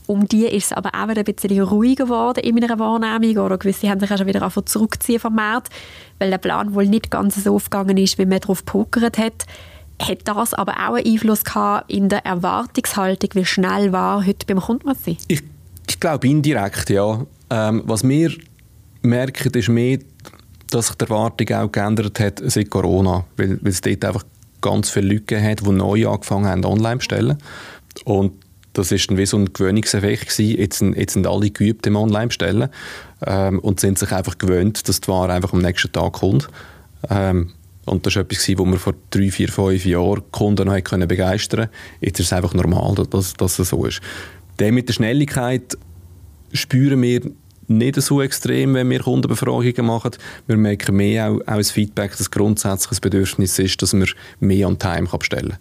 Um 0.05 0.27
die 0.27 0.45
ist 0.45 0.65
es 0.65 0.73
aber 0.73 0.91
auch 0.93 1.07
wieder 1.07 1.21
ein 1.21 1.33
bisschen 1.33 1.59
ruhiger 1.61 2.05
geworden 2.05 2.43
in 2.43 2.53
meiner 2.53 2.77
Wahrnehmung 2.77 3.43
oder 3.43 3.57
gewisse 3.57 3.89
haben 3.89 3.99
sich 3.99 4.11
auch 4.11 4.17
schon 4.17 4.27
wieder 4.27 4.47
zurückziehen 4.65 5.19
vom 5.19 5.33
Markt, 5.33 5.69
weil 6.19 6.29
der 6.29 6.37
Plan 6.37 6.75
wohl 6.75 6.85
nicht 6.85 7.09
ganz 7.09 7.43
so 7.43 7.55
aufgegangen 7.55 7.97
ist, 7.97 8.19
wie 8.19 8.25
man 8.27 8.41
darauf 8.41 8.63
pokert 8.63 9.17
hat. 9.17 9.45
Hat 9.99 10.19
das 10.25 10.53
aber 10.53 10.73
auch 10.73 10.95
einen 10.95 11.05
Einfluss 11.05 11.43
gehabt 11.43 11.91
in 11.91 12.09
der 12.09 12.25
Erwartungshaltung, 12.25 13.29
wie 13.33 13.45
schnell 13.45 13.91
war 13.91 14.25
heute 14.25 14.45
beim 14.45 14.59
Kunden 14.59 14.93
sein? 14.93 15.17
Ich, 15.27 15.41
ich 15.87 15.99
glaube 15.99 16.27
indirekt, 16.27 16.91
ja. 16.91 17.25
Ähm, 17.49 17.83
was 17.85 18.07
wir 18.07 18.31
merken, 19.01 19.51
ist 19.53 19.69
mehr, 19.69 19.99
dass 20.69 20.87
sich 20.87 20.95
die 20.95 21.05
Erwartung 21.05 21.55
auch 21.55 21.71
geändert 21.71 22.19
hat 22.19 22.41
seit 22.45 22.69
Corona, 22.69 23.25
weil, 23.37 23.61
weil 23.61 23.71
es 23.71 23.81
dort 23.81 24.05
einfach 24.05 24.23
ganz 24.61 24.89
viele 24.89 25.07
Leute 25.07 25.21
gegeben 25.21 25.47
hat, 25.49 25.65
die 25.65 25.71
neu 25.71 26.07
angefangen 26.07 26.47
haben, 26.47 26.65
online 26.65 26.93
zu 26.93 26.97
bestellen. 26.99 27.37
Und 28.05 28.33
das 28.73 28.91
ist 28.91 29.09
dann 29.09 29.17
wie 29.17 29.25
so 29.25 29.37
ein 29.37 29.51
Gewöhnungseffekt 29.51 30.29
gewesen. 30.29 30.57
Jetzt 30.57 30.79
sind, 30.79 30.95
jetzt 30.95 31.13
sind 31.13 31.27
alle 31.27 31.49
geübt 31.49 31.85
im 31.87 31.95
Online-Bestellen 31.95 32.69
ähm, 33.25 33.59
und 33.59 33.79
sind 33.79 33.99
sich 33.99 34.11
einfach 34.11 34.37
gewöhnt, 34.37 34.87
dass 34.87 35.01
die 35.01 35.07
Ware 35.09 35.33
einfach 35.33 35.51
am 35.53 35.61
nächsten 35.61 35.91
Tag 35.91 36.13
kommt. 36.13 36.47
Ähm, 37.09 37.51
und 37.85 38.05
das 38.05 38.15
war 38.15 38.21
etwas, 38.21 38.47
was 38.47 38.65
wir 38.65 38.77
vor 38.77 38.93
drei, 39.09 39.29
vier, 39.29 39.49
fünf 39.49 39.85
Jahren 39.85 40.23
Kunden 40.31 40.67
noch 40.67 40.83
können 40.83 41.07
begeistern. 41.07 41.67
Jetzt 41.99 42.19
ist 42.19 42.27
es 42.27 42.33
einfach 42.33 42.53
normal, 42.53 42.95
dass, 43.09 43.33
dass 43.33 43.59
es 43.59 43.69
so 43.69 43.85
ist. 43.85 44.01
Der 44.59 44.71
mit 44.71 44.87
der 44.87 44.93
Schnelligkeit 44.93 45.77
spüren 46.53 47.01
wir 47.01 47.21
nicht 47.77 48.01
so 48.01 48.21
extrem, 48.21 48.73
wenn 48.73 48.89
wir 48.89 48.99
Kundenbefragungen 48.99 49.85
machen. 49.85 50.11
Wir 50.47 50.57
merken 50.57 50.95
mehr 50.95 51.29
auch, 51.29 51.41
auch 51.47 51.57
das 51.57 51.71
Feedback, 51.71 52.17
dass 52.17 52.31
grundsätzlich 52.31 52.99
ein 52.99 53.01
Bedürfnis 53.01 53.57
ist, 53.59 53.81
dass 53.81 53.93
man 53.93 54.07
mehr 54.39 54.67
an 54.67 54.79
Time 54.79 55.07
bestellen 55.17 55.49
kann. 55.49 55.59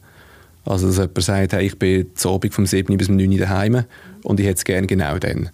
Also, 0.64 0.88
dass 0.88 0.97
jemand 0.97 1.23
sagt, 1.23 1.52
hey, 1.52 1.67
ich 1.67 1.79
bin 1.79 2.07
zu 2.14 2.31
Abend 2.31 2.55
vom 2.55 2.67
7. 2.67 2.97
bis 2.97 3.09
9. 3.09 3.38
daheim 3.38 3.85
und 4.23 4.40
ich 4.40 4.47
hätte 4.47 4.59
es 4.59 4.64
gerne 4.64 4.87
genau 4.87 5.19
dann. 5.19 5.50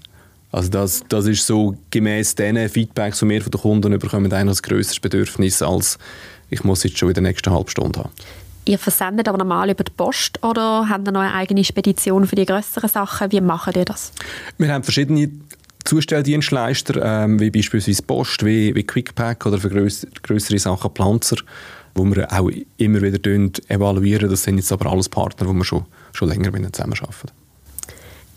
Also 0.53 0.71
das, 0.71 1.05
das 1.09 1.27
ist 1.27 1.47
so 1.47 1.77
gemäß 1.91 2.35
diesen 2.35 2.69
Feedbacks, 2.69 3.19
die 3.19 3.29
wir 3.29 3.43
von 3.43 3.51
den 3.51 3.61
Kunden 3.61 3.99
bekommen, 3.99 4.33
ein 4.33 4.47
grösseres 4.47 5.01
Bedürfnis, 5.01 5.61
als 5.61 5.99
ich 6.51 6.65
muss 6.65 6.83
jetzt 6.85 6.99
schon 6.99 7.09
in 7.09 7.15
der 7.15 7.25
nächsten 7.25 7.53
halben 7.53 7.69
Stunde 7.69 8.01
haben. 8.01 8.11
Ihr 8.65 8.79
versendet 8.79 9.29
aber 9.29 9.39
normal 9.39 9.71
über 9.71 9.85
die 9.85 9.93
Post 9.93 10.43
oder 10.43 10.89
habt 10.89 11.07
ihr 11.07 11.13
noch 11.13 11.21
eine 11.21 11.35
eigene 11.35 11.63
Spedition 11.63 12.27
für 12.27 12.35
die 12.35 12.47
größeren 12.47 12.89
Sachen? 12.89 13.31
Wie 13.31 13.41
macht 13.41 13.77
ihr 13.77 13.85
das? 13.85 14.13
Wir 14.59 14.73
haben 14.73 14.83
verschiedene 14.83 15.31
Zustelldienstleister, 15.87 17.25
ähm, 17.25 17.41
wie 17.41 17.51
beispielsweise 17.51 18.03
Post, 18.03 18.45
wie, 18.45 18.75
wie 18.75 18.85
Quickpack 18.85 19.47
oder 19.47 19.59
für 19.59 19.71
größere 19.71 20.59
Sachen 20.59 20.93
Planzer 20.93 21.37
wo 21.97 22.05
wir 22.05 22.31
auch 22.31 22.51
immer 22.77 23.03
wieder 23.03 23.19
evaluieren. 23.69 24.31
Das 24.31 24.43
sind 24.43 24.59
jetzt 24.59 24.71
aber 24.71 24.91
alles 24.91 25.09
Partner, 25.09 25.47
die 25.47 25.55
wir 25.55 25.65
schon, 25.65 25.87
schon 26.13 26.29
länger 26.29 26.51
mit 26.53 26.77
zusammenarbeiten. 26.77 27.31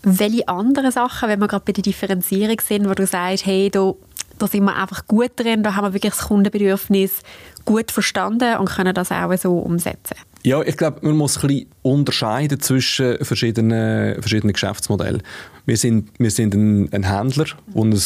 Welche 0.02 0.48
anderen 0.48 0.90
Sachen, 0.90 1.28
wenn 1.28 1.40
wir 1.40 1.48
gerade 1.48 1.64
bei 1.66 1.72
der 1.72 1.82
Differenzierung 1.82 2.58
sind, 2.60 2.88
wo 2.88 2.94
du 2.94 3.06
sagst, 3.06 3.44
hey, 3.44 3.68
da, 3.70 3.92
da 4.38 4.46
sind 4.46 4.64
wir 4.64 4.74
einfach 4.74 5.06
gut 5.06 5.32
drin, 5.36 5.62
da 5.62 5.76
haben 5.76 5.84
wir 5.84 5.92
wirklich 5.92 6.14
das 6.14 6.26
Kundenbedürfnis 6.26 7.20
gut 7.66 7.90
verstanden 7.90 8.56
und 8.56 8.70
können 8.70 8.94
das 8.94 9.12
auch 9.12 9.36
so 9.36 9.58
umsetzen? 9.58 10.16
Ja, 10.42 10.62
ich 10.62 10.76
glaube, 10.76 11.00
man 11.02 11.16
muss 11.16 11.36
ein 11.36 11.48
bisschen 11.48 11.66
unterscheiden 11.82 12.60
zwischen 12.60 13.22
verschiedenen, 13.22 14.14
verschiedenen 14.22 14.54
Geschäftsmodellen. 14.54 15.22
Wir 15.66 15.76
sind, 15.76 16.10
wir 16.18 16.30
sind 16.30 16.54
ein, 16.54 16.90
ein 16.92 17.02
Händler, 17.02 17.44
der 17.66 17.82
ein 17.82 18.00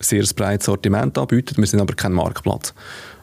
sehr 0.00 0.24
breites 0.34 0.66
Sortiment 0.66 1.16
anbietet, 1.16 1.56
wir 1.56 1.66
sind 1.66 1.80
aber 1.80 1.94
kein 1.94 2.12
Marktplatz. 2.12 2.74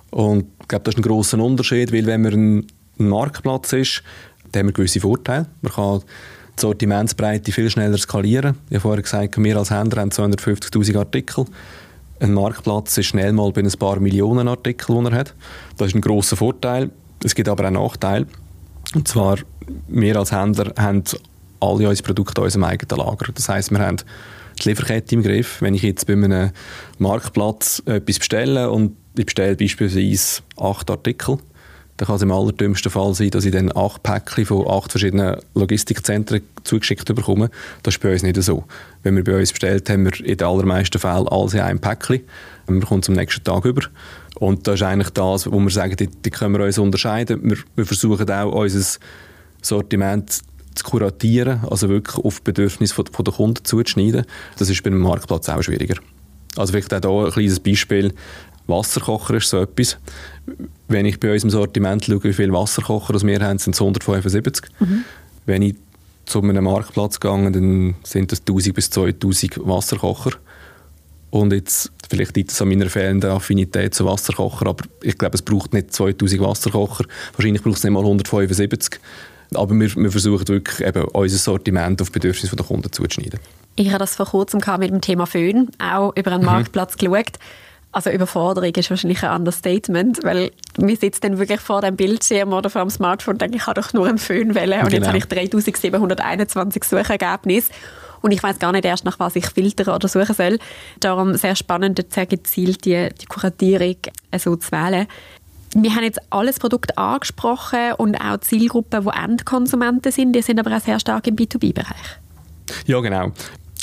Und 0.09 0.45
ich 0.61 0.67
glaube, 0.69 0.83
das 0.83 0.93
ist 0.93 0.99
ein 0.99 1.03
grosser 1.03 1.39
Unterschied, 1.39 1.91
weil 1.91 2.05
wenn 2.05 2.21
man 2.21 2.33
ein, 2.33 2.67
ein 2.99 3.09
Marktplatz 3.09 3.73
ist, 3.73 4.03
dann 4.51 4.61
haben 4.61 4.67
wir 4.67 4.73
gewisse 4.73 5.01
Vorteile. 5.01 5.47
Man 5.61 5.73
kann 5.73 5.99
die 6.57 6.61
Sortimentsbreite 6.61 7.51
viel 7.51 7.69
schneller 7.69 7.97
skalieren. 7.97 8.55
Ich 8.69 8.75
habe 8.75 8.81
vorher 8.81 9.03
gesagt, 9.03 9.37
wir 9.37 9.57
als 9.57 9.71
Händler 9.71 10.01
haben 10.01 10.11
250'000 10.11 10.97
Artikel. 10.97 11.45
Ein 12.21 12.33
Marktplatz 12.33 12.97
ist 12.97 13.07
schnell 13.07 13.33
mal 13.33 13.51
bei 13.51 13.61
ein 13.61 13.71
paar 13.71 13.99
Millionen 13.99 14.47
Artikel, 14.47 14.95
die 14.95 15.11
er 15.11 15.17
hat. 15.17 15.33
Das 15.75 15.89
ist 15.89 15.95
ein 15.95 16.01
grosser 16.01 16.37
Vorteil. 16.37 16.89
Es 17.21 17.35
gibt 17.35 17.49
aber 17.49 17.67
auch 17.67 17.71
Nachteile. 17.71 18.27
Und 18.93 19.07
zwar, 19.07 19.37
wir 19.87 20.15
als 20.17 20.31
Händler 20.31 20.73
haben 20.77 21.03
alle 21.59 21.89
unsere 21.89 22.05
Produkte 22.05 22.41
in 22.41 22.45
unserem 22.45 22.63
eigenen 22.65 22.97
Lager. 22.99 23.31
Das 23.33 23.49
heisst, 23.49 23.71
wir 23.71 23.79
haben 23.79 23.97
die 24.61 24.69
Lieferkette 24.69 25.15
im 25.15 25.23
Griff. 25.23 25.61
Wenn 25.61 25.73
ich 25.73 25.81
jetzt 25.81 26.07
bei 26.07 26.13
einem 26.13 26.51
Marktplatz 26.99 27.81
etwas 27.85 28.19
bestelle 28.19 28.69
und 28.69 28.95
ich 29.17 29.25
bestelle 29.25 29.55
beispielsweise 29.55 30.41
acht 30.57 30.89
Artikel, 30.89 31.37
dann 31.97 32.07
kann 32.07 32.17
es 32.17 32.21
im 32.21 32.31
allerdümmsten 32.31 32.91
Fall 32.91 33.13
sein, 33.13 33.29
dass 33.29 33.45
ich 33.45 33.53
dann 33.53 33.71
acht 33.75 34.03
Päckchen 34.03 34.45
von 34.45 34.67
acht 34.67 34.91
verschiedenen 34.91 35.37
Logistikzentren 35.53 36.41
zugeschickt 36.63 37.13
bekomme. 37.15 37.49
Das 37.83 37.95
ist 37.95 38.01
bei 38.01 38.11
uns 38.11 38.23
nicht 38.23 38.41
so. 38.43 38.65
Wenn 39.03 39.15
wir 39.15 39.23
bei 39.23 39.39
uns 39.39 39.51
bestellt 39.51 39.89
haben, 39.89 40.03
wir 40.03 40.19
in 40.19 40.37
den 40.37 40.47
allermeisten 40.47 40.99
Fällen 40.99 41.27
alles 41.29 41.53
in 41.53 41.61
einem 41.61 41.79
Päckchen. 41.79 42.21
Wir 42.67 42.81
kommen 42.81 43.03
zum 43.03 43.15
nächsten 43.15 43.43
Tag 43.43 43.65
über. 43.65 43.83
Und 44.35 44.67
das 44.67 44.75
ist 44.75 44.83
eigentlich 44.83 45.11
das, 45.11 45.49
wo 45.51 45.59
wir 45.59 45.69
sagen, 45.69 45.95
die, 45.95 46.07
die 46.07 46.29
können 46.29 46.57
wir 46.57 46.65
uns 46.65 46.77
unterscheiden. 46.77 47.39
Wir, 47.43 47.57
wir 47.75 47.85
versuchen 47.85 48.29
auch, 48.29 48.51
unser 48.51 48.99
Sortiment 49.61 50.41
zu 50.75 50.83
kuratieren, 50.83 51.61
also 51.69 51.89
wirklich 51.89 52.23
auf 52.23 52.41
Bedürfnisse 52.41 52.93
von, 52.93 53.05
von 53.07 53.25
der 53.25 53.33
Kunden 53.33 53.63
zuzuschneiden. 53.63 54.25
Das 54.57 54.69
ist 54.69 54.83
bei 54.83 54.89
einem 54.89 54.99
Marktplatz 54.99 55.47
auch 55.47 55.61
schwieriger. 55.61 55.95
Also 56.57 56.71
vielleicht 56.71 56.93
auch 56.93 57.01
hier 57.01 57.25
ein 57.27 57.31
kleines 57.31 57.59
Beispiel. 57.59 58.13
Wasserkocher 58.67 59.35
ist 59.35 59.49
so 59.49 59.61
etwas. 59.61 59.97
Wenn 60.87 61.05
ich 61.05 61.19
bei 61.19 61.31
unserem 61.31 61.51
Sortiment 61.51 62.05
schaue, 62.05 62.23
wie 62.23 62.33
viele 62.33 62.53
Wasserkocher 62.53 63.13
wir 63.21 63.39
haben, 63.39 63.59
sind 63.59 63.75
es 63.75 63.81
175. 63.81 64.65
Mhm. 64.79 65.05
Wenn 65.45 65.61
ich 65.61 65.75
zu 66.25 66.41
einem 66.41 66.63
Marktplatz 66.63 67.19
gehe, 67.19 67.51
dann 67.51 67.95
sind 68.03 68.31
das 68.31 68.39
1000 68.41 68.75
bis 68.75 68.89
2000 68.89 69.59
Wasserkocher. 69.65 70.31
Und 71.35 71.51
jetzt, 71.51 71.91
vielleicht 72.09 72.37
liegt 72.37 72.51
es 72.51 72.61
an 72.61 72.69
meiner 72.69 72.89
fehlenden 72.89 73.29
Affinität 73.29 73.93
zu 73.93 74.05
Wasserkocher, 74.05 74.67
aber 74.67 74.85
ich 75.01 75.17
glaube, 75.17 75.35
es 75.35 75.41
braucht 75.41 75.73
nicht 75.73 75.91
2000 75.93 76.41
Wasserkocher. 76.41 77.03
Wahrscheinlich 77.35 77.61
braucht 77.61 77.75
es 77.75 77.83
nicht 77.83 77.91
mal 77.91 77.99
175. 77.99 79.01
Aber 79.53 79.75
wir, 79.75 79.93
wir 79.97 80.11
versuchen 80.11 80.47
wirklich 80.47 80.87
eben 80.87 81.03
unser 81.03 81.37
Sortiment 81.37 82.01
auf 82.01 82.09
Bedürfnisse 82.13 82.55
der 82.55 82.65
Kunden 82.65 82.89
zuzuschneiden. 82.89 83.41
Ich 83.75 83.89
habe 83.89 83.99
das 83.99 84.15
vor 84.15 84.27
kurzem 84.27 84.61
mit 84.79 84.89
dem 84.89 85.01
Thema 85.01 85.25
Föhn 85.25 85.71
auch 85.77 86.15
über 86.15 86.31
einen 86.31 86.39
mhm. 86.39 86.45
Marktplatz 86.45 86.95
geschaut. 86.95 87.33
Also 87.91 88.11
Überforderung 88.11 88.73
ist 88.73 88.89
wahrscheinlich 88.89 89.21
ein 89.23 89.35
Understatement, 89.35 90.23
weil 90.23 90.51
man 90.79 90.95
sitzt 90.95 91.25
dann 91.25 91.37
wirklich 91.37 91.59
vor 91.59 91.81
dem 91.81 91.97
Bildschirm 91.97 92.53
oder 92.53 92.69
vor 92.69 92.81
dem 92.81 92.89
Smartphone 92.89 93.33
und 93.33 93.41
denkt, 93.41 93.55
ich 93.55 93.67
habe 93.67 93.81
doch 93.81 93.91
nur 93.91 94.07
einen 94.07 94.19
Föhn 94.19 94.55
wählen 94.55 94.83
und 94.83 94.89
genau. 94.89 94.95
jetzt 94.95 95.07
habe 95.07 95.17
ich 95.17 95.25
3721 95.25 96.85
Suchergebnisse 96.85 97.71
und 98.25 98.31
ich 98.31 98.41
weiß 98.41 98.57
gar 98.57 98.71
nicht 98.71 98.85
erst, 98.85 99.05
nach 99.05 99.19
was 99.19 99.35
ich 99.35 99.45
filtern 99.45 99.93
oder 99.93 100.07
suchen 100.07 100.33
soll. 100.33 100.57
Darum 100.99 101.35
sehr 101.35 101.55
spannend, 101.55 102.03
sehr 102.09 102.25
gezielt 102.25 102.83
die, 102.83 103.09
die 103.21 103.25
Kuratierung 103.27 103.97
so 104.35 104.55
zu 104.55 104.71
wählen. 104.71 105.05
Wir 105.75 105.93
haben 105.93 106.03
jetzt 106.03 106.19
alles 106.31 106.57
Produkt 106.57 106.97
angesprochen 106.97 107.93
und 107.97 108.15
auch 108.15 108.39
Zielgruppen, 108.39 109.03
die 109.03 109.23
Endkonsumenten 109.23 110.11
sind, 110.11 110.33
die 110.33 110.41
sind 110.41 110.59
aber 110.59 110.75
auch 110.75 110.81
sehr 110.81 110.99
stark 110.99 111.27
im 111.27 111.35
B2B-Bereich. 111.35 112.19
Ja, 112.87 112.99
genau. 112.99 113.31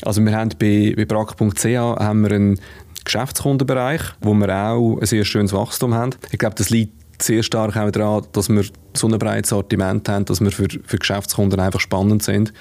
Also 0.04 0.24
wir 0.24 0.36
haben 0.36 0.48
bei, 0.58 0.92
bei 0.96 1.04
brack.ch 1.04 1.64
haben 1.64 2.22
wir 2.22 2.32
einen 2.32 2.60
Geschäftskundenbereich, 3.04 4.00
wo 4.22 4.34
wir 4.34 4.48
auch 4.48 4.98
ein 4.98 5.06
sehr 5.06 5.24
schönes 5.24 5.52
Wachstum 5.52 5.94
haben. 5.94 6.16
Ich 6.32 6.40
glaube, 6.40 6.56
das 6.56 6.70
liegt 6.70 7.22
sehr 7.22 7.44
stark 7.44 7.76
auch 7.76 7.92
daran, 7.92 8.26
dass 8.32 8.48
wir 8.48 8.64
so 8.94 9.06
ein 9.06 9.16
breites 9.20 9.50
Sortiment 9.50 10.08
haben, 10.08 10.24
dass 10.24 10.40
wir 10.40 10.50
für, 10.50 10.66
für 10.84 10.98
Geschäftskunden 10.98 11.60
einfach 11.60 11.78
spannend 11.78 12.24
sind, 12.24 12.52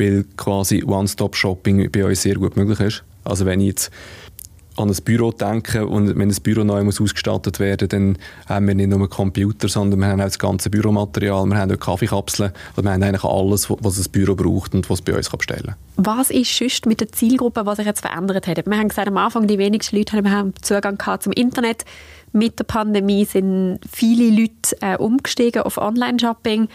weil 0.00 0.24
quasi 0.36 0.82
One-Stop-Shopping 0.82 1.90
bei 1.92 2.04
uns 2.04 2.22
sehr 2.22 2.34
gut 2.34 2.56
möglich 2.56 2.80
ist. 2.80 3.04
Also 3.24 3.44
wenn 3.46 3.60
ich 3.60 3.68
jetzt 3.68 3.90
an 4.76 4.88
ein 4.88 4.96
Büro 5.04 5.30
denke 5.32 5.86
und 5.86 6.16
wenn 6.16 6.28
das 6.28 6.40
Büro 6.40 6.64
neu 6.64 6.82
muss 6.84 7.00
ausgestattet 7.00 7.60
werden 7.60 7.88
dann 7.88 8.18
haben 8.48 8.66
wir 8.66 8.74
nicht 8.74 8.88
nur 8.88 8.98
einen 8.98 9.10
Computer, 9.10 9.68
sondern 9.68 10.00
wir 10.00 10.06
haben 10.06 10.20
auch 10.20 10.24
das 10.24 10.38
ganze 10.38 10.70
Büromaterial, 10.70 11.44
wir 11.46 11.58
haben 11.58 11.72
auch 11.72 11.78
Kaffeekapseln, 11.78 12.52
also 12.70 12.82
wir 12.82 12.92
haben 12.92 13.02
eigentlich 13.02 13.24
alles, 13.24 13.68
was 13.68 13.96
das 13.96 14.08
Büro 14.08 14.34
braucht 14.34 14.74
und 14.74 14.88
was 14.88 15.02
bei 15.02 15.14
uns 15.14 15.28
bestellen 15.28 15.74
kann. 15.96 16.04
Was 16.04 16.30
ist 16.30 16.56
sonst 16.56 16.86
mit 16.86 17.00
der 17.00 17.12
Zielgruppe, 17.12 17.66
was 17.66 17.76
sich 17.76 17.86
jetzt 17.86 18.00
verändert 18.00 18.46
hat? 18.46 18.66
Wir 18.66 18.78
haben 18.78 18.88
gesagt, 18.88 19.08
am 19.08 19.16
Anfang 19.16 19.46
die 19.46 19.58
wenigsten 19.58 19.96
Leute 19.96 20.16
haben 20.30 20.54
Zugang 20.62 20.96
gehabt 20.96 21.24
zum 21.24 21.32
Internet. 21.32 21.84
Mit 22.32 22.58
der 22.58 22.64
Pandemie 22.64 23.24
sind 23.24 23.80
viele 23.90 24.30
Leute 24.30 24.76
äh, 24.80 24.96
umgestiegen 24.96 25.62
auf 25.62 25.78
Online-Shopping. 25.78 26.68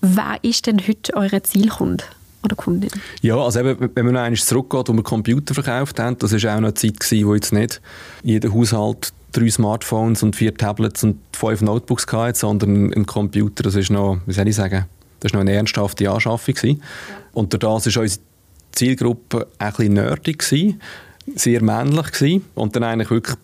Wer 0.00 0.38
ist 0.42 0.66
denn 0.66 0.80
heute 0.80 1.14
eure 1.14 1.42
Zielkunde? 1.42 2.04
Oder 2.44 2.56
Kundin? 2.56 2.90
Ja, 3.20 3.36
also 3.36 3.60
eben, 3.60 3.90
wenn 3.94 4.06
man 4.06 4.16
einmal 4.16 4.36
zurückgeht, 4.36 4.88
wo 4.88 4.92
wir 4.92 5.02
Computer 5.02 5.54
verkauft 5.54 5.98
haben, 5.98 6.18
das 6.18 6.32
war 6.32 6.52
auch 6.52 6.56
eine 6.56 6.74
Zeit, 6.74 7.00
gewesen, 7.00 7.26
wo 7.26 7.34
jetzt 7.34 7.52
nicht 7.52 7.80
jeder 8.22 8.52
Haushalt 8.52 9.12
drei 9.32 9.48
Smartphones 9.48 10.22
und 10.22 10.36
vier 10.36 10.54
Tablets 10.54 11.02
und 11.04 11.18
fünf 11.32 11.62
Notebooks 11.62 12.06
hatte, 12.12 12.38
sondern 12.38 12.92
ein 12.92 13.06
Computer, 13.06 13.62
das 13.62 13.74
ist 13.74 13.90
noch, 13.90 14.18
wie 14.26 14.32
soll 14.32 14.48
ich 14.48 14.56
sagen, 14.56 14.86
das 15.20 15.30
ist 15.30 15.34
noch 15.34 15.40
eine 15.40 15.52
ernsthafte 15.52 16.10
Anschaffung 16.10 16.54
gewesen. 16.54 16.78
Ja. 16.80 17.14
Und 17.32 17.52
durch 17.52 17.60
das 17.60 17.96
war 17.96 18.02
unsere 18.02 18.22
Zielgruppe 18.72 19.46
ein 19.58 19.70
bisschen 19.70 19.92
nerdig 19.94 20.38
gewesen, 20.38 20.80
sehr 21.34 21.62
männlich 21.62 22.12
gewesen 22.12 22.44
und 22.54 22.76
dann 22.76 22.84
eigentlich 22.84 23.10
wirklich 23.10 23.36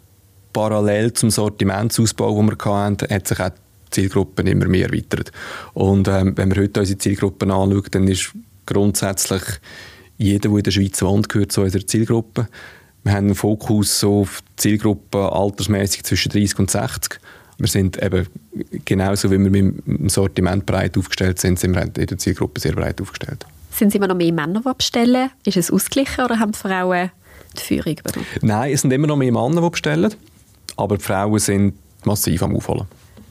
parallel 0.53 1.13
zum 1.13 1.31
Sortimentsausbau, 1.31 2.37
den 2.37 2.51
wir 2.51 2.65
hatten, 2.65 3.15
hat 3.15 3.29
sich 3.29 3.41
auch 3.41 3.51
die 3.51 3.91
Zielgruppe 3.91 4.43
immer 4.43 4.67
mehr 4.67 4.87
erweitert. 4.87 5.33
Und 5.75 6.09
ähm, 6.09 6.37
wenn 6.37 6.55
wir 6.55 6.63
heute 6.63 6.81
unsere 6.81 6.99
Zielgruppen 6.99 7.51
anschauen, 7.51 7.87
dann 7.91 8.09
ist 8.09 8.33
grundsätzlich 8.69 9.43
jeder, 10.19 10.49
der 10.49 10.59
in 10.59 10.63
der 10.63 10.71
Schweiz 10.71 11.01
wohnt, 11.03 11.29
gehört 11.29 11.53
zu 11.53 11.63
unserer 11.63 11.87
Zielgruppe. 11.87 12.49
Wir 13.05 13.13
haben 13.13 13.27
einen 13.27 13.35
Fokus 13.35 14.01
so 14.01 14.21
auf 14.21 14.43
die 14.43 14.57
Zielgruppe 14.57 15.33
altersmäßig 15.33 16.05
zwischen 16.05 16.31
30 16.31 16.59
und 16.59 16.71
60. 16.71 17.21
Wir 17.59 17.69
sind 17.69 18.03
eben 18.03 18.27
genauso, 18.85 19.31
wie 19.31 19.39
wir 19.39 19.51
mit 19.51 19.87
dem 19.87 20.09
Sortiment 20.09 20.67
breit 20.67 20.99
aufgestellt 20.99 21.41
sind, 21.41 21.59
sind 21.59 21.75
wir 21.75 21.83
in 21.83 22.07
der 22.07 22.19
Zielgruppe 22.19 22.61
sehr 22.61 22.73
breit 22.73 23.01
aufgestellt. 23.01 23.47
Sind 23.71 23.89
es 23.89 23.95
immer 23.95 24.09
noch 24.09 24.17
mehr 24.17 24.33
Männer, 24.33 24.61
die 24.65 24.75
bestellen? 24.77 25.31
Ist 25.45 25.57
es 25.57 25.71
ausgeglichen 25.71 26.25
oder 26.25 26.39
haben 26.39 26.53
die 26.53 26.59
Frauen 26.59 27.11
die 27.57 27.63
Führung 27.63 27.97
übernommen? 27.99 28.27
Nein, 28.43 28.73
es 28.73 28.83
sind 28.83 28.93
immer 28.93 29.07
noch 29.07 29.17
mehr 29.17 29.33
Männer, 29.33 29.63
die 29.63 29.71
bestellen, 29.71 30.15
aber 30.77 30.99
die 30.99 31.05
Frauen 31.05 31.39
sind 31.39 31.75
massiv 32.05 32.43
am 32.43 32.55
Aufholen. 32.57 32.87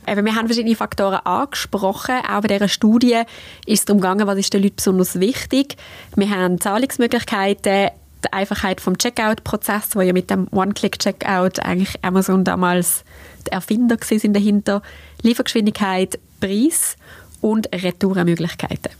Eben, 0.07 0.25
wir 0.25 0.35
haben 0.35 0.47
verschiedene 0.47 0.75
Faktoren 0.75 1.19
angesprochen. 1.25 2.15
Auch 2.29 2.41
bei 2.41 2.47
dieser 2.47 2.69
Studie 2.69 3.23
ist 3.65 3.79
es 3.79 3.85
darum 3.85 3.99
gegangen, 3.99 4.25
was 4.25 4.37
ist 4.37 4.53
den 4.53 4.63
Leuten 4.63 4.77
besonders 4.77 5.19
wichtig. 5.19 5.75
Wir 6.15 6.29
haben 6.29 6.61
Zahlungsmöglichkeiten, 6.61 7.89
die 8.23 8.33
Einfachheit 8.33 8.79
vom 8.79 8.97
Checkout-Prozess, 8.97 9.95
wo 9.95 10.01
ja 10.01 10.13
mit 10.13 10.29
dem 10.29 10.47
One-Click-Checkout 10.51 11.59
eigentlich 11.59 12.03
Amazon 12.03 12.45
damals 12.45 13.03
der 13.45 13.53
Erfinder 13.53 13.97
sind 14.01 14.33
dahinter. 14.33 14.81
Liefergeschwindigkeit, 15.23 16.17
Preis 16.39 16.95
und 17.41 17.67
Retourenmöglichkeiten. 17.73 18.93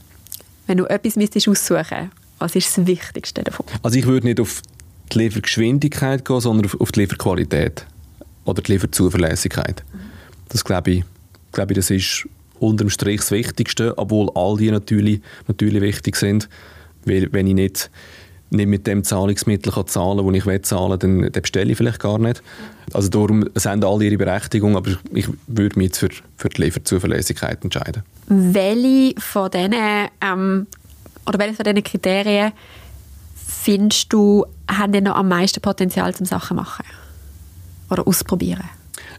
Wenn 0.66 0.76
du 0.76 0.84
etwas 0.84 1.16
müsstest 1.16 1.48
aussuchen 1.48 2.10
was 2.38 2.54
ist 2.54 2.78
das 2.78 2.86
Wichtigste 2.86 3.42
davon? 3.42 3.66
Also 3.82 3.98
ich 3.98 4.06
würde 4.06 4.26
nicht 4.26 4.38
auf 4.38 4.62
die 5.12 5.18
Liefergeschwindigkeit 5.18 6.24
gehen, 6.24 6.40
sondern 6.40 6.70
auf 6.78 6.92
die 6.92 7.00
Lieferqualität 7.00 7.84
oder 8.44 8.62
die 8.62 8.72
Lieferzuverlässigkeit. 8.72 9.82
Mhm. 9.92 10.07
Das 10.48 10.64
glaube 10.64 10.90
ich, 10.90 11.04
glaube 11.52 11.72
ich, 11.72 11.76
das 11.76 11.90
ist 11.90 12.26
unterm 12.60 12.90
Strich 12.90 13.20
das 13.20 13.30
Wichtigste, 13.30 13.96
obwohl 13.96 14.30
all 14.34 14.56
die 14.56 14.70
natürlich, 14.70 15.20
natürlich 15.46 15.80
wichtig 15.80 16.16
sind. 16.16 16.48
Weil 17.04 17.32
wenn 17.32 17.46
ich 17.46 17.54
nicht, 17.54 17.90
nicht 18.50 18.66
mit 18.66 18.86
dem 18.86 19.04
Zahlungsmittel 19.04 19.72
kann 19.72 19.86
zahlen 19.86 20.18
kann, 20.18 20.26
das 20.26 20.36
ich 20.36 20.46
will 20.46 20.62
zahlen 20.62 20.98
dann, 20.98 21.20
dann 21.32 21.42
bestelle 21.42 21.70
ich 21.70 21.76
vielleicht 21.76 22.00
gar 22.00 22.18
nicht. 22.18 22.42
Also 22.92 23.08
darum 23.08 23.44
sind 23.54 23.84
alle 23.84 24.04
ihre 24.04 24.16
Berechtigung, 24.16 24.76
aber 24.76 24.90
ich 25.12 25.28
würde 25.46 25.78
mich 25.78 25.88
jetzt 25.88 25.98
für, 25.98 26.08
für 26.36 26.48
die 26.48 26.62
Lieferzuverlässigkeit 26.62 27.62
entscheiden. 27.62 28.02
Welche 28.26 29.20
von 29.20 29.50
diesen, 29.50 29.74
ähm, 30.20 30.66
oder 31.26 31.38
welche 31.38 31.54
von 31.54 31.64
diesen 31.64 31.82
Kriterien 31.82 32.52
findest 33.34 34.12
du, 34.12 34.46
haben 34.70 34.92
denn 34.92 35.04
noch 35.04 35.16
am 35.16 35.28
meisten 35.28 35.60
Potenzial 35.60 36.14
zum 36.14 36.26
Sachen 36.26 36.56
machen? 36.56 36.84
Oder 37.90 38.06
ausprobieren? 38.06 38.64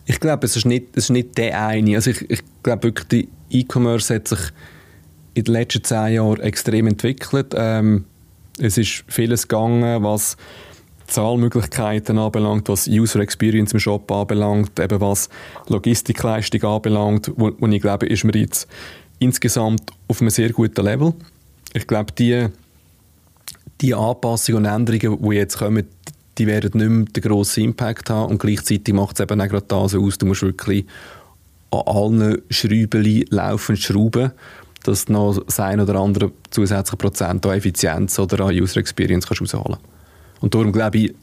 Ich 0.10 0.20
glaube, 0.20 0.48
es 0.48 0.56
ist 0.56 0.66
nicht, 0.66 0.88
es 0.98 1.04
ist 1.04 1.10
nicht 1.12 1.38
der 1.38 1.68
eine. 1.68 1.96
Also 1.96 2.10
ich, 2.10 2.28
ich 2.32 2.40
glaube 2.64 2.86
wirklich, 2.86 3.08
der 3.10 3.24
E-Commerce 3.52 4.16
hat 4.16 4.28
sich 4.28 4.40
in 5.36 5.44
den 5.44 5.54
letzten 5.54 5.84
zehn 5.84 6.16
Jahren 6.16 6.40
extrem 6.40 6.88
entwickelt. 6.88 7.54
Ähm, 7.56 8.06
es 8.58 8.80
ist 8.80 9.04
vieles 9.08 9.48
gegangen, 9.48 10.02
was 10.02 10.36
Zahlmöglichkeiten 11.06 12.18
anbelangt, 12.18 12.70
was 12.70 12.88
User 12.88 13.20
Experience 13.20 13.72
im 13.74 13.80
Shop 13.80 14.12
anbelangt, 14.12 14.80
eben 14.80 15.00
was 15.00 15.30
Logistikleistung 15.68 16.64
anbelangt, 16.64 17.32
wo, 17.36 17.52
ich 17.68 17.82
glaube, 17.82 18.08
ist 18.08 18.24
man 18.24 18.34
jetzt 18.34 18.68
insgesamt 19.20 19.92
auf 20.08 20.22
einem 20.22 20.32
sehr 20.32 20.50
guten 20.50 20.86
Level. 20.86 21.14
Ich 21.74 21.86
glaube, 21.86 22.14
die, 22.14 22.48
die 23.80 23.94
Anpassungen 23.94 24.66
und 24.66 24.72
Änderungen, 24.72 25.22
die 25.22 25.36
jetzt 25.36 25.60
kommen, 25.60 25.86
die 26.40 26.48
werden 26.48 26.72
nicht 26.74 26.90
mehr 26.90 27.06
den 27.06 27.24
grossen 27.24 27.66
Impact 27.66 28.10
haben. 28.10 28.32
Und 28.32 28.40
gleichzeitig 28.40 28.94
macht 28.94 29.20
es 29.20 29.24
eben 29.24 29.40
auch 29.40 29.48
gerade 29.48 29.66
das 29.68 29.96
aus, 29.96 30.18
du 30.18 30.26
musst 30.26 30.42
wirklich 30.42 30.86
an 31.72 31.82
allen 31.86 32.42
Schrauben 32.50 33.26
laufend 33.30 33.80
schrauben, 33.80 34.32
dass 34.84 35.06
du 35.06 35.14
noch 35.14 35.38
das 35.46 35.60
ein 35.60 35.80
oder 35.80 35.96
andere 35.96 36.32
zusätzliche 36.50 36.98
Prozent 36.98 37.46
an 37.46 37.58
Effizienz 37.58 38.18
oder 38.18 38.46
an 38.46 38.56
User 38.56 38.78
Experience 38.78 39.28
kannst 39.28 39.42
rausholen. 39.42 39.78
Und 40.40 40.56
darum 40.56 40.72
glaube 40.72 40.98
ich, 40.98 41.16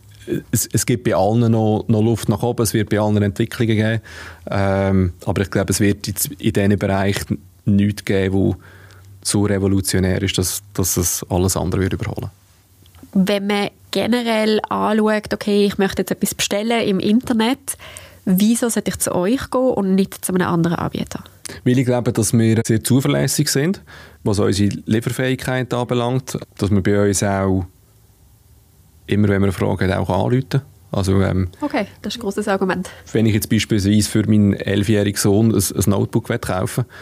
es, 0.51 0.69
es 0.73 0.85
gibt 0.85 1.05
bei 1.05 1.15
allen 1.15 1.51
noch, 1.51 1.85
noch, 1.89 2.03
Luft 2.03 2.29
nach 2.29 2.43
oben, 2.43 2.63
es 2.63 2.75
wird 2.75 2.91
bei 2.91 2.99
allen 2.99 3.23
Entwicklungen 3.23 3.77
geben, 3.77 4.01
ähm, 4.51 5.13
aber 5.25 5.43
ich 5.43 5.51
glaube, 5.51 5.73
es 5.73 5.81
wird 5.81 6.07
in 6.09 6.53
diesen 6.53 6.79
Bereichen 6.79 7.39
nichts 7.65 8.05
geben, 8.05 8.35
wo 8.35 8.57
so 9.23 9.45
revolutionär 9.45 10.23
ist, 10.23 10.37
dass, 10.37 10.63
dass 10.75 10.97
es 10.97 11.25
alles 11.29 11.57
andere 11.57 11.83
wird 11.83 11.93
überholen 11.95 12.31
wenn 13.17 13.47
man 13.47 13.71
generell 13.93 14.61
anschaut, 14.69 15.33
okay, 15.33 15.65
ich 15.65 15.79
möchte 15.79 16.03
jetzt 16.03 16.11
etwas 16.11 16.35
bestellen 16.35 16.87
im 16.87 17.01
Internet, 17.01 17.79
wieso 18.27 18.69
sollte 18.69 18.91
ich 18.91 18.99
zu 18.99 19.15
euch 19.15 19.51
gehen 19.51 19.71
und 19.71 19.95
nicht 19.95 20.23
zu 20.23 20.35
einem 20.35 20.47
anderen 20.47 20.77
Anbieter? 20.77 21.25
Weil 21.65 21.79
ich 21.79 21.87
glaube, 21.87 22.13
dass 22.13 22.35
wir 22.35 22.61
sehr 22.67 22.85
zuverlässig 22.85 23.49
sind, 23.49 23.81
was 24.23 24.39
unsere 24.39 24.77
Lieferfähigkeit 24.85 25.73
anbelangt, 25.73 26.39
dass 26.59 26.71
wir 26.71 26.83
bei 26.83 27.09
uns 27.09 27.23
auch 27.23 27.65
immer, 29.07 29.29
wenn 29.29 29.41
wir 29.41 29.47
eine 29.47 29.53
Frage 29.53 29.91
haben, 29.93 30.03
auch 30.03 30.11
anrufen. 30.11 30.61
Also, 30.93 31.21
ähm, 31.23 31.49
okay, 31.61 31.87
das 32.03 32.15
ist 32.15 32.19
ein 32.19 32.23
grosses 32.23 32.49
Argument. 32.49 32.91
Wenn 33.13 33.27
ich 33.27 33.35
jetzt 33.35 33.49
beispielsweise 33.49 34.09
für 34.09 34.29
meinen 34.29 34.55
elfjährigen 34.55 35.19
Sohn 35.19 35.55
ein, 35.55 35.63
ein 35.63 35.91
Notebook 35.91 36.29
kaufen 36.41 36.85
will, 36.85 36.95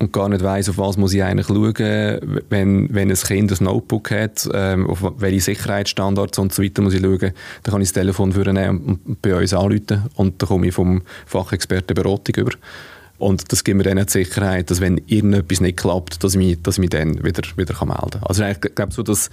und 0.00 0.14
gar 0.14 0.30
nicht 0.30 0.42
weiß, 0.42 0.70
auf 0.70 0.78
was 0.78 0.96
muss 0.96 1.12
ich 1.12 1.22
eigentlich 1.22 1.46
schauen, 1.46 2.42
wenn, 2.48 2.92
wenn 2.92 3.10
ein 3.10 3.14
Kind 3.14 3.52
ein 3.52 3.64
Notebook 3.64 4.10
hat, 4.10 4.48
ähm, 4.52 4.88
auf 4.88 5.04
welche 5.18 5.40
Sicherheitsstandards 5.42 6.38
und 6.38 6.54
so 6.54 6.62
weiter 6.62 6.80
muss 6.80 6.94
ich 6.94 7.02
schauen, 7.02 7.18
dann 7.18 7.72
kann 7.72 7.82
ich 7.82 7.88
das 7.88 7.92
Telefon 7.92 8.32
vornehmen 8.32 8.98
und 9.04 9.22
bei 9.22 9.36
uns 9.36 9.52
anrufen 9.52 10.06
und 10.14 10.40
dann 10.40 10.48
komme 10.48 10.68
ich 10.68 10.74
vom 10.74 11.02
Fachexperten 11.26 11.94
Beratung 11.94 12.34
über. 12.34 12.52
Und 13.18 13.52
das 13.52 13.62
gibt 13.62 13.76
mir 13.76 13.82
dann 13.82 13.98
die 13.98 14.10
Sicherheit, 14.10 14.70
dass 14.70 14.80
wenn 14.80 15.02
irgendetwas 15.06 15.60
nicht 15.60 15.76
klappt, 15.76 16.24
dass 16.24 16.32
ich 16.32 16.38
mich, 16.38 16.62
dass 16.62 16.76
ich 16.76 16.80
mich 16.80 16.90
dann 16.90 17.22
wieder, 17.22 17.42
wieder 17.56 17.74
kann 17.74 17.88
melden 17.88 18.12
kann. 18.12 18.22
Also 18.22 18.44
ich 18.44 18.74
glaube 18.74 18.94
so, 18.94 19.02
dass 19.02 19.28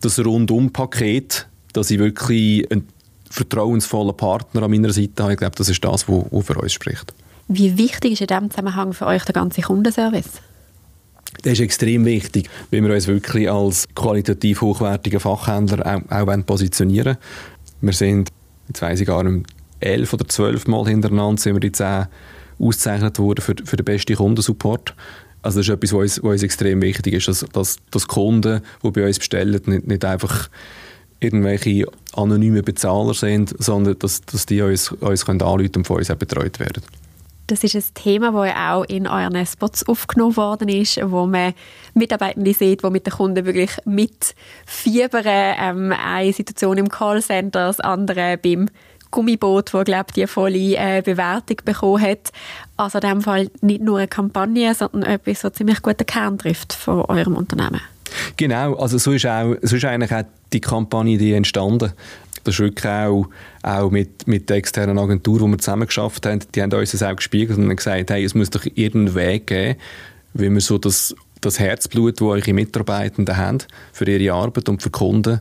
das 0.00 0.18
Rundum-Paket, 0.24 1.46
dass 1.74 1.90
ich 1.90 1.98
wirklich 1.98 2.70
einen 2.72 2.88
vertrauensvollen 3.28 4.16
Partner 4.16 4.62
an 4.62 4.70
meiner 4.70 4.90
Seite 4.90 5.22
habe, 5.22 5.34
ich 5.34 5.38
glaube, 5.38 5.56
das 5.56 5.68
ist 5.68 5.84
das, 5.84 6.08
was 6.08 6.46
für 6.46 6.58
uns 6.58 6.72
spricht. 6.72 7.12
Wie 7.48 7.78
wichtig 7.78 8.12
ist 8.12 8.20
in 8.20 8.26
diesem 8.26 8.50
Zusammenhang 8.50 8.92
für 8.92 9.06
euch 9.06 9.24
der 9.24 9.32
ganze 9.32 9.62
Kundenservice? 9.62 10.42
Das 11.42 11.54
ist 11.54 11.60
extrem 11.60 12.04
wichtig, 12.04 12.48
weil 12.70 12.82
wir 12.82 12.94
uns 12.94 13.06
wirklich 13.06 13.50
als 13.50 13.86
qualitativ 13.94 14.60
hochwertiger 14.60 15.18
Fachhändler 15.20 16.02
auch, 16.10 16.28
auch 16.28 16.46
positionieren 16.46 17.16
Wir 17.80 17.92
sind, 17.92 18.30
jetzt 18.68 18.82
weiss 18.82 19.00
ich 19.00 19.06
gar 19.06 19.22
nicht, 19.22 19.46
elf 19.80 20.12
oder 20.12 20.26
zwölf 20.28 20.66
Mal 20.66 20.86
hintereinander 20.88 21.40
sind 21.40 21.54
wir 21.54 21.60
die 21.60 21.72
zehn 21.72 22.06
ausgezeichnet 22.58 23.18
worden 23.18 23.40
für, 23.40 23.54
für 23.64 23.76
den 23.76 23.84
besten 23.84 24.16
Kundensupport. 24.16 24.94
Also 25.42 25.60
das 25.60 25.68
ist 25.68 25.74
etwas, 25.74 25.92
was 25.92 26.00
uns, 26.00 26.22
was 26.22 26.32
uns 26.32 26.42
extrem 26.42 26.82
wichtig 26.82 27.14
ist, 27.14 27.28
dass, 27.28 27.46
dass, 27.52 27.76
dass 27.90 28.08
Kunden, 28.08 28.60
die 28.82 28.90
bei 28.90 29.06
uns 29.06 29.18
bestellen, 29.18 29.60
nicht, 29.66 29.86
nicht 29.86 30.04
einfach 30.04 30.50
irgendwelche 31.20 31.86
anonymen 32.14 32.62
Bezahler 32.62 33.14
sind, 33.14 33.54
sondern 33.58 33.98
dass, 34.00 34.20
dass 34.22 34.46
die 34.46 34.60
uns, 34.60 34.92
uns 34.92 35.24
können 35.24 35.40
anrufen 35.40 35.76
und 35.76 35.86
von 35.86 35.98
uns 35.98 36.10
auch 36.10 36.16
betreut 36.16 36.58
werden. 36.58 36.82
Das 37.48 37.64
ist 37.64 37.74
ein 37.74 37.84
Thema, 37.94 38.30
das 38.30 38.54
auch 38.56 38.84
in 38.84 39.06
euren 39.06 39.46
Spots 39.46 39.88
aufgenommen 39.88 40.36
worden 40.36 40.68
ist, 40.68 41.00
wo 41.02 41.26
man 41.26 41.54
Mitarbeitende 41.94 42.52
sieht, 42.52 42.84
die 42.84 42.90
mit 42.90 43.06
den 43.06 43.14
Kunden 43.14 43.46
wirklich 43.46 43.70
mitfiebern. 43.86 45.24
Ähm, 45.26 45.92
eine 45.92 46.32
Situation 46.34 46.76
im 46.76 46.90
Callcenter, 46.90 47.68
das 47.68 47.80
andere 47.80 48.36
beim 48.36 48.68
Gummiboot, 49.10 49.72
das 49.72 49.84
glaube 49.86 50.12
die 50.14 50.26
volle 50.26 50.76
äh, 50.76 51.00
Bewertung 51.02 51.56
bekommen 51.64 52.02
hat. 52.02 52.32
Also 52.76 52.98
in 52.98 53.08
dem 53.08 53.22
Fall 53.22 53.50
nicht 53.62 53.80
nur 53.80 53.96
eine 53.96 54.08
Kampagne, 54.08 54.74
sondern 54.74 55.04
etwas, 55.04 55.42
was 55.42 55.54
ziemlich 55.54 55.80
guten 55.80 56.04
Kern 56.04 56.36
trifft 56.36 56.74
von 56.74 57.00
eurem 57.06 57.34
Unternehmen. 57.34 57.80
Genau, 58.36 58.74
also 58.74 58.98
so 58.98 59.12
ist, 59.12 59.26
auch, 59.26 59.54
so 59.62 59.76
ist 59.76 59.84
eigentlich 59.84 60.12
auch 60.12 60.24
die 60.52 60.60
Kampagne 60.60 61.18
die 61.18 61.32
entstanden. 61.32 61.92
Das 62.48 62.58
ist 62.58 62.86
auch, 62.86 63.28
auch 63.62 63.90
mit, 63.90 64.26
mit 64.26 64.48
der 64.48 64.56
externen 64.56 64.98
Agentur, 64.98 65.38
die 65.40 65.46
wir 65.46 65.58
zusammen 65.58 65.86
geschafft 65.86 66.26
haben, 66.26 66.40
die 66.54 66.62
haben 66.62 66.72
uns 66.72 66.92
das 66.92 67.02
auch 67.02 67.16
gespiegelt 67.16 67.58
und 67.58 67.74
gesagt, 67.74 68.10
hey, 68.10 68.24
es 68.24 68.34
muss 68.34 68.50
doch 68.50 68.64
irgendeinen 68.64 69.14
Weg 69.14 69.46
geben, 69.48 69.78
wie 70.34 70.50
wir 70.50 70.60
so 70.60 70.78
das, 70.78 71.14
das 71.40 71.58
Herzblut, 71.58 72.20
das 72.20 72.26
eure 72.26 72.52
Mitarbeitenden 72.52 73.36
haben, 73.36 73.58
für 73.92 74.08
ihre 74.08 74.34
Arbeit 74.34 74.68
und 74.68 74.82
für 74.82 74.90
Kunden, 74.90 75.40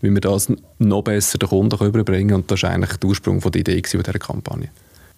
wie 0.00 0.10
wir 0.10 0.20
das 0.20 0.52
noch 0.78 1.02
besser 1.02 1.38
den 1.38 1.48
Kunden 1.48 1.84
überbringen 1.84 2.28
können. 2.28 2.42
Und 2.42 2.50
das 2.50 2.60
ist 2.60 2.64
eigentlich 2.64 2.96
der 2.96 3.08
Ursprung 3.08 3.40
von 3.40 3.52
der 3.52 3.60
Idee 3.60 3.80
dieser 3.80 4.02
Kampagne. 4.02 4.68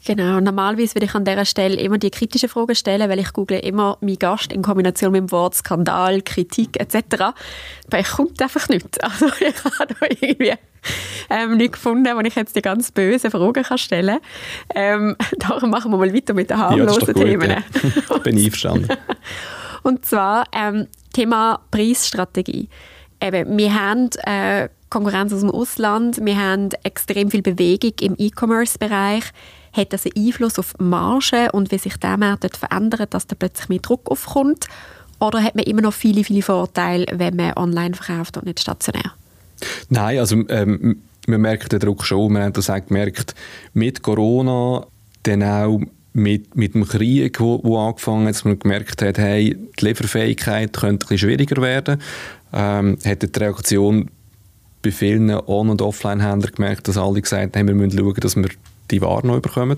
Genau, 0.06 0.38
normalerweise 0.38 0.94
würde 0.94 1.06
ich 1.06 1.14
an 1.16 1.24
dieser 1.24 1.44
Stelle 1.44 1.74
immer 1.80 1.98
die 1.98 2.12
kritischen 2.12 2.48
Fragen 2.48 2.76
stellen, 2.76 3.10
weil 3.10 3.18
ich 3.18 3.32
google 3.32 3.58
immer 3.58 3.98
meinen 4.00 4.20
Gast 4.20 4.52
in 4.52 4.62
Kombination 4.62 5.10
mit 5.10 5.18
dem 5.18 5.32
Wort 5.32 5.56
Skandal, 5.56 6.22
Kritik 6.22 6.78
etc. 6.78 7.34
Aber 7.88 7.98
ich 7.98 8.08
kommt 8.08 8.40
einfach 8.40 8.68
nicht. 8.68 8.86
Also 9.02 9.26
ich 9.26 9.64
habe 9.64 9.94
da 9.98 10.06
irgendwie 10.08 10.52
ähm, 11.28 11.56
nicht 11.56 11.72
gefunden, 11.72 12.16
wo 12.16 12.20
ich 12.20 12.36
jetzt 12.36 12.54
die 12.54 12.62
ganz 12.62 12.92
bösen 12.92 13.32
Fragen 13.32 13.64
kann 13.64 13.78
stellen 13.78 14.20
kann. 14.68 14.76
Ähm, 14.76 15.16
darum 15.38 15.70
machen 15.70 15.90
wir 15.90 15.98
mal 15.98 16.14
weiter 16.14 16.34
mit 16.34 16.50
den 16.50 16.58
harmlosen 16.58 17.08
ja, 17.08 17.24
Themen. 17.24 17.50
Ja. 17.50 18.18
Bin 18.22 18.38
einverstanden. 18.38 18.96
Und 19.82 20.04
zwar 20.04 20.44
ähm, 20.52 20.86
Thema 21.12 21.58
Preisstrategie. 21.72 22.68
Eben, 23.20 23.58
wir 23.58 23.74
haben 23.74 24.10
äh, 24.24 24.68
Konkurrenz 24.88 25.32
aus 25.32 25.40
dem 25.40 25.50
Ausland, 25.50 26.24
wir 26.24 26.40
haben 26.40 26.68
extrem 26.84 27.28
viel 27.28 27.42
Bewegung 27.42 27.92
im 28.00 28.14
E-Commerce-Bereich 28.16 29.24
hat 29.76 29.92
das 29.92 30.06
einen 30.06 30.26
Einfluss 30.26 30.58
auf 30.58 30.74
die 30.78 30.84
Marge 30.84 31.50
und 31.52 31.70
wie 31.70 31.78
sich 31.78 31.96
der 31.96 32.16
Markt 32.16 32.56
verändert, 32.56 33.14
dass 33.14 33.26
da 33.26 33.36
plötzlich 33.38 33.68
mehr 33.68 33.78
Druck 33.80 34.10
aufkommt? 34.10 34.66
Oder 35.20 35.42
hat 35.42 35.54
man 35.54 35.64
immer 35.64 35.82
noch 35.82 35.94
viele, 35.94 36.24
viele 36.24 36.42
Vorteile, 36.42 37.06
wenn 37.12 37.36
man 37.36 37.54
online 37.54 37.94
verkauft 37.94 38.36
und 38.36 38.46
nicht 38.46 38.60
stationär? 38.60 39.12
Nein, 39.88 40.18
also 40.18 40.42
ähm, 40.48 41.02
wir 41.26 41.38
merken 41.38 41.68
den 41.68 41.80
Druck 41.80 42.04
schon. 42.04 42.32
Wir 42.32 42.42
haben 42.42 42.52
das 42.52 42.70
auch 42.70 42.84
gemerkt 42.84 43.34
mit 43.72 44.02
Corona, 44.02 44.86
dann 45.22 45.42
auch 45.42 45.80
mit, 46.12 46.56
mit 46.56 46.74
dem 46.74 46.86
Krieg, 46.86 47.40
wo, 47.40 47.60
wo 47.62 47.78
angefangen 47.78 48.26
hat, 48.26 48.34
dass 48.34 48.44
man 48.44 48.58
gemerkt 48.58 49.02
hat, 49.02 49.18
hey, 49.18 49.56
die 49.78 49.84
Lieferfähigkeit 49.84 50.72
könnte 50.72 51.06
ein 51.10 51.18
schwieriger 51.18 51.60
werden. 51.60 52.00
Ähm, 52.52 52.98
hat 53.04 53.22
die 53.22 53.38
Reaktion 53.38 54.10
bei 54.82 54.90
vielen 54.90 55.30
On- 55.30 55.68
und 55.68 55.82
Offline-Händlern 55.82 56.54
gemerkt, 56.54 56.88
dass 56.88 56.96
alle 56.96 57.20
gesagt 57.20 57.56
haben, 57.56 57.68
wir 57.68 57.74
müssen 57.74 57.98
schauen, 57.98 58.14
dass 58.14 58.36
wir 58.36 58.48
die 58.90 59.00
Ware 59.00 59.26
noch 59.26 59.40
bekommen. 59.40 59.76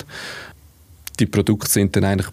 Die 1.18 1.26
Produkte 1.26 1.70
sind 1.70 1.96
dann 1.96 2.04
eigentlich 2.04 2.28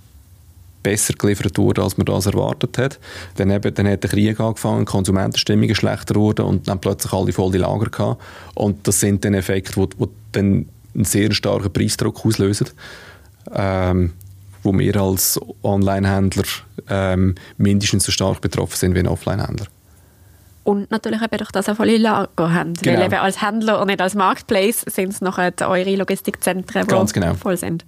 besser 0.83 1.15
geliefert 1.15 1.57
worden, 1.57 1.83
als 1.83 1.97
man 1.97 2.05
das 2.05 2.27
erwartet 2.27 2.77
hat. 2.77 2.99
Dann, 3.37 3.49
eben, 3.49 3.73
dann 3.73 3.87
hat 3.87 4.03
der 4.03 4.09
Krieg 4.09 4.39
angefangen, 4.39 4.81
die 4.81 4.91
Konsumentenstimmung 4.91 5.67
ist 5.67 5.77
schlechter 5.77 6.13
geworden 6.13 6.45
und 6.45 6.67
dann 6.67 6.79
plötzlich 6.79 7.11
alle 7.11 7.33
volle 7.33 7.57
Lager 7.57 7.89
gehabt. 7.89 8.21
Und 8.53 8.87
das 8.87 8.99
sind 8.99 9.25
dann 9.25 9.33
Effekte, 9.33 9.73
die, 9.79 9.97
die 9.97 10.09
dann 10.31 10.69
einen 10.93 11.05
sehr 11.05 11.33
starken 11.33 11.73
Preisdruck 11.73 12.23
auslösen. 12.23 12.67
Ähm, 13.51 14.13
wo 14.65 14.77
wir 14.77 14.95
als 14.95 15.39
Online-Händler 15.63 16.43
ähm, 16.89 17.35
mindestens 17.57 18.03
so 18.03 18.11
stark 18.11 18.41
betroffen 18.41 18.75
sind 18.75 18.95
wie 18.95 18.99
ein 18.99 19.07
Offline-Händler. 19.07 19.67
Und 20.65 20.89
natürlich 20.89 21.21
eben 21.21 21.37
durch 21.37 21.51
das 21.51 21.69
auch 21.69 21.75
volle 21.75 21.97
Lager 21.97 22.51
haben. 22.51 22.73
Genau. 22.73 22.97
Weil 22.97 23.05
eben 23.05 23.15
als 23.15 23.41
Händler 23.41 23.79
und 23.79 23.87
nicht 23.87 24.01
als 24.01 24.15
Marketplace 24.15 24.81
sind 24.81 25.09
es 25.09 25.21
nachher 25.21 25.53
eure 25.61 25.95
Logistikzentren, 25.95 26.87
die 26.87 27.13
genau. 27.13 27.35
voll 27.35 27.55
sind. 27.55 27.85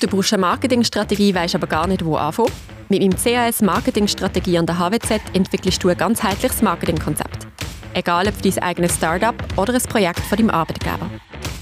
Du 0.00 0.06
brauchst 0.06 0.34
eine 0.34 0.42
Marketingstrategie, 0.42 1.34
weißt 1.34 1.54
aber 1.54 1.66
gar 1.66 1.86
nicht, 1.86 2.04
wo 2.04 2.16
anfangen. 2.16 2.52
Mit 2.90 3.00
meinem 3.00 3.16
CAS 3.16 3.62
Marketingstrategie 3.62 4.58
an 4.58 4.66
der 4.66 4.78
HWZ 4.78 5.20
entwickelst 5.32 5.82
du 5.82 5.88
ein 5.88 5.96
ganzheitliches 5.96 6.60
Marketingkonzept. 6.60 7.46
Egal 7.94 8.28
ob 8.28 8.34
für 8.34 8.50
dein 8.50 8.62
eigenes 8.62 8.96
Startup 8.96 9.34
oder 9.56 9.72
ein 9.72 9.82
Projekt 9.82 10.20
von 10.20 10.36
deinem 10.36 10.50
Arbeitgeber. 10.50 11.10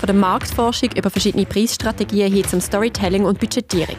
Von 0.00 0.06
der 0.06 0.16
Marktforschung 0.16 0.90
über 0.96 1.10
verschiedene 1.10 1.46
Preisstrategien 1.46 2.32
hin 2.32 2.44
zum 2.44 2.60
Storytelling 2.60 3.24
und 3.24 3.38
Budgetierung. 3.38 3.96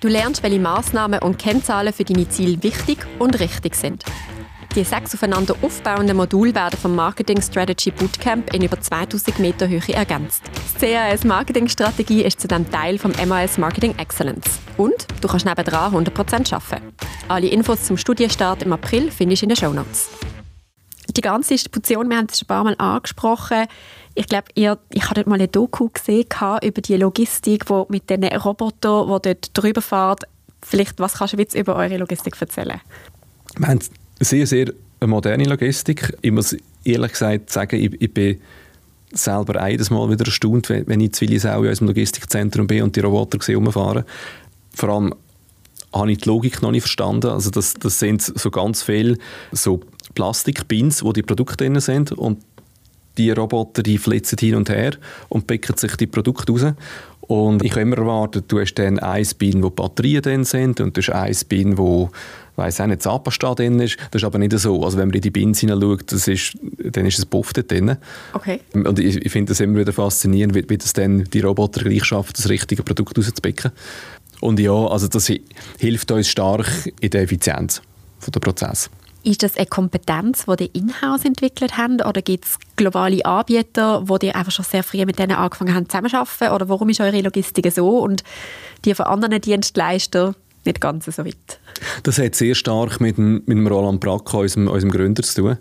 Du 0.00 0.08
lernst, 0.08 0.42
welche 0.42 0.60
Maßnahmen 0.60 1.20
und 1.20 1.38
Kennzahlen 1.38 1.92
für 1.92 2.04
deine 2.04 2.28
Ziele 2.28 2.62
wichtig 2.62 2.98
und 3.18 3.38
richtig 3.38 3.74
sind. 3.74 4.04
Die 4.76 4.84
sechs 4.84 5.14
aufeinander 5.14 5.54
aufbauenden 5.62 6.18
Module 6.18 6.54
werden 6.54 6.78
vom 6.78 6.94
Marketing 6.94 7.40
Strategy 7.40 7.90
Bootcamp 7.90 8.52
in 8.52 8.62
über 8.62 8.78
2000 8.78 9.38
Meter 9.38 9.66
Höhe 9.66 9.94
ergänzt. 9.94 10.42
Die 10.78 10.92
CAS 10.92 11.24
Marketing 11.24 11.66
Strategie 11.66 12.22
ist 12.22 12.42
zudem 12.42 12.70
Teil 12.70 12.98
vom 12.98 13.10
MAS 13.26 13.56
Marketing 13.56 13.96
Excellence. 13.96 14.58
Und 14.76 15.06
du 15.22 15.28
kannst 15.28 15.46
nebendran 15.46 15.94
100% 15.94 16.52
arbeiten. 16.52 16.92
Alle 17.26 17.46
Infos 17.46 17.84
zum 17.84 17.96
Studienstart 17.96 18.64
im 18.64 18.74
April 18.74 19.10
findest 19.10 19.40
du 19.40 19.46
in 19.46 19.48
den 19.48 19.56
Show 19.56 19.72
Notes. 19.72 20.10
Die 21.16 21.22
ganze 21.22 21.54
Distribution, 21.54 22.10
wir 22.10 22.18
haben 22.18 22.26
es 22.30 22.38
schon 22.38 22.44
ein 22.44 22.48
paar 22.48 22.64
Mal 22.64 22.76
angesprochen, 22.76 23.64
ich 24.14 24.26
glaube, 24.26 24.48
ich 24.54 24.66
habe 24.66 25.14
dort 25.14 25.26
mal 25.26 25.36
eine 25.36 25.48
Doku 25.48 25.88
gesehen 25.88 26.26
über 26.62 26.82
die 26.82 26.96
Logistik, 26.96 27.70
wo 27.70 27.86
mit 27.88 28.10
den 28.10 28.24
Robotern, 28.24 29.06
die 29.06 29.22
dort 29.22 29.50
drüber 29.54 29.80
fahren. 29.80 30.18
Vielleicht, 30.60 30.98
was 30.98 31.14
kannst 31.14 31.32
du 31.32 31.38
jetzt 31.38 31.54
über 31.54 31.76
eure 31.76 31.96
Logistik 31.96 32.38
erzählen? 32.38 32.82
Wir 33.56 33.68
haben 33.68 33.80
sehr, 34.20 34.46
sehr 34.46 34.72
moderne 35.04 35.44
Logistik. 35.44 36.16
Ich 36.22 36.32
muss 36.32 36.56
ehrlich 36.84 37.12
gesagt 37.12 37.50
sagen, 37.50 37.76
ich, 37.76 38.00
ich 38.00 38.12
bin 38.12 38.40
selber 39.12 39.68
jedes 39.68 39.90
Mal 39.90 40.10
wieder 40.10 40.24
erstaunt, 40.24 40.68
wenn, 40.68 41.00
ich 41.00 41.20
in 41.20 41.28
Willisau 41.28 41.62
in 41.62 41.68
unserem 41.68 41.88
Logistikzentrum 41.88 42.66
bin 42.66 42.82
und 42.82 42.96
die 42.96 43.00
Roboter 43.00 43.38
rumfahren. 43.54 44.04
Vor 44.74 44.88
allem 44.88 45.14
habe 45.92 46.12
ich 46.12 46.18
die 46.18 46.28
Logik 46.28 46.62
noch 46.62 46.70
nicht 46.70 46.82
verstanden. 46.82 47.28
Also 47.28 47.50
das, 47.50 47.74
das 47.74 47.98
sind 47.98 48.22
so 48.22 48.50
ganz 48.50 48.82
viele 48.82 49.16
so 49.52 49.80
Plastikbins, 50.14 51.02
wo 51.02 51.12
die 51.12 51.22
Produkte 51.22 51.56
drin 51.58 51.80
sind 51.80 52.12
und 52.12 52.42
die 53.18 53.30
Roboter, 53.30 53.82
die 53.82 53.96
flitzen 53.96 54.38
hin 54.38 54.56
und 54.56 54.68
her 54.68 54.92
und 55.28 55.46
picken 55.46 55.76
sich 55.76 55.96
die 55.96 56.06
Produkte 56.06 56.52
raus. 56.52 56.74
Und 57.20 57.64
ich 57.64 57.72
habe 57.72 57.80
immer 57.80 57.98
erwartet, 57.98 58.44
du 58.48 58.60
hast 58.60 58.74
dann 58.74 58.98
ein 58.98 59.26
Bin, 59.38 59.62
wo 59.62 59.70
Batterien 59.70 60.22
drin 60.22 60.44
sind 60.44 60.80
und 60.80 60.96
du 60.96 61.00
hast 61.00 61.10
ein 61.10 61.48
Bin, 61.48 61.78
wo 61.78 62.10
weiß 62.56 62.80
auch 62.80 62.86
nicht, 62.86 63.02
Zahnpasta 63.02 63.54
drin 63.54 63.78
ist. 63.80 63.96
Das 64.10 64.22
ist 64.22 64.26
aber 64.26 64.38
nicht 64.38 64.58
so. 64.58 64.82
Also 64.82 64.98
wenn 64.98 65.08
man 65.08 65.14
in 65.14 65.20
die 65.20 65.30
Bins 65.30 65.60
hineinschaut, 65.60 66.10
das 66.12 66.28
ist, 66.28 66.56
dann 66.78 67.06
ist 67.06 67.18
es 67.18 67.26
Puff 67.26 67.52
dort 67.52 67.70
drin. 67.70 67.96
Okay. 68.32 68.60
Und 68.72 68.98
ich, 68.98 69.16
ich 69.16 69.32
finde 69.32 69.50
das 69.50 69.60
immer 69.60 69.78
wieder 69.78 69.92
faszinierend, 69.92 70.54
wie, 70.54 70.68
wie 70.68 70.78
das 70.78 70.92
dann 70.92 71.24
die 71.24 71.40
Roboter 71.40 71.82
gleich 71.82 72.04
schaffen, 72.04 72.32
das 72.34 72.48
richtige 72.48 72.82
Produkt 72.82 73.18
rauszupicken. 73.18 73.72
Und 74.40 74.60
ja, 74.60 74.72
also 74.72 75.08
das 75.08 75.30
hilft 75.78 76.10
uns 76.10 76.28
stark 76.28 76.66
in 77.00 77.10
der 77.10 77.22
Effizienz 77.22 77.80
des 78.20 78.40
Prozess. 78.40 78.90
Ist 79.22 79.42
das 79.42 79.56
eine 79.56 79.66
Kompetenz, 79.66 80.44
die 80.46 80.56
die 80.56 80.78
in-house 80.78 81.24
entwickelt 81.24 81.76
haben 81.76 82.00
oder 82.00 82.22
gibt 82.22 82.44
es 82.44 82.58
globale 82.76 83.24
Anbieter, 83.24 84.08
wo 84.08 84.18
die 84.18 84.32
einfach 84.32 84.52
schon 84.52 84.64
sehr 84.64 84.84
früh 84.84 85.04
mit 85.04 85.18
denen 85.18 85.32
angefangen 85.32 85.74
haben 85.74 85.88
zusammenzuarbeiten? 85.88 86.54
Oder 86.54 86.68
warum 86.68 86.90
ist 86.90 87.00
eure 87.00 87.20
Logistik 87.22 87.70
so 87.72 87.98
und 87.98 88.22
die 88.84 88.94
von 88.94 89.06
anderen 89.06 89.40
Dienstleistern 89.40 90.36
nicht 90.66 90.80
ganz 90.80 91.06
so 91.06 91.24
weit. 91.24 91.60
Das 92.02 92.18
hat 92.18 92.34
sehr 92.34 92.54
stark 92.54 93.00
mit 93.00 93.16
dem, 93.16 93.42
mit 93.46 93.56
dem 93.56 93.66
Roland 93.66 94.00
Brack, 94.00 94.32
unserem, 94.34 94.68
unserem 94.68 94.90
Gründer, 94.90 95.22
zu 95.22 95.42
tun. 95.42 95.58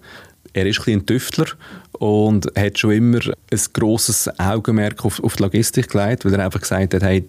Er 0.53 0.65
ist 0.65 0.87
ein, 0.87 1.05
Tüftler 1.05 1.47
und 1.93 2.47
hat 2.57 2.79
schon 2.79 2.91
immer 2.91 3.19
ein 3.25 3.59
grosses 3.73 4.29
Augenmerk 4.39 5.03
auf, 5.03 5.21
auf 5.21 5.35
die 5.35 5.43
Logistik 5.43 5.89
gelegt, 5.89 6.23
weil 6.23 6.33
er 6.33 6.45
einfach 6.45 6.61
gesagt 6.61 6.93
hat, 6.93 7.03
hey, 7.03 7.25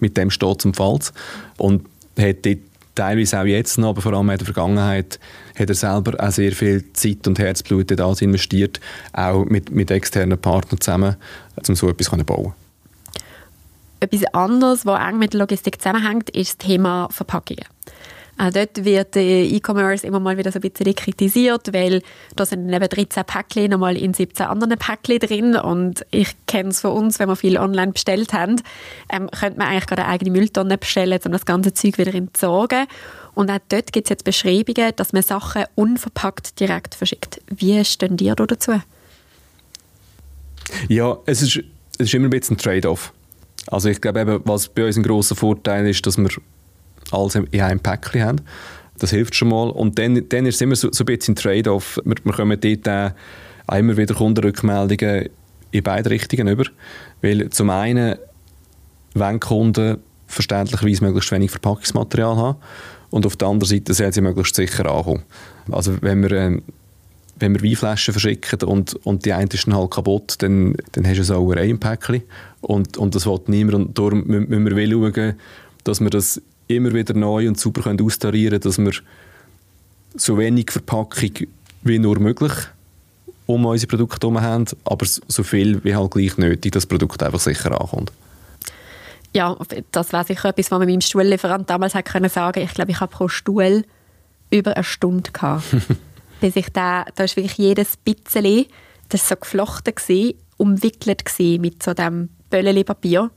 mit 0.00 0.16
dem 0.16 0.30
steht 0.30 0.60
es 0.60 0.66
am 0.66 0.72
Falls. 0.72 1.12
Und 1.58 1.84
hat 2.18 2.44
dort 2.46 2.58
teilweise 2.94 3.40
auch 3.40 3.44
jetzt 3.44 3.78
noch, 3.78 3.90
aber 3.90 4.02
vor 4.02 4.12
allem 4.14 4.30
in 4.30 4.38
der 4.38 4.46
Vergangenheit, 4.46 5.18
hat 5.54 5.68
er 5.68 5.74
selber 5.74 6.14
auch 6.18 6.30
sehr 6.30 6.52
viel 6.52 6.84
Zeit 6.92 7.26
und 7.26 7.38
Herzblut 7.38 7.90
in 7.90 7.96
das 7.96 8.22
investiert, 8.22 8.80
auch 9.12 9.44
mit, 9.44 9.70
mit 9.70 9.90
externen 9.90 10.38
Partnern 10.38 10.80
zusammen, 10.80 11.16
um 11.68 11.74
so 11.74 11.88
etwas 11.88 12.08
zu 12.08 12.24
bauen. 12.24 12.54
Etwas 14.02 14.24
anderes, 14.34 14.84
was 14.84 15.00
eng 15.08 15.18
mit 15.18 15.32
der 15.32 15.38
Logistik 15.38 15.80
zusammenhängt, 15.80 16.28
ist 16.30 16.58
das 16.58 16.66
Thema 16.66 17.08
Verpackungen. 17.12 17.64
Auch 18.36 18.50
dort 18.50 18.84
wird 18.84 19.14
E-Commerce 19.14 20.04
immer 20.04 20.18
mal 20.18 20.36
wieder 20.36 20.50
so 20.50 20.58
ein 20.58 20.68
bisschen 20.68 20.92
kritisiert, 20.96 21.72
weil 21.72 22.02
da 22.34 22.44
sind 22.44 22.66
neben 22.66 22.88
13 22.88 23.24
Päckchen 23.24 23.70
nochmal 23.70 23.96
in 23.96 24.12
17 24.12 24.46
anderen 24.46 24.76
Päckchen 24.76 25.20
drin 25.20 25.54
und 25.54 26.04
ich 26.10 26.34
kenne 26.48 26.70
es 26.70 26.80
von 26.80 26.90
uns, 26.90 27.20
wenn 27.20 27.28
wir 27.28 27.36
viel 27.36 27.56
online 27.58 27.92
bestellt 27.92 28.32
haben, 28.32 28.60
ähm, 29.08 29.30
könnte 29.30 29.60
man 29.60 29.68
eigentlich 29.68 29.86
gerade 29.86 30.02
eine 30.02 30.12
eigene 30.12 30.32
Mülltonne 30.32 30.78
bestellen, 30.78 31.20
um 31.24 31.30
das 31.30 31.44
ganze 31.44 31.72
Zeug 31.72 31.98
wieder 31.98 32.12
entsorgen. 32.12 32.86
Und 33.34 33.52
auch 33.52 33.60
dort 33.68 33.92
gibt 33.92 34.06
es 34.06 34.10
jetzt 34.10 34.24
Beschreibungen, 34.24 34.92
dass 34.96 35.12
man 35.12 35.22
Sachen 35.22 35.62
unverpackt 35.76 36.58
direkt 36.58 36.96
verschickt. 36.96 37.40
Wie 37.54 37.84
stehen 37.84 38.18
ihr 38.18 38.34
dazu? 38.34 38.80
Ja, 40.88 41.18
es 41.26 41.42
ist, 41.42 41.58
es 41.98 42.06
ist 42.06 42.14
immer 42.14 42.26
ein 42.26 42.30
bisschen 42.30 42.56
ein 42.56 42.58
Trade-off. 42.58 43.12
Also 43.68 43.88
ich 43.88 44.00
glaube 44.00 44.20
eben, 44.20 44.40
was 44.44 44.68
bei 44.68 44.86
uns 44.86 44.96
ein 44.96 45.02
grosser 45.02 45.36
Vorteil 45.36 45.86
ist, 45.86 46.06
dass 46.06 46.18
wir 46.18 46.30
alles 47.10 47.34
in 47.34 47.60
einem 47.60 47.80
Päckchen 47.80 48.22
haben. 48.22 48.40
Das 48.98 49.10
hilft 49.10 49.34
schon 49.34 49.48
mal. 49.48 49.70
Und 49.70 49.98
dann, 49.98 50.28
dann 50.28 50.46
ist 50.46 50.56
es 50.56 50.60
immer 50.60 50.76
so, 50.76 50.90
so 50.92 51.04
ein 51.04 51.06
bisschen 51.06 51.32
ein 51.32 51.36
Trade-off. 51.36 51.98
Wir, 52.04 52.16
wir 52.22 52.32
kommen 52.32 52.58
dort 52.60 53.14
auch 53.66 53.76
immer 53.76 53.96
wieder 53.96 54.14
Kundenrückmeldungen, 54.14 55.28
in 55.70 55.82
beide 55.82 56.10
Richtungen 56.10 56.48
über. 56.48 56.64
Weil 57.20 57.48
zum 57.50 57.70
einen 57.70 58.16
wollen 59.14 59.40
Kunden 59.40 59.98
verständlicherweise 60.26 61.04
möglichst 61.04 61.30
wenig 61.32 61.50
Verpackungsmaterial 61.50 62.36
haben 62.36 62.58
und 63.10 63.26
auf 63.26 63.36
der 63.36 63.48
anderen 63.48 63.68
Seite 63.68 63.92
sollen 63.92 64.12
sie 64.12 64.22
möglichst 64.22 64.56
sicher 64.56 64.90
ankommen. 64.90 65.22
Also 65.70 66.00
wenn 66.00 66.22
wir, 66.22 66.32
äh, 66.32 66.60
wenn 67.42 67.54
wir 67.54 67.62
Weinflaschen 67.62 68.12
verschicken 68.12 68.62
und, 68.62 68.94
und 69.04 69.24
die 69.26 69.32
eine 69.32 69.50
ist 69.52 69.66
dann 69.66 69.76
halt 69.76 69.90
kaputt, 69.90 70.36
dann, 70.38 70.74
dann 70.92 71.04
hast 71.04 71.16
du 71.16 71.18
eine 71.18 71.24
Sauerei 71.24 71.68
im 71.68 71.80
Päckchen 71.80 72.22
und, 72.60 72.96
und 72.96 73.14
das 73.14 73.26
will 73.26 73.40
niemand 73.48 73.74
und 73.74 73.98
darum 73.98 74.24
müssen 74.26 74.64
wir 74.64 74.90
schauen, 74.90 75.34
dass 75.84 76.00
wir 76.00 76.10
das 76.10 76.40
immer 76.68 76.94
wieder 76.94 77.14
neu 77.14 77.48
und 77.48 77.58
super 77.58 77.82
können 77.82 78.00
austarieren 78.00 78.60
können, 78.60 78.62
dass 78.62 78.78
wir 78.78 78.92
so 80.14 80.38
wenig 80.38 80.70
Verpackung 80.70 81.30
wie 81.82 81.98
nur 81.98 82.18
möglich 82.18 82.52
um 83.46 83.66
unsere 83.66 83.88
Produkte 83.88 84.26
herum 84.26 84.40
haben, 84.40 84.66
aber 84.84 85.04
so 85.04 85.42
viel 85.42 85.82
wie 85.84 85.94
halt 85.94 86.12
gleich 86.12 86.38
nötig, 86.38 86.72
dass 86.72 86.84
das 86.84 86.88
Produkt 86.88 87.22
einfach 87.22 87.40
sicher 87.40 87.78
ankommt. 87.78 88.12
Ja, 89.34 89.56
das 89.90 90.12
wäre 90.12 90.24
sicher 90.24 90.50
etwas, 90.50 90.70
was 90.70 90.78
man 90.78 90.88
meinem 90.88 91.00
Stuhllieferant 91.00 91.68
damals 91.68 91.94
hätte 91.94 92.12
können 92.12 92.30
sagen. 92.30 92.62
Ich 92.62 92.74
glaube, 92.74 92.92
ich 92.92 93.00
habe 93.00 93.10
pro 93.10 93.28
Stuhl 93.28 93.84
über 94.50 94.76
eine 94.76 94.84
Stunde 94.84 95.30
gehabt. 95.32 95.64
bis 96.42 96.56
ich 96.56 96.70
da, 96.72 97.04
da 97.14 97.22
ist 97.22 97.36
wirklich 97.36 97.56
jedes 97.56 97.96
bisschen, 97.96 98.66
das 99.10 99.28
so 99.28 99.36
geflochten 99.36 99.94
gewesen, 99.94 100.34
umwickelt 100.56 101.24
gewesen 101.24 101.60
mit 101.60 101.82
so 101.82 101.94
dem 101.94 102.30
Bölleli-Papier. 102.50 103.30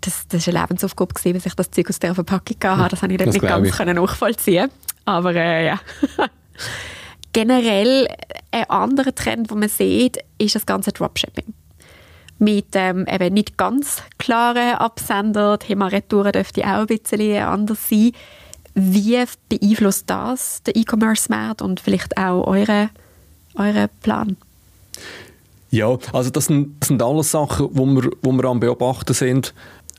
Das, 0.00 0.26
das 0.28 0.46
war 0.46 0.54
eine 0.54 0.62
Lebensaufgabe, 0.62 1.12
gewesen, 1.12 1.34
bis 1.34 1.44
ich 1.44 1.54
das 1.54 1.70
Zeug 1.70 1.90
aus 1.90 1.98
der 1.98 2.14
Verpackung 2.14 2.56
hatte. 2.62 2.88
Das 2.88 3.02
habe 3.02 3.12
ich 3.12 3.18
das 3.18 3.34
nicht 3.34 3.42
ganz 3.42 3.78
ich. 3.78 3.86
nachvollziehen 3.86 4.70
Aber 5.04 5.34
äh, 5.34 5.66
ja. 5.66 5.80
Generell 7.34 8.08
ein 8.50 8.70
anderer 8.70 9.14
Trend, 9.14 9.50
den 9.50 9.58
man 9.58 9.68
sieht, 9.68 10.18
ist 10.38 10.54
das 10.54 10.64
ganze 10.64 10.92
Dropshipping. 10.92 11.52
Mit 12.38 12.68
ähm, 12.72 13.06
eben 13.12 13.34
nicht 13.34 13.58
ganz 13.58 14.02
klaren 14.16 14.76
Absender, 14.76 15.58
Thema 15.58 15.88
Retouren 15.88 16.32
dürfte 16.32 16.62
auch 16.62 16.80
ein 16.80 16.86
bisschen 16.86 17.42
anders 17.42 17.90
sein. 17.90 18.12
Wie 18.74 19.22
beeinflusst 19.48 20.08
das 20.08 20.62
den 20.62 20.74
E-Commerce-Markt 20.76 21.62
und 21.62 21.80
vielleicht 21.80 22.16
auch 22.16 22.46
euren 22.46 22.90
eure 23.54 23.88
Plan? 24.02 24.36
Ja, 25.70 25.96
also 26.12 26.30
das 26.30 26.46
sind, 26.46 26.80
das 26.80 26.88
sind 26.88 27.02
alles 27.02 27.30
Sachen, 27.30 27.68
wo 27.72 27.86
wir, 27.86 28.10
wo 28.22 28.32
wir 28.32 28.44
am 28.44 28.60
Beobachten 28.60 29.14
sind. 29.14 29.54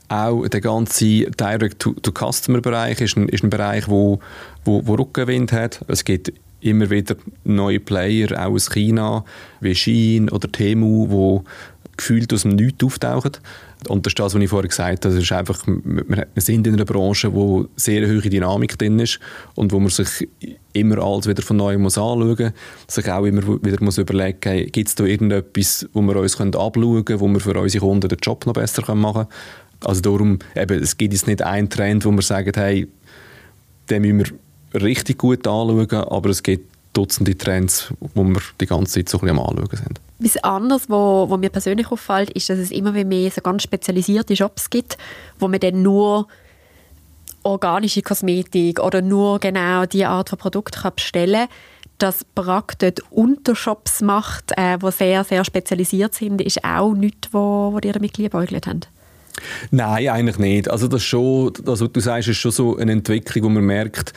Auch 0.08 0.46
der 0.46 0.60
ganze 0.60 1.30
Direct-to-Customer-Bereich 1.30 3.00
ist 3.00 3.16
ein, 3.16 3.28
ist 3.28 3.42
ein 3.42 3.50
Bereich, 3.50 3.88
wo, 3.88 4.20
wo, 4.64 4.86
wo 4.86 4.94
Rückenwind 4.94 5.52
hat. 5.52 5.80
Es 5.88 6.04
gibt 6.04 6.32
immer 6.60 6.90
wieder 6.90 7.16
neue 7.44 7.80
Player, 7.80 8.38
auch 8.38 8.52
aus 8.52 8.70
China, 8.70 9.24
wie 9.60 9.74
Shein 9.74 10.28
oder 10.28 10.52
Temu, 10.52 11.06
wo 11.08 11.44
gefühlt 11.96 12.32
aus 12.34 12.42
dem 12.42 12.56
Nichts 12.56 12.84
auftauchen. 12.84 13.32
Und 13.88 14.06
das 14.06 14.12
ist 14.12 14.18
das, 14.18 14.34
was 14.34 14.42
ich 14.42 14.48
vorher 14.50 14.68
gesagt 14.68 15.04
habe. 15.04 15.18
Ist 15.18 15.32
einfach, 15.32 15.66
wir 15.66 16.26
sind 16.36 16.66
in 16.66 16.74
einer 16.74 16.84
Branche, 16.84 17.32
wo 17.32 17.66
sehr 17.76 18.06
hohe 18.06 18.20
Dynamik 18.20 18.78
drin 18.78 18.98
ist 18.98 19.18
und 19.54 19.72
wo 19.72 19.80
man 19.80 19.90
sich 19.90 20.28
immer 20.72 20.98
alles 20.98 21.26
wieder 21.26 21.42
von 21.42 21.56
neuem 21.56 21.82
muss 21.82 21.98
anschauen 21.98 22.36
muss, 22.36 22.52
sich 22.94 23.10
auch 23.10 23.24
immer 23.24 23.42
wieder 23.62 23.82
muss 23.82 23.98
überlegen 23.98 24.38
muss, 24.62 24.72
gibt 24.72 24.88
es 24.88 24.94
da 24.94 25.04
irgendetwas, 25.04 25.88
wo 25.92 26.00
wir 26.02 26.16
uns 26.16 26.40
abschauen 26.40 27.04
können, 27.04 27.20
wo 27.20 27.28
wir 27.28 27.40
für 27.40 27.58
unsere 27.58 27.84
Kunden 27.84 28.08
den 28.08 28.18
Job 28.22 28.46
noch 28.46 28.54
besser 28.54 28.94
machen 28.94 29.26
können. 29.26 29.28
Also 29.84 30.00
darum, 30.00 30.38
eben, 30.54 30.80
es 30.80 30.96
gibt 30.96 31.12
jetzt 31.12 31.26
nicht 31.26 31.42
einen 31.42 31.68
Trend, 31.68 32.04
wo 32.04 32.12
wir 32.12 32.22
sagen, 32.22 32.52
hey, 32.54 32.88
den 33.90 34.02
müssen 34.02 34.38
wir 34.72 34.82
richtig 34.82 35.18
gut 35.18 35.46
anschauen, 35.46 35.92
aber 35.92 36.30
es 36.30 36.42
gibt 36.42 36.72
Dutzende 36.92 37.36
Trends, 37.36 37.92
wo 38.14 38.22
wir 38.22 38.40
die 38.60 38.66
ganze 38.66 38.94
Zeit 38.94 39.08
so 39.08 39.18
ein 39.18 39.22
bisschen 39.22 39.38
am 39.38 39.46
Anschauen 39.46 39.76
sind. 39.76 40.00
Etwas 40.22 40.44
anderes, 40.44 40.88
wo, 40.88 41.26
wo 41.28 41.36
mir 41.36 41.50
persönlich 41.50 41.90
auffällt, 41.90 42.30
ist, 42.30 42.48
dass 42.48 42.58
es 42.58 42.70
immer 42.70 42.92
mehr 42.92 43.30
so 43.30 43.40
ganz 43.40 43.62
spezialisierte 43.62 44.36
Shops 44.36 44.70
gibt, 44.70 44.96
wo 45.38 45.48
man 45.48 45.60
dann 45.60 45.82
nur 45.82 46.28
organische 47.42 48.02
Kosmetik 48.02 48.78
oder 48.78 49.02
nur 49.02 49.40
genau 49.40 49.84
die 49.84 50.04
Art 50.04 50.28
von 50.28 50.38
Produkt 50.38 50.76
kann 50.76 50.94
bestellen 50.94 51.48
dass 51.98 52.24
Brack 52.34 52.78
dort 52.80 53.00
Untershops 53.10 54.00
macht, 54.00 54.52
äh, 54.56 54.76
sehr, 54.90 55.22
sehr 55.22 55.44
spezialisiert 55.44 56.14
sind, 56.14 56.40
ist 56.40 56.64
auch 56.64 56.94
nichts, 56.94 57.28
wo, 57.30 57.72
wo 57.72 57.78
damit 57.78 58.18
liebäugelt 58.18 58.66
habt? 58.66 58.88
Nein, 59.70 60.08
eigentlich 60.08 60.38
nicht. 60.38 60.68
Also 60.68 60.88
das 60.88 61.04
schon, 61.04 61.52
also 61.64 61.86
du 61.86 62.00
sagst, 62.00 62.28
ist 62.28 62.38
schon 62.38 62.50
so 62.50 62.76
eine 62.76 62.90
Entwicklung, 62.90 63.44
wo 63.44 63.48
man 63.50 63.64
merkt, 63.64 64.12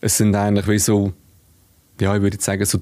es 0.00 0.16
sind 0.16 0.34
eigentlich 0.34 0.66
wie 0.66 0.78
so, 0.78 1.12
ja, 2.00 2.16
ich 2.16 2.22
würde 2.22 2.38
sagen, 2.40 2.64
so 2.64 2.78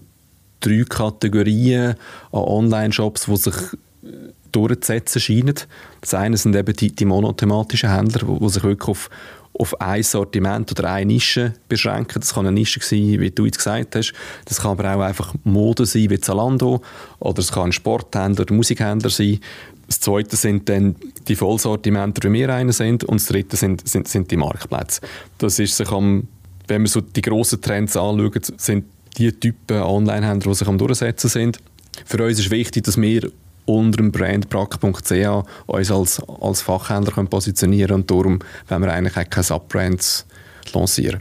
drei 0.64 0.84
Kategorien 0.88 1.94
an 2.32 2.40
Online-Shops, 2.40 3.26
die 3.26 3.36
sich 3.36 3.54
äh, 3.54 4.32
durchzusetzen 4.52 5.20
scheinen. 5.20 5.54
Das 6.00 6.14
eine 6.14 6.36
sind 6.36 6.54
eben 6.54 6.74
die, 6.74 6.94
die 6.94 7.04
monothematischen 7.04 7.90
Händler, 7.90 8.38
die 8.40 8.48
sich 8.48 8.62
wirklich 8.62 8.88
auf, 8.88 9.10
auf 9.58 9.80
ein 9.80 10.02
Sortiment 10.02 10.70
oder 10.70 10.92
eine 10.92 11.06
Nische 11.06 11.54
beschränken. 11.68 12.20
Das 12.20 12.34
kann 12.34 12.46
eine 12.46 12.54
Nische 12.54 12.80
sein, 12.80 13.20
wie 13.20 13.30
du 13.30 13.46
jetzt 13.46 13.58
gesagt 13.58 13.96
hast. 13.96 14.12
Das 14.44 14.60
kann 14.60 14.72
aber 14.72 14.94
auch 14.94 15.00
einfach 15.00 15.34
Mode 15.44 15.86
sein, 15.86 16.10
wie 16.10 16.20
Zalando. 16.20 16.82
Oder 17.18 17.40
es 17.40 17.52
kann 17.52 17.64
ein 17.64 17.72
Sporthändler 17.72 18.42
oder 18.42 18.54
Musikhändler 18.54 19.10
sein. 19.10 19.40
Das 19.86 20.00
zweite 20.00 20.36
sind 20.36 20.68
dann 20.68 20.96
die 21.28 21.36
Vollsortimenter, 21.36 22.28
wie 22.28 22.34
wir 22.34 22.54
einer 22.54 22.72
sind. 22.72 23.04
Und 23.04 23.20
das 23.20 23.26
dritte 23.26 23.56
sind, 23.56 23.86
sind, 23.88 24.08
sind 24.08 24.30
die 24.30 24.36
Marktplätze. 24.36 25.00
Das 25.38 25.58
ist 25.58 25.76
sich 25.76 25.90
am, 25.90 26.28
wenn 26.68 26.82
man 26.82 26.86
so 26.86 27.00
die 27.00 27.22
grossen 27.22 27.60
Trends 27.60 27.96
anschaut, 27.96 28.52
sind 28.56 28.84
die 29.16 29.32
Typen 29.32 29.82
Online-Händler, 29.82 30.52
die 30.52 30.58
sich 30.58 30.68
am 30.68 30.78
Durchsetzen 30.78 31.28
sind. 31.28 31.58
Für 32.04 32.24
uns 32.24 32.38
ist 32.38 32.50
wichtig, 32.50 32.84
dass 32.84 33.00
wir 33.00 33.30
unter 33.66 33.98
dem 33.98 34.12
Brand 34.12 34.48
brack.ch 34.50 35.46
uns 35.66 35.90
als, 35.90 36.22
als 36.40 36.62
Fachhändler 36.62 37.12
können 37.12 37.28
positionieren 37.28 37.96
und 37.96 38.10
darum 38.10 38.40
wenn 38.68 38.82
wir 38.82 38.92
eigentlich 38.92 39.16
auch 39.16 39.30
keine 39.30 39.44
Subbrands 39.44 40.26
lancieren. 40.72 41.20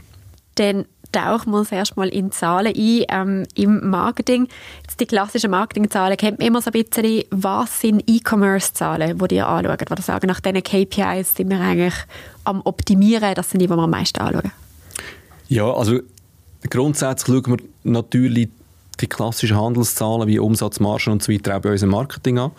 Dann 0.56 0.84
tauchen 1.10 1.52
wir 1.52 1.60
uns 1.60 1.72
erstmal 1.72 2.08
in 2.08 2.32
Zahlen 2.32 2.74
ein 2.76 3.04
ähm, 3.08 3.46
im 3.54 3.88
Marketing. 3.88 4.48
Jetzt 4.82 5.00
die 5.00 5.06
klassischen 5.06 5.50
Marketingzahlen 5.52 6.16
kennt 6.16 6.38
man 6.38 6.48
immer 6.48 6.60
so 6.60 6.70
ein 6.70 6.84
bisschen. 6.84 7.22
Was 7.30 7.80
sind 7.80 8.02
E-Commerce-Zahlen, 8.06 9.16
die 9.16 9.34
ihr 9.36 9.48
anschaut? 9.48 9.90
Oder 9.90 10.02
sagen, 10.02 10.26
nach 10.26 10.40
diesen 10.40 10.62
KPIs 10.62 11.36
sind 11.36 11.50
wir 11.50 11.60
eigentlich 11.60 11.94
am 12.42 12.60
Optimieren, 12.62 13.34
das 13.34 13.50
sind 13.50 13.60
die, 13.60 13.68
die 13.68 13.72
wir 13.72 13.78
am 13.78 13.90
meisten 13.90 14.20
anschauen? 14.20 14.52
Ja, 15.48 15.72
also 15.72 16.00
Grundsätzlich 16.70 17.44
schauen 17.44 17.58
wir 17.58 17.66
natürlich 17.84 18.48
die 19.00 19.06
klassischen 19.06 19.56
Handelszahlen 19.56 20.28
wie 20.28 20.38
Umsatzmargen 20.38 21.12
und 21.14 21.22
so 21.22 21.32
weiter 21.32 21.56
auch 21.56 21.60
bei 21.60 21.72
unserem 21.72 21.90
Marketing 21.92 22.38
an. 22.38 22.52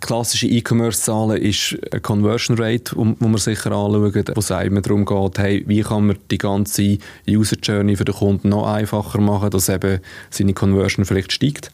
Klassische 0.00 0.48
E-Commerce-Zahlen 0.48 1.40
ist 1.40 1.76
eine 1.90 2.00
Conversion 2.00 2.58
Rate, 2.58 2.96
wo, 2.96 3.14
wo 3.18 3.28
wir 3.28 3.38
sicher 3.38 3.72
anschauen, 3.72 4.02
wo 4.02 4.40
es 4.40 4.50
eben 4.50 4.82
darum 4.82 5.04
geht, 5.04 5.38
hey, 5.38 5.64
wie 5.66 5.82
kann 5.82 6.06
man 6.06 6.18
die 6.30 6.38
ganze 6.38 6.98
User 7.28 7.56
Journey 7.62 7.96
für 7.96 8.04
den 8.04 8.14
Kunden 8.14 8.48
noch 8.48 8.66
einfacher 8.66 9.20
machen, 9.20 9.50
dass 9.50 9.68
eben 9.68 10.00
seine 10.30 10.54
Conversion 10.54 11.04
vielleicht 11.04 11.32
steigt. 11.32 11.70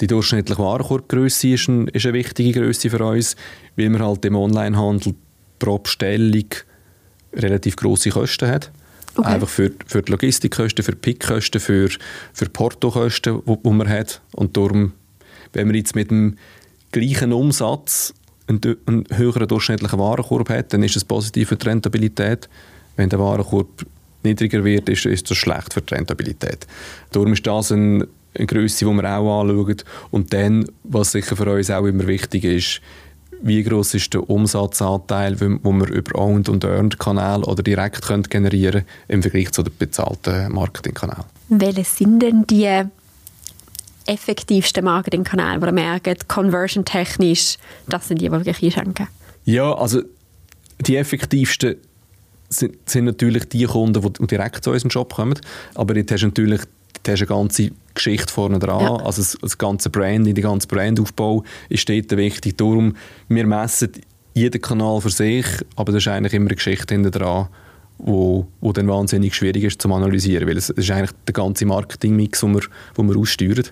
Die 0.00 0.06
durchschnittliche 0.06 0.60
Warenkorbgröße 0.60 1.48
ist, 1.48 1.68
ein, 1.68 1.88
ist 1.88 2.04
eine 2.04 2.14
wichtige 2.14 2.60
Größe 2.60 2.90
für 2.90 3.04
uns, 3.04 3.36
weil 3.76 3.90
man 3.90 4.02
halt 4.02 4.24
im 4.24 4.36
Onlinehandel 4.36 5.14
pro 5.58 5.78
Bestellung 5.78 6.46
relativ 7.32 7.76
große 7.76 8.10
Kosten 8.10 8.48
hat. 8.48 8.70
Okay. 9.16 9.28
Einfach 9.28 9.48
für, 9.48 9.70
für 9.86 10.02
die 10.02 10.10
Logistikkosten, 10.10 10.84
für 10.84 10.92
die 10.92 10.98
Pickkosten, 10.98 11.60
für, 11.60 11.88
für 12.32 12.48
Portokosten, 12.48 13.42
die 13.46 13.70
man 13.70 13.88
hat. 13.88 14.20
Und 14.32 14.56
darum, 14.56 14.92
wenn 15.52 15.68
man 15.68 15.76
jetzt 15.76 15.94
mit 15.94 16.10
dem 16.10 16.36
gleichen 16.90 17.32
Umsatz 17.32 18.12
einen, 18.46 18.76
einen 18.86 19.04
höheren 19.10 19.48
durchschnittlichen 19.48 19.98
Warenkorb 19.98 20.48
hat, 20.48 20.72
dann 20.72 20.82
ist 20.82 20.96
das 20.96 21.04
positiv 21.04 21.48
für 21.48 21.56
die 21.56 21.68
Rentabilität. 21.68 22.48
Wenn 22.96 23.08
der 23.08 23.18
Warenkorb 23.18 23.86
niedriger 24.22 24.64
wird, 24.64 24.88
ist, 24.88 25.06
ist 25.06 25.30
das 25.30 25.36
schlecht 25.36 25.74
für 25.74 25.82
die 25.82 25.94
Rentabilität. 25.94 26.66
Darum 27.12 27.32
ist 27.32 27.46
das 27.46 27.70
ein, 27.70 28.04
eine 28.34 28.46
Größe, 28.46 28.84
die 28.84 28.90
wir 28.92 29.16
auch 29.16 29.42
anschauen. 29.42 29.76
Und 30.10 30.32
dann, 30.32 30.66
was 30.82 31.12
sicher 31.12 31.36
für 31.36 31.50
uns 31.52 31.70
auch 31.70 31.84
immer 31.84 32.06
wichtig 32.06 32.44
ist, 32.44 32.80
wie 33.44 33.62
groß 33.62 33.94
ist 33.94 34.14
der 34.14 34.28
Umsatzanteil, 34.28 35.36
den 35.36 35.62
wir 35.62 35.88
über 35.90 36.18
Owned 36.18 36.48
und 36.48 36.64
Earned 36.64 36.98
Kanal 36.98 37.44
oder 37.44 37.62
direkt 37.62 38.02
können 38.02 38.22
generieren 38.22 38.84
im 39.06 39.22
Vergleich 39.22 39.52
zu 39.52 39.62
den 39.62 39.76
bezahlten 39.78 40.50
Marketingkanälen. 40.50 41.24
Welche 41.50 41.84
sind 41.84 42.20
denn 42.20 42.46
die 42.46 42.82
effektivsten 44.06 44.84
Marketingkanäle, 44.84 45.60
wo 45.60 45.66
ihr 45.66 45.72
merkt, 45.72 46.26
conversion-technisch, 46.26 47.58
das 47.86 48.08
sind 48.08 48.22
die, 48.22 48.30
die 48.30 48.32
wirklich 48.32 48.62
einschenken? 48.62 49.08
Ja, 49.44 49.74
also 49.74 50.00
die 50.80 50.96
effektivsten 50.96 51.76
sind, 52.48 52.88
sind 52.88 53.04
natürlich 53.04 53.44
die 53.50 53.64
Kunden, 53.64 54.00
die 54.00 54.26
direkt 54.26 54.64
zu 54.64 54.70
unserem 54.70 54.88
Job 54.88 55.12
kommen, 55.14 55.38
aber 55.74 55.94
jetzt 55.96 56.12
hast 56.12 56.22
du 56.22 56.26
natürlich 56.28 56.62
da 57.02 57.12
hast 57.12 57.20
eine 57.20 57.26
ganze 57.26 57.70
Geschichte 57.94 58.32
vorne 58.32 58.58
dran. 58.58 58.80
Ja. 58.80 58.96
Also 58.96 59.22
das, 59.22 59.36
das, 59.40 59.58
ganze 59.58 59.90
Branding, 59.90 60.34
der 60.34 60.44
ganze 60.44 60.66
Brandaufbau 60.66 61.44
ist 61.68 61.88
dort 61.88 62.16
wichtig. 62.16 62.56
Darum, 62.56 62.96
wir 63.28 63.46
messen 63.46 63.92
jeden 64.34 64.60
Kanal 64.60 65.00
für 65.00 65.10
sich, 65.10 65.46
aber 65.76 65.92
da 65.92 65.98
ist 65.98 66.08
eigentlich 66.08 66.34
immer 66.34 66.46
eine 66.46 66.56
Geschichte 66.56 66.94
hinter 66.94 67.10
dran, 67.10 67.48
wo, 67.98 68.46
wo 68.60 68.72
dann 68.72 68.88
wahnsinnig 68.88 69.34
schwierig 69.34 69.64
ist 69.64 69.80
zu 69.80 69.92
analysieren, 69.92 70.48
weil 70.48 70.56
es, 70.56 70.70
es 70.70 70.78
ist 70.78 70.90
eigentlich 70.90 71.12
der 71.26 71.32
ganze 71.32 71.66
Marketingmix, 71.66 72.40
den 72.40 72.54
wir, 72.54 72.62
wir 72.96 73.16
aussteuern. 73.16 73.64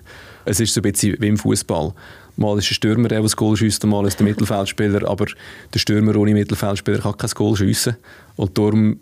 Es 0.45 0.59
ist 0.59 0.73
so 0.73 0.79
ein 0.79 0.89
bisschen 0.89 1.17
wie 1.19 1.27
im 1.27 1.37
Fußball. 1.37 1.93
Mal 2.35 2.57
ist 2.57 2.69
der 2.69 2.75
Stürmer 2.75 3.09
der, 3.09 3.19
der 3.19 3.23
das 3.23 3.35
Goal 3.35 3.55
schießt, 3.57 3.85
mal 3.85 4.07
ist 4.07 4.19
der 4.19 4.25
Mittelfeldspieler, 4.25 5.07
aber 5.07 5.25
der 5.73 5.79
Stürmer 5.79 6.15
ohne 6.15 6.33
Mittelfeldspieler 6.33 6.99
kann 6.99 7.17
kein 7.17 7.29
Goal 7.29 7.55
schiessen. 7.55 7.97
Und 8.37 8.57
darum 8.57 8.99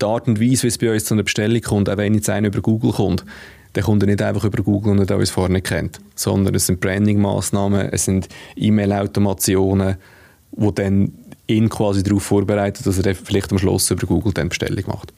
die 0.00 0.06
Art 0.06 0.28
und 0.28 0.40
Weise, 0.40 0.64
wie 0.64 0.68
es 0.68 0.78
bei 0.78 0.92
uns 0.92 1.04
zu 1.04 1.14
einer 1.14 1.22
Bestellung 1.22 1.60
kommt, 1.60 1.88
auch 1.88 1.96
wenn 1.96 2.14
jetzt 2.14 2.30
einer 2.30 2.48
über 2.48 2.60
Google 2.60 2.92
kommt, 2.92 3.24
der 3.74 3.82
kommt 3.82 4.04
nicht 4.04 4.22
einfach 4.22 4.44
über 4.44 4.62
Google 4.62 4.92
und 4.92 4.98
nicht 4.98 5.10
uns 5.10 5.30
vorne 5.30 5.62
kennt, 5.62 6.00
sondern 6.14 6.54
es 6.54 6.66
sind 6.66 6.80
Branding-Massnahmen, 6.80 7.88
es 7.92 8.04
sind 8.04 8.28
E-Mail-Automationen, 8.56 9.96
die 10.52 10.74
dann 10.74 11.12
ihn 11.46 11.68
quasi 11.68 12.02
darauf 12.02 12.22
vorbereiten, 12.22 12.82
dass 12.84 12.98
er 12.98 13.14
vielleicht 13.14 13.52
am 13.52 13.58
Schluss 13.58 13.90
über 13.90 14.06
Google 14.06 14.32
dann 14.32 14.48
Bestellung 14.48 14.84
macht. 14.86 15.12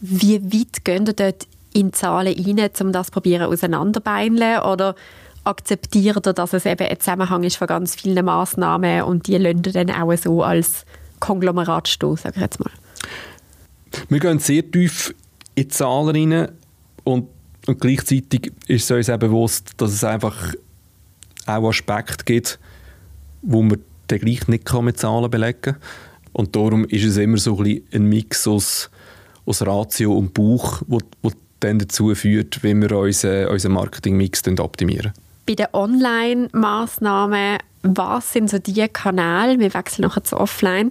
Wie 0.00 0.42
weit 0.42 0.84
gehen 0.84 1.06
ihr 1.06 1.12
dort 1.12 1.46
in 1.72 1.92
Zahlen 1.92 2.34
rein, 2.34 2.70
um 2.80 2.92
das 2.92 3.10
probieren 3.10 3.42
auseinanderbeineln 3.42 4.60
oder 4.60 4.94
akzeptiert 5.44 6.26
ihr, 6.26 6.32
dass 6.32 6.52
es 6.52 6.66
eben 6.66 6.86
ein 6.86 7.00
Zusammenhang 7.00 7.44
ist 7.44 7.56
von 7.56 7.66
ganz 7.66 7.94
vielen 7.94 8.24
Massnahmen 8.24 9.02
und 9.02 9.26
die 9.26 9.36
lassen 9.36 9.62
dann 9.62 9.90
auch 9.90 10.14
so 10.16 10.42
als 10.42 10.84
Konglomerat 11.20 11.88
stehen, 11.88 12.16
sage 12.16 12.36
ich 12.36 12.42
jetzt 12.42 12.60
mal? 12.60 12.70
Wir 14.10 14.18
gehen 14.18 14.40
sehr 14.40 14.68
tief 14.68 15.14
in 15.54 15.62
die 15.62 15.68
Zahlen 15.68 16.32
rein 16.32 16.48
und, 17.04 17.28
und 17.68 17.80
gleichzeitig 17.80 18.52
ist 18.66 18.84
es 18.84 18.90
uns 18.90 19.08
auch 19.08 19.18
bewusst, 19.18 19.70
dass 19.76 19.92
es 19.92 20.02
einfach 20.02 20.52
auch 21.46 21.68
Aspekte 21.68 22.24
gibt, 22.24 22.58
wo 23.40 23.62
man 23.62 23.78
dann 24.08 24.18
gleich 24.18 24.48
nicht 24.48 24.72
mit 24.72 24.98
Zahlen 24.98 25.30
belegen 25.30 25.60
kann. 25.62 25.76
Und 26.32 26.56
darum 26.56 26.84
ist 26.86 27.04
es 27.04 27.18
immer 27.18 27.36
so 27.36 27.56
ein, 27.60 27.82
ein 27.92 28.08
Mix 28.08 28.48
aus, 28.48 28.90
aus 29.46 29.62
Ratio 29.62 30.12
und 30.12 30.34
Bauch, 30.34 30.82
wo, 30.88 30.98
wo 31.22 31.30
dann 31.60 31.78
dazu 31.78 32.12
führt, 32.16 32.64
wie 32.64 32.74
wir 32.74 32.90
unseren, 32.90 33.46
unseren 33.46 33.72
Marketingmix 33.72 34.42
optimieren. 34.58 35.12
Bei 35.46 35.54
den 35.54 35.68
Online-Massnahmen, 35.72 37.58
was 37.82 38.32
sind 38.32 38.50
so 38.50 38.58
die 38.58 38.88
Kanäle, 38.88 39.60
wir 39.60 39.72
wechseln 39.72 40.02
nachher 40.02 40.24
zu 40.24 40.36
Offline, 40.36 40.90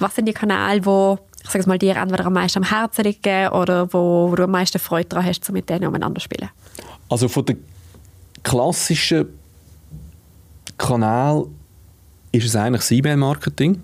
was 0.00 0.16
sind 0.16 0.26
die 0.26 0.32
Kanäle, 0.32 0.84
wo 0.84 1.20
ich 1.46 1.52
sage 1.52 1.68
mal, 1.68 1.78
dir 1.78 1.96
entweder 1.96 2.26
am 2.26 2.32
meisten 2.32 2.58
am 2.58 2.68
Herzen 2.68 3.04
liegen 3.04 3.48
oder 3.48 3.92
wo, 3.92 4.30
wo 4.30 4.34
du 4.34 4.44
am 4.44 4.50
meisten 4.50 4.78
Freude 4.78 5.08
daran 5.08 5.26
hast, 5.26 5.44
so 5.44 5.52
mit 5.52 5.68
denen 5.68 5.86
umeinander 5.86 6.20
zu 6.20 6.24
spielen? 6.24 6.50
Also 7.08 7.28
von 7.28 7.44
den 7.44 7.62
klassischen 8.42 9.26
Kanälen 10.76 11.46
ist 12.32 12.46
es 12.46 12.56
eigentlich 12.56 12.82
das 12.82 12.90
E-Mail-Marketing. 12.90 13.80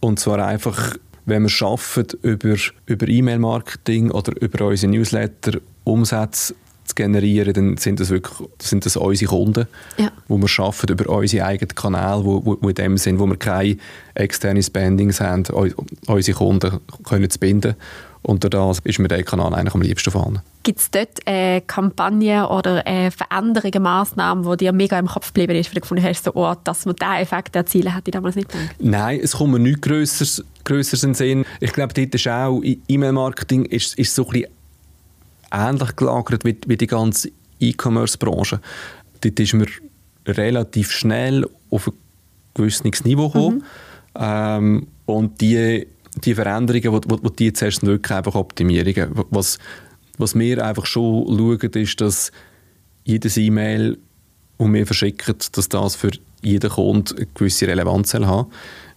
Und 0.00 0.20
zwar 0.20 0.46
einfach, 0.46 0.96
wenn 1.26 1.42
wir 1.42 1.48
schaffen 1.48 2.06
über, 2.22 2.56
über 2.86 3.08
E-Mail-Marketing 3.08 4.10
oder 4.10 4.40
über 4.40 4.66
unsere 4.66 4.92
Newsletter 4.92 5.58
Umsätze 5.84 6.54
zu 6.88 6.94
generieren, 6.94 7.52
dann 7.52 7.76
sind 7.76 8.00
das 8.00 8.10
wirklich 8.10 8.48
sind 8.60 8.86
das 8.86 8.96
unsere 8.96 9.30
Kunden, 9.30 9.66
ja. 9.96 10.10
wo 10.26 10.38
wir 10.38 10.48
schaffen 10.48 10.88
über 10.88 11.08
unsere 11.10 11.46
eigenen 11.46 11.74
Kanäle, 11.74 12.24
wo, 12.24 12.44
wo, 12.44 12.58
wo 12.60 12.68
in 12.68 12.74
dem 12.74 12.96
Sinn, 12.98 13.18
wo 13.18 13.26
wir 13.26 13.36
keine 13.36 13.76
externen 14.14 14.62
Spendings 14.62 15.20
haben, 15.20 15.44
unsere 16.06 16.38
Kunden 16.38 16.80
können 17.04 17.30
zu 17.30 17.38
binden. 17.38 17.76
Und 18.22 18.44
dadurch 18.44 18.78
ist 18.84 18.98
mir 18.98 19.08
der 19.08 19.22
Kanal 19.22 19.54
eigentlich 19.54 19.74
am 19.74 19.82
liebsten 19.82 20.10
vorhanden. 20.10 20.40
Gibt 20.64 20.80
es 20.80 20.90
dort 20.90 21.26
eine 21.26 21.62
Kampagne 21.62 22.48
oder 22.48 22.84
eine 22.86 23.10
Veränderungen, 23.10 23.82
Massnahmen, 23.82 24.50
die 24.50 24.56
dir 24.58 24.72
mega 24.72 24.98
im 24.98 25.06
Kopf 25.06 25.28
geblieben 25.28 25.54
ist, 25.54 25.68
weil 25.68 25.74
du 25.74 25.80
gefunden 25.80 26.04
hast, 26.04 26.24
so, 26.24 26.32
oh, 26.34 26.54
dass 26.64 26.84
man 26.84 26.96
diesen 26.96 27.14
Effekt 27.14 27.56
erzielen 27.56 27.94
hätte 27.94 28.10
ich 28.10 28.12
damals 28.12 28.36
nicht 28.36 28.50
gedacht? 28.50 28.74
Nein, 28.80 29.20
es 29.22 29.32
kommt 29.32 29.52
mir 29.52 29.60
nichts 29.60 29.80
Größeres, 29.82 30.44
Größeres 30.64 31.04
in 31.04 31.10
den 31.10 31.14
Sinn. 31.14 31.44
Ich 31.60 31.72
glaube, 31.72 31.94
dort 31.94 32.14
ist 32.14 32.28
auch 32.28 32.60
E-Mail-Marketing 32.62 33.64
ist, 33.66 33.98
ist 33.98 34.14
so 34.14 34.26
ein 34.26 34.32
bisschen 34.32 34.50
ähnlich 35.52 35.96
gelagert 35.96 36.44
wie, 36.44 36.56
wie 36.66 36.76
die 36.76 36.86
ganze 36.86 37.30
E-Commerce-Branche. 37.60 38.60
Dort 39.20 39.40
ist 39.40 39.54
man 39.54 39.66
relativ 40.26 40.92
schnell 40.92 41.48
auf 41.70 41.88
ein 41.88 41.94
gewisses 42.54 43.04
Niveau 43.04 43.28
gekommen. 43.28 43.56
Mhm. 43.58 43.64
Ähm, 44.14 44.86
und 45.06 45.40
die, 45.40 45.86
die 46.24 46.34
Veränderungen, 46.34 46.92
wo, 46.92 47.18
wo 47.22 47.28
die 47.28 47.52
zuerst 47.52 47.84
wirklich 47.84 48.16
einfach 48.16 48.34
Optimierungen. 48.34 49.10
Was, 49.30 49.58
was 50.18 50.34
wir 50.38 50.64
einfach 50.64 50.86
schon 50.86 51.26
schauen, 51.26 51.72
ist, 51.82 52.00
dass 52.00 52.32
jedes 53.04 53.36
E-Mail, 53.36 53.98
das 54.58 54.72
wir 54.72 54.86
verschicken, 54.86 55.36
dass 55.52 55.68
das 55.68 55.96
für 55.96 56.10
jeden 56.42 56.70
Kunden 56.70 57.16
eine 57.16 57.26
gewisse 57.34 57.66
Relevanz 57.66 58.14
haben 58.14 58.46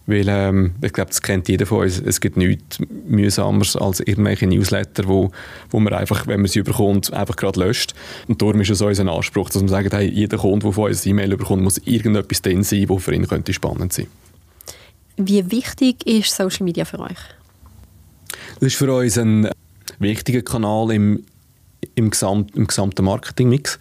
weil 0.06 0.26
ähm, 0.28 0.74
ich 0.82 0.92
glaube, 0.92 1.10
das 1.10 1.22
kennt 1.22 1.48
jeder 1.48 1.66
von 1.66 1.82
uns. 1.82 2.00
Es 2.00 2.20
gibt 2.20 2.36
nichts 2.36 2.78
mühsameres 3.06 3.76
als 3.76 4.00
irgendwelche 4.00 4.46
Newsletter, 4.46 5.06
wo, 5.06 5.30
wo 5.70 5.80
man 5.80 5.92
einfach, 5.92 6.26
wenn 6.26 6.40
man 6.40 6.48
sie 6.48 6.58
überkommt, 6.58 7.12
einfach 7.12 7.36
gerade 7.36 7.60
löscht. 7.60 7.94
Und 8.26 8.42
darum 8.42 8.60
ist 8.60 8.70
es 8.70 8.80
unser 8.80 9.06
Anspruch, 9.10 9.50
dass 9.50 9.62
man 9.62 9.68
sagt, 9.68 9.92
hey, 9.92 10.08
jeder 10.08 10.38
Kunde, 10.38 10.64
der 10.64 10.72
von 10.72 10.84
uns 10.84 11.02
eine 11.02 11.10
E-Mail 11.10 11.32
überkommt, 11.32 11.62
muss 11.62 11.78
irgendetwas 11.78 12.42
drin 12.42 12.62
sein, 12.62 12.88
was 12.88 13.04
für 13.04 13.14
ihn 13.14 13.28
könnte 13.28 13.52
spannend 13.52 13.92
sein 13.92 14.08
Wie 15.16 15.50
wichtig 15.50 16.06
ist 16.06 16.34
Social 16.34 16.64
Media 16.64 16.84
für 16.84 16.98
euch? 16.98 17.18
Das 18.54 18.68
ist 18.68 18.76
für 18.76 18.92
uns 18.92 19.18
ein 19.18 19.48
wichtiger 19.98 20.42
Kanal 20.42 20.90
im, 20.90 21.24
im, 21.94 22.10
Gesamt, 22.10 22.56
im 22.56 22.66
gesamten 22.66 23.04
Marketingmix. 23.04 23.78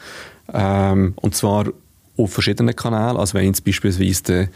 Ähm, 0.53 1.13
und 1.15 1.35
zwar 1.35 1.67
auf 2.17 2.33
verschiedenen 2.33 2.75
Kanälen. 2.75 3.17
Also 3.17 3.33
wenn 3.33 3.45
jetzt 3.45 3.63
beispielsweise 3.65 4.23
der 4.23 4.49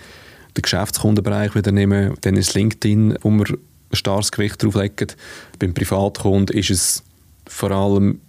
den 0.58 0.62
Geschäftskundenbereich 0.62 1.56
wieder 1.56 1.72
nehmen, 1.72 2.16
dann 2.22 2.36
ist 2.36 2.54
LinkedIn, 2.54 3.18
wo 3.22 3.30
wir 3.32 3.46
ein 3.50 3.96
starkes 3.96 4.32
Gewicht 4.32 4.64
drauf 4.64 4.76
legen. 4.76 5.08
Beim 5.60 5.74
Privatkunden 5.74 6.56
ist 6.56 6.70
es 6.70 7.04
vor 7.48 7.72
allem 7.72 8.22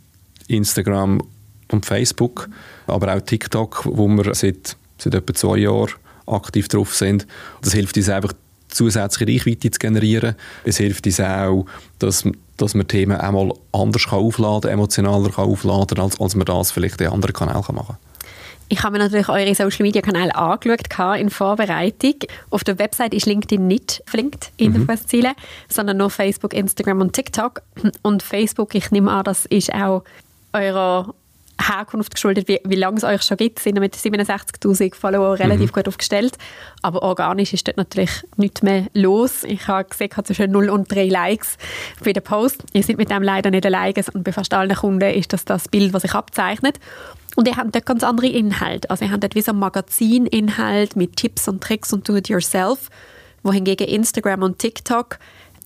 Instagram 0.49 1.23
und 1.71 1.87
Facebook, 1.87 2.49
aber 2.87 3.15
auch 3.15 3.21
TikTok, 3.21 3.87
wo 3.87 4.07
wir 4.09 4.35
seit, 4.35 4.77
seit 4.99 5.15
etwa 5.15 5.35
zwei 5.35 5.59
Jahren 5.59 5.93
aktiv 6.27 6.69
drauf 6.69 6.95
sind. 6.95 7.27
Das 7.63 7.73
hilft 7.73 7.97
uns 7.97 8.09
einfach, 8.09 8.33
zusätzliche 8.69 9.33
Reichweite 9.33 9.71
zu 9.71 9.79
generieren. 9.79 10.35
Es 10.65 10.77
hilft 10.77 11.07
uns 11.07 11.21
auch, 11.21 11.67
dass, 11.99 12.25
dass 12.57 12.75
man 12.75 12.87
Themen 12.87 13.17
einmal 13.17 13.53
anders 13.73 14.07
aufladen 14.09 14.63
kann, 14.63 14.73
emotionaler 14.73 15.39
aufladen 15.39 15.97
kann, 15.97 16.05
als, 16.05 16.21
als 16.21 16.35
man 16.35 16.45
das 16.45 16.73
vielleicht 16.73 17.01
in 17.01 17.09
anderen 17.09 17.33
Kanälen 17.33 17.63
machen 17.73 17.87
kann. 17.87 17.97
Ich 18.69 18.83
habe 18.83 18.99
mir 18.99 19.05
natürlich 19.05 19.29
eure 19.29 19.55
Social 19.55 19.83
Media 19.83 20.03
Kanäle 20.03 20.35
angeschaut 20.35 21.19
in 21.19 21.31
Vorbereitung. 21.31 22.15
Auf 22.51 22.65
der 22.65 22.79
Website 22.79 23.15
ist 23.15 23.27
LinkedIn 23.27 23.65
nicht 23.65 24.03
verlinkt 24.07 24.51
in 24.57 24.71
mhm. 24.71 24.87
den 24.87 24.87
Fußzielen, 24.87 25.35
sondern 25.69 25.99
nur 25.99 26.11
Facebook, 26.11 26.53
Instagram 26.53 27.01
und 27.01 27.13
TikTok. 27.13 27.63
Und 28.03 28.23
Facebook, 28.25 28.75
ich 28.75 28.91
nehme 28.91 29.11
an, 29.11 29.25
das 29.25 29.47
ist 29.47 29.73
auch 29.73 30.03
eurer 30.53 31.15
Herkunft 31.61 32.15
geschuldet, 32.15 32.49
wie, 32.49 32.61
wie 32.65 32.75
lange 32.75 32.99
es 32.99 33.05
euch 33.05 33.23
schon 33.23 33.37
gibt, 33.37 33.59
sind 33.59 33.79
mit 33.81 33.95
67'000 33.95 34.95
Follower 34.95 35.39
relativ 35.39 35.71
mhm. 35.71 35.75
gut 35.75 35.89
aufgestellt. 35.89 36.37
Aber 36.83 37.03
organisch 37.03 37.53
ist 37.53 37.67
dort 37.67 37.77
natürlich 37.77 38.23
nichts 38.37 38.63
mehr 38.63 38.87
los. 38.93 39.45
Ich 39.45 39.67
habe 39.69 39.89
gesehen, 39.89 40.09
ich 40.11 40.17
habe 40.17 40.27
zwischen 40.27 40.51
0 40.51 40.69
und 40.69 40.93
3 40.93 41.09
Likes 41.09 41.57
bei 42.05 42.13
den 42.13 42.23
Post. 42.23 42.65
Ihr 42.73 42.83
seid 42.83 42.99
mit 42.99 43.11
dem 43.11 43.23
leider 43.23 43.51
nicht 43.51 43.65
alleine 43.65 43.95
und 44.13 44.25
bei 44.25 44.33
fast 44.33 44.53
allen 44.53 44.75
Kunden 44.75 45.11
ist 45.11 45.33
das 45.33 45.45
das 45.45 45.69
Bild, 45.69 45.95
das 45.95 46.03
sich 46.03 46.15
abzeichnet. 46.15 46.79
Und 47.37 47.47
ihr 47.49 47.57
habt 47.57 47.75
dort 47.75 47.87
ganz 47.87 48.03
andere 48.03 48.29
Inhalte. 48.29 48.91
Also 48.91 49.05
ihr 49.05 49.13
habt 49.13 49.23
dort 49.23 49.35
wie 49.35 49.43
so 49.43 49.53
ein 49.53 49.59
Magazininhalt 49.59 50.97
mit 50.97 51.17
Tipps 51.17 51.49
und 51.49 51.63
Tricks 51.63 51.93
und 51.93 52.09
Do-it-yourself, 52.09 52.89
wohingegen 53.43 53.87
Instagram 53.87 54.43
und 54.43 54.59
TikTok 54.59 55.19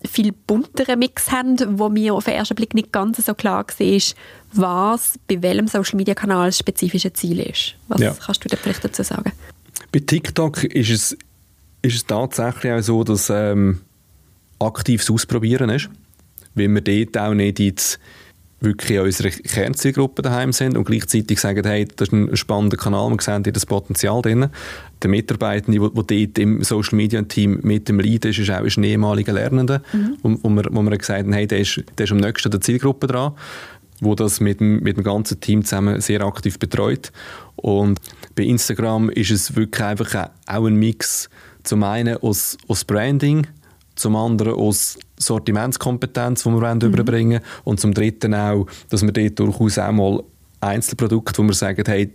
viel 0.09 0.31
bunteren 0.31 0.99
Mix 0.99 1.31
haben, 1.31 1.57
wo 1.79 1.89
mir 1.89 2.13
auf 2.13 2.25
den 2.25 2.33
ersten 2.33 2.55
Blick 2.55 2.73
nicht 2.73 2.91
ganz 2.91 3.23
so 3.25 3.33
klar 3.33 3.65
war, 3.77 4.01
was 4.53 5.19
bei 5.27 5.41
welchem 5.41 5.67
Social-Media-Kanal 5.67 6.47
das 6.47 6.59
spezifische 6.59 7.13
Ziel 7.13 7.39
ist. 7.39 7.75
Was 7.87 8.01
ja. 8.01 8.13
kannst 8.13 8.43
du 8.43 8.49
da 8.49 8.57
vielleicht 8.57 8.83
dazu 8.83 9.03
sagen? 9.03 9.31
Bei 9.91 9.99
TikTok 9.99 10.63
ist 10.63 10.89
es, 10.89 11.17
ist 11.81 11.95
es 11.95 12.05
tatsächlich 12.05 12.73
auch 12.73 12.81
so, 12.81 13.03
dass 13.03 13.29
ähm, 13.29 13.81
aktives 14.59 15.09
Ausprobieren 15.09 15.69
ist, 15.69 15.89
weil 16.55 16.69
wir 16.69 16.81
dort 16.81 17.17
auch 17.17 17.33
nicht 17.33 17.59
jetzt 17.59 17.99
wirklich 18.61 18.91
in 18.91 19.03
unserer 19.03 19.29
Kernzielgruppe 19.29 20.21
daheim 20.21 20.53
sind 20.53 20.77
und 20.77 20.85
gleichzeitig 20.85 21.39
sagen, 21.39 21.67
hey, 21.67 21.87
das 21.95 22.09
ist 22.09 22.13
ein 22.13 22.35
spannender 22.37 22.77
Kanal, 22.77 23.09
wir 23.09 23.17
sehen 23.19 23.43
hier 23.43 23.53
das 23.53 23.65
Potenzial 23.65 24.21
drin. 24.21 24.47
Der 25.01 25.09
Mitarbeitende, 25.09 25.79
der 25.79 25.89
dort 25.89 26.37
im 26.37 26.63
Social 26.63 26.95
Media 26.95 27.21
Team 27.23 27.59
mit 27.63 27.89
dem 27.89 27.99
Lead 27.99 28.23
ist, 28.25 28.37
ist 28.37 28.51
auch 28.51 28.63
ein 28.63 28.83
ehemaliger 28.83 29.33
Lernender, 29.33 29.81
mhm. 29.91 30.17
wo, 30.21 30.37
wo, 30.43 30.49
wir, 30.49 30.65
wo 30.71 30.81
wir 30.83 30.97
gesagt 30.97 31.23
haben, 31.23 31.33
hey, 31.33 31.47
der 31.47 31.59
ist, 31.59 31.83
der 31.97 32.03
ist 32.03 32.11
am 32.11 32.19
nächsten 32.19 32.51
der 32.51 32.61
Zielgruppe 32.61 33.07
dran 33.07 33.33
wo 34.03 34.15
das 34.15 34.39
mit 34.39 34.59
dem, 34.59 34.79
mit 34.79 34.97
dem 34.97 35.03
ganzen 35.03 35.39
Team 35.39 35.63
zusammen 35.63 36.01
sehr 36.01 36.21
aktiv 36.21 36.57
betreut. 36.57 37.11
Und 37.55 37.99
bei 38.35 38.43
Instagram 38.43 39.11
ist 39.11 39.29
es 39.29 39.55
wirklich 39.55 39.83
einfach 39.83 40.29
auch 40.47 40.65
ein 40.65 40.75
Mix 40.75 41.29
zum 41.63 41.83
einen 41.83 42.17
aus, 42.17 42.57
aus 42.67 42.83
Branding, 42.83 43.45
zum 43.95 44.15
anderen 44.15 44.55
aus 44.55 44.97
Sortimentskompetenz, 45.21 46.43
die 46.43 46.49
wir 46.49 46.75
mhm. 46.75 46.81
überbringen 46.81 47.41
wollen 47.41 47.63
und 47.63 47.79
zum 47.79 47.93
dritten 47.93 48.33
auch, 48.33 48.65
dass 48.89 49.03
wir 49.03 49.11
dort 49.11 49.39
durchaus 49.39 49.77
auch 49.77 49.91
mal 49.91 50.23
Einzelprodukte, 50.61 51.41
wo 51.41 51.47
wir 51.47 51.53
sagen, 51.53 51.83
hey, 51.85 52.11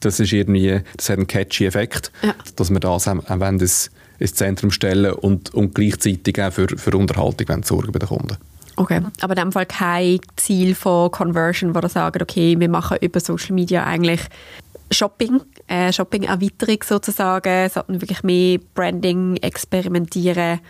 das 0.00 0.20
ist 0.20 0.32
irgendwie, 0.32 0.80
das 0.96 1.08
hat 1.08 1.18
einen 1.18 1.26
catchy 1.26 1.66
Effekt, 1.66 2.12
ja. 2.22 2.34
dass 2.56 2.70
wir 2.70 2.80
das 2.80 3.08
auch, 3.08 3.16
auch 3.16 3.58
das 3.58 3.90
ins 4.18 4.34
Zentrum 4.34 4.70
stellen 4.70 5.12
und, 5.12 5.54
und 5.54 5.74
gleichzeitig 5.74 6.40
auch 6.42 6.52
für, 6.52 6.68
für 6.68 6.96
Unterhaltung 6.96 7.62
sorgen 7.62 7.92
bei 7.92 7.98
den 7.98 8.08
Kunden. 8.08 8.36
Okay, 8.76 9.00
aber 9.20 9.36
in 9.36 9.44
dem 9.44 9.52
Fall 9.52 9.66
kein 9.66 10.18
Ziel 10.36 10.74
von 10.74 11.10
Conversion, 11.10 11.74
wo 11.74 11.78
ihr 11.78 11.88
sagt, 11.88 12.20
okay, 12.20 12.58
wir 12.58 12.68
machen 12.68 12.98
über 13.00 13.20
Social 13.20 13.54
Media 13.54 13.84
eigentlich 13.84 14.20
Shopping 14.90 15.40
eine 15.66 15.92
Shopping-Erweiterung 15.92 16.78
sozusagen, 16.84 17.70
sondern 17.70 18.00
wirklich 18.00 18.22
mehr 18.22 18.58
Branding 18.74 19.36
experimentieren? 19.38 20.60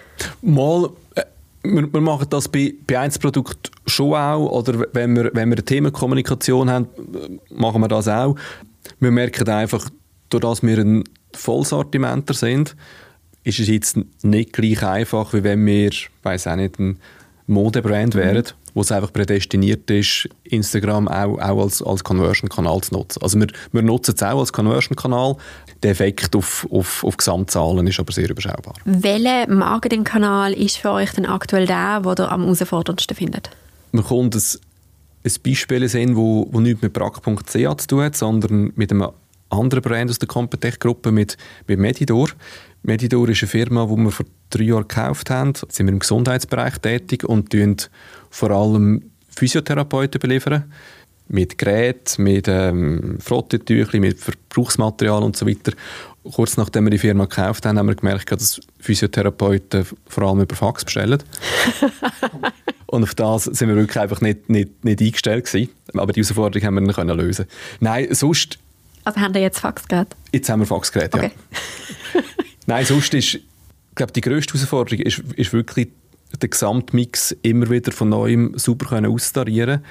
Mal, 0.42 0.90
äh, 1.14 1.22
wir, 1.64 1.92
wir, 1.92 2.00
machen 2.00 2.26
das 2.30 2.48
bei, 2.48 2.74
bei 2.86 2.98
Einzelprodukten 2.98 3.72
schon 3.86 4.14
auch, 4.14 4.50
oder 4.50 4.86
wenn 4.92 5.16
wir, 5.16 5.30
wenn 5.34 5.48
wir 5.48 5.56
eine 5.56 5.64
Themenkommunikation 5.64 6.70
haben, 6.70 6.88
machen 7.50 7.80
wir 7.80 7.88
das 7.88 8.08
auch. 8.08 8.36
Wir 9.00 9.10
merken 9.10 9.48
einfach, 9.48 9.88
dadurch, 10.28 10.60
dass 10.60 10.62
wir 10.62 10.78
ein 10.78 11.04
Vollsortimenter 11.32 12.34
sind, 12.34 12.76
ist 13.42 13.58
es 13.58 13.68
jetzt 13.68 13.98
nicht 14.22 14.52
gleich 14.52 14.82
einfach, 14.82 15.32
wie 15.32 15.42
wenn 15.42 15.64
wir, 15.66 15.90
weiß 16.22 16.46
auch 16.46 16.56
nicht, 16.56 16.78
ein 16.78 16.98
Modebrand 17.46 18.14
wären, 18.14 18.44
mhm. 18.44 18.63
Wo 18.74 18.80
es 18.80 18.92
einfach 18.92 19.12
prädestiniert 19.12 19.88
ist, 19.90 20.28
Instagram 20.44 21.08
auch, 21.08 21.38
auch 21.38 21.62
als, 21.62 21.82
als 21.82 22.04
Conversion-Kanal 22.04 22.80
zu 22.82 22.94
nutzen. 22.94 23.22
Also 23.22 23.38
wir, 23.38 23.46
wir 23.72 23.82
nutzen 23.82 24.14
es 24.16 24.22
auch 24.22 24.40
als 24.40 24.52
Conversion-Kanal. 24.52 25.36
Der 25.82 25.92
Effekt 25.92 26.34
auf, 26.34 26.66
auf, 26.70 27.04
auf 27.04 27.16
Gesamtzahlen 27.16 27.86
ist 27.86 28.00
aber 28.00 28.12
sehr 28.12 28.28
überschaubar. 28.28 28.74
Welcher 28.84 29.48
Marketing-Kanal 29.48 30.52
ist 30.52 30.76
für 30.76 30.90
euch 30.90 31.12
denn 31.12 31.26
aktuell 31.26 31.66
der, 31.66 32.00
den 32.00 32.14
ihr 32.18 32.32
am 32.32 32.42
herausforderndsten 32.42 33.16
findet? 33.16 33.50
Man 33.92 34.04
kommt 34.04 34.34
ein, 34.34 34.42
ein 35.24 35.32
Beispiel 35.44 35.88
sehen, 35.88 36.16
wo, 36.16 36.48
wo 36.50 36.60
nichts 36.60 36.82
mit 36.82 36.92
brack.ch 36.92 37.52
zu 37.52 37.86
tun 37.86 38.02
hat, 38.02 38.16
sondern 38.16 38.72
mit 38.74 38.90
einem 38.90 39.08
anderen 39.50 39.82
Brand 39.82 40.10
aus 40.10 40.18
der 40.18 40.28
Competech-Gruppe, 40.28 41.12
mit, 41.12 41.36
mit 41.66 41.78
Medidor. 41.78 42.28
Medidor 42.84 43.30
ist 43.30 43.42
eine 43.42 43.48
Firma, 43.48 43.86
die 43.86 43.96
wir 43.96 44.10
vor 44.10 44.26
drei 44.50 44.64
Jahren 44.64 44.86
gekauft 44.86 45.30
haben. 45.30 45.54
Jetzt 45.54 45.72
sind 45.72 45.86
wir 45.86 45.92
im 45.92 46.00
Gesundheitsbereich 46.00 46.78
tätig 46.78 47.24
und 47.24 47.50
tun 47.50 47.76
vor 48.28 48.50
allem 48.50 49.10
Physiotherapeuten 49.34 50.20
beliefern. 50.20 50.70
Mit 51.26 51.56
Geräten, 51.56 52.22
mit 52.22 52.46
ähm, 52.46 53.16
Frottetüchern, 53.20 54.02
mit 54.02 54.20
Verbrauchsmaterial 54.20 55.22
und 55.22 55.34
so 55.34 55.46
weiter. 55.46 55.72
Kurz 56.30 56.58
nachdem 56.58 56.84
wir 56.84 56.90
die 56.90 56.98
Firma 56.98 57.24
gekauft 57.24 57.64
haben, 57.64 57.78
haben 57.78 57.88
wir 57.88 57.94
gemerkt, 57.94 58.30
dass 58.30 58.60
Physiotherapeuten 58.80 59.86
vor 60.06 60.24
allem 60.24 60.42
über 60.42 60.54
Fax 60.54 60.84
bestellen. 60.84 61.22
und 62.86 63.02
auf 63.02 63.14
das 63.14 63.44
sind 63.44 63.68
wir 63.68 63.76
wirklich 63.76 63.98
einfach 63.98 64.20
nicht, 64.20 64.50
nicht, 64.50 64.84
nicht 64.84 65.00
eingestellt 65.00 65.46
gewesen. 65.46 65.70
Aber 65.94 66.12
die 66.12 66.20
Herausforderung 66.20 66.66
haben 66.66 66.74
wir 66.74 66.82
dann 66.82 66.94
können 66.94 67.18
lösen. 67.18 67.46
Nein, 67.80 68.08
sonst... 68.10 68.58
Also 69.04 69.20
haben 69.20 69.32
wir 69.32 69.40
jetzt 69.40 69.60
Faxgerät? 69.60 70.08
Jetzt 70.32 70.50
haben 70.50 70.60
wir 70.60 70.66
Faxgerät, 70.66 71.14
okay. 71.14 71.30
ja. 72.14 72.20
Nein, 72.66 72.84
sonst 72.84 73.14
ist, 73.14 73.38
glaube, 73.94 74.12
die 74.12 74.20
grösste 74.20 74.54
Herausforderung 74.54 75.00
ist, 75.00 75.18
ist 75.36 75.52
wirklich 75.52 75.88
den 76.42 76.50
Gesamtmix 76.50 77.36
immer 77.42 77.70
wieder 77.70 77.92
von 77.92 78.08
neuem 78.08 78.58
super 78.58 78.86
können 78.86 79.10
austarieren 79.10 79.82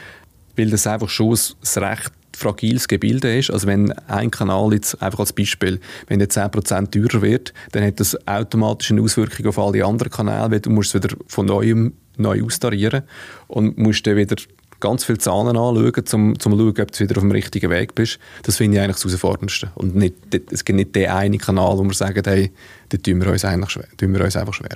weil 0.56 0.70
das 0.70 0.88
einfach 0.88 1.10
schon 1.10 1.34
ein 1.36 1.84
recht 1.84 2.12
fragiles 2.36 2.88
Gebilde 2.88 3.38
ist. 3.38 3.52
Also 3.52 3.68
wenn 3.68 3.92
ein 3.92 4.32
Kanal 4.32 4.74
jetzt, 4.74 5.02
einfach 5.02 5.20
als 5.20 5.34
Beispiel, 5.34 5.80
wenn 6.08 6.20
der 6.20 6.30
10% 6.30 6.92
teurer 6.92 7.22
wird, 7.22 7.54
dann 7.72 7.84
hat 7.84 8.00
das 8.00 8.28
automatisch 8.28 8.92
eine 8.92 9.02
Auswirkung 9.02 9.48
auf 9.48 9.60
alle 9.60 9.86
anderen 9.86 10.12
Kanäle, 10.12 10.52
weil 10.52 10.60
du 10.60 10.70
musst 10.70 10.96
es 10.96 11.04
wieder 11.04 11.16
von 11.28 11.46
neuem 11.46 11.94
neu 12.18 12.44
austarieren 12.44 13.04
und 13.48 13.78
musst 13.78 14.06
dann 14.06 14.18
wieder 14.18 14.36
ganz 14.84 15.06
viele 15.06 15.18
Zahlen 15.18 15.56
anschauen, 15.56 15.78
um 15.78 16.40
zu 16.40 16.50
schauen, 16.50 16.70
ob 16.70 16.92
du 16.92 17.00
wieder 17.00 17.18
auf 17.18 17.24
dem 17.24 17.32
richtigen 17.32 17.70
Weg 17.72 17.96
bist. 17.96 18.20
Das 18.44 18.58
finde 18.58 18.78
ich 18.78 18.84
eigentlich 18.84 18.98
das 18.98 19.06
Herausforderndste. 19.06 19.72
Und 19.76 19.96
nicht, 19.96 20.16
es 20.52 20.66
gibt 20.66 20.76
nicht 20.76 20.94
den 20.94 21.10
einen 21.10 21.38
Kanal, 21.40 21.78
wo 21.78 21.84
wir 21.84 21.94
sagen, 21.94 22.22
hey, 22.26 22.52
da 22.90 22.98
tun 22.98 23.22
wir 23.22 23.32
uns, 23.32 23.46
eigentlich 23.46 23.72
schwer, 23.72 23.88
tun 23.98 24.14
wir 24.14 24.24
uns 24.24 24.36
einfach 24.36 24.54
schwer. 24.54 24.76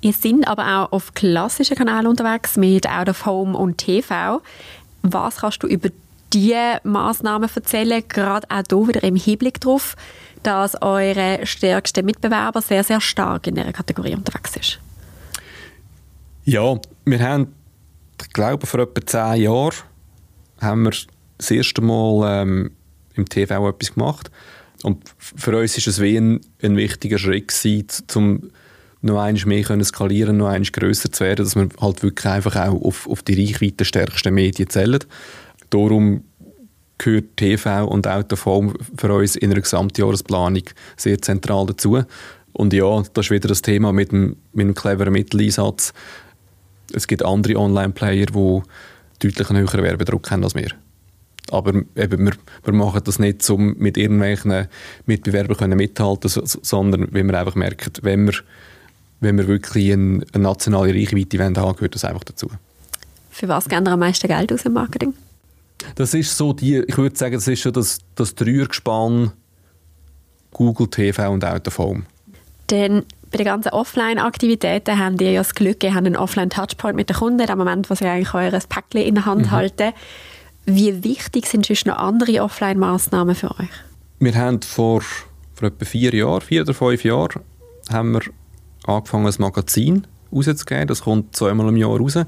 Ihr 0.00 0.12
seid 0.12 0.46
aber 0.46 0.82
auch 0.82 0.92
auf 0.92 1.14
klassischen 1.14 1.76
Kanälen 1.76 2.08
unterwegs 2.08 2.56
mit 2.56 2.88
Out 2.88 3.08
of 3.08 3.24
Home 3.24 3.56
und 3.56 3.78
TV. 3.78 4.42
Was 5.02 5.36
kannst 5.36 5.62
du 5.62 5.68
über 5.68 5.88
diese 6.32 6.80
Massnahmen 6.82 7.48
erzählen, 7.54 8.02
gerade 8.08 8.46
auch 8.50 8.62
hier 8.68 8.88
wieder 8.88 9.04
im 9.04 9.14
Hinblick 9.14 9.60
darauf, 9.60 9.94
dass 10.42 10.80
eure 10.82 11.46
stärkste 11.46 12.02
Mitbewerber 12.02 12.60
sehr, 12.60 12.82
sehr 12.82 13.00
stark 13.00 13.46
in 13.46 13.54
dieser 13.54 13.72
Kategorie 13.72 14.14
unterwegs 14.14 14.56
ist? 14.56 14.80
Ja, 16.44 16.78
wir 17.04 17.20
haben 17.20 17.52
ich 18.22 18.32
glaube, 18.32 18.66
vor 18.66 18.80
etwa 18.80 19.04
zehn 19.04 19.42
Jahren 19.42 19.76
haben 20.60 20.84
wir 20.84 20.92
das 21.38 21.50
erste 21.50 21.82
Mal 21.82 22.42
ähm, 22.42 22.70
im 23.14 23.28
TV 23.28 23.68
etwas 23.68 23.94
gemacht. 23.94 24.30
Und 24.82 25.02
für 25.18 25.56
uns 25.56 25.76
war 25.76 25.90
es 25.90 26.00
wie 26.00 26.16
ein, 26.16 26.40
ein 26.62 26.76
wichtiger 26.76 27.18
Schritt 27.18 27.52
um 28.14 28.50
noch 29.02 29.20
einmal 29.20 29.46
mehr 29.46 29.62
können 29.62 29.84
skalieren, 29.84 30.38
noch 30.38 30.48
einmal 30.48 30.70
grösser 30.70 31.12
zu 31.12 31.24
werden, 31.24 31.44
dass 31.44 31.54
wir 31.54 31.68
halt 31.80 32.02
wirklich 32.02 32.26
einfach 32.26 32.56
auch 32.56 32.82
auf, 32.82 33.08
auf 33.08 33.22
die 33.22 33.40
Reichweite 33.40 33.84
stärksten 33.84 34.34
Medien 34.34 34.68
zählen. 34.68 34.98
Darum 35.70 36.24
gehört 36.98 37.36
TV 37.36 37.86
und 37.86 38.06
Autoform 38.06 38.74
für 38.96 39.12
uns 39.12 39.36
in 39.36 39.50
einer 39.50 39.60
Gesamtjahresplanung 39.60 40.62
sehr 40.96 41.20
zentral 41.20 41.66
dazu. 41.66 42.02
Und 42.52 42.72
ja, 42.72 43.02
das 43.12 43.26
ist 43.26 43.30
wieder 43.30 43.48
das 43.48 43.62
Thema 43.62 43.92
mit 43.92 44.12
dem, 44.12 44.36
mit 44.52 44.66
dem 44.66 44.74
cleveren 44.74 45.12
Mitteleinsatz 45.12 45.92
es 46.92 47.06
gibt 47.06 47.24
andere 47.24 47.56
Online-Player, 47.56 48.26
die 48.26 48.62
deutlich 49.18 49.50
einen 49.50 49.60
höheren 49.60 49.82
Werbedruck 49.82 50.30
haben 50.30 50.44
als 50.44 50.54
wir. 50.54 50.70
Aber 51.50 51.74
eben, 51.94 52.26
wir, 52.26 52.32
wir 52.64 52.72
machen 52.72 53.00
das 53.04 53.18
nicht, 53.18 53.48
um 53.50 53.76
mit 53.78 53.96
irgendwelchen 53.96 54.66
Mitbewerbern 55.06 55.70
mithalten 55.70 56.28
sondern 56.28 57.08
wenn 57.12 57.26
wir 57.28 57.38
einfach 57.38 57.54
merken, 57.54 57.92
wenn 58.02 58.26
wir, 58.26 58.34
wenn 59.20 59.38
wir 59.38 59.46
wirklich 59.46 59.92
eine, 59.92 60.24
eine 60.32 60.42
nationale 60.42 60.92
Reichweite 60.92 61.38
haben 61.38 61.56
wollen, 61.56 61.74
gehört 61.76 61.94
das 61.94 62.04
einfach 62.04 62.24
dazu. 62.24 62.50
Für 63.30 63.48
was 63.48 63.68
geben 63.68 63.86
wir 63.86 63.92
am 63.92 64.00
meisten 64.00 64.26
Geld 64.26 64.52
aus 64.52 64.62
im 64.62 64.72
Marketing? 64.72 65.14
Das 65.94 66.14
ist 66.14 66.36
so 66.36 66.52
die, 66.52 66.78
ich 66.78 66.96
würde 66.96 67.16
sagen, 67.16 67.34
das 67.34 67.46
ist 67.46 67.60
schon 67.60 67.72
das, 67.72 67.98
das 68.14 68.34
Dreiergespann 68.34 69.32
Google 70.52 70.88
TV 70.88 71.30
und 71.30 71.44
Out 71.44 71.68
of 71.68 71.78
Home. 71.78 72.04
Dann 72.68 73.04
bei 73.30 73.38
den 73.38 73.46
ganzen 73.46 73.70
Offline-Aktivitäten 73.70 74.98
haben 74.98 75.16
die 75.16 75.24
ja 75.24 75.40
das 75.40 75.54
Glück, 75.54 75.82
ihr 75.82 75.94
habt 75.94 76.06
einen 76.06 76.16
Offline-Touchpoint 76.16 76.96
mit 76.96 77.08
den 77.08 77.16
Kunden, 77.16 77.40
im 77.40 77.58
Moment, 77.58 77.90
wo 77.90 77.94
sie 77.94 78.06
eigentlich 78.06 78.34
euer 78.34 78.50
Päckchen 78.50 79.02
in 79.02 79.14
der 79.16 79.26
Hand 79.26 79.46
mhm. 79.46 79.50
halten. 79.50 79.92
Wie 80.64 81.04
wichtig 81.04 81.46
sind 81.46 81.66
sonst 81.66 81.86
noch 81.86 81.96
andere 81.96 82.42
Offline-Massnahmen 82.42 83.34
für 83.34 83.50
euch? 83.52 83.70
Wir 84.18 84.34
haben 84.34 84.62
vor, 84.62 85.02
vor 85.54 85.68
etwa 85.68 85.84
vier 85.84 86.14
Jahren, 86.14 86.40
vier 86.40 86.62
oder 86.62 86.74
fünf 86.74 87.04
Jahren, 87.04 87.42
haben 87.90 88.12
wir 88.12 88.22
angefangen, 88.86 89.26
ein 89.26 89.34
Magazin 89.38 90.06
rauszugeben. 90.32 90.88
Das 90.88 91.02
kommt 91.02 91.36
zweimal 91.36 91.68
im 91.68 91.76
Jahr 91.76 91.98
raus. 91.98 92.18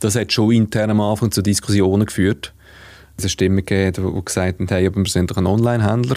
Das 0.00 0.16
hat 0.16 0.32
schon 0.32 0.52
intern 0.52 0.90
am 0.90 1.00
Anfang 1.00 1.30
zu 1.30 1.42
Diskussionen 1.42 2.06
geführt. 2.06 2.54
Es 3.16 3.24
hat 3.24 3.30
Stimmen 3.32 3.64
gegeben, 3.64 4.14
die 4.16 4.24
gesagt 4.24 4.60
haben, 4.60 4.68
hey, 4.68 4.94
wir 4.94 5.06
sind 5.06 5.30
doch 5.30 5.36
ein 5.36 5.46
Online-Händler. 5.46 6.16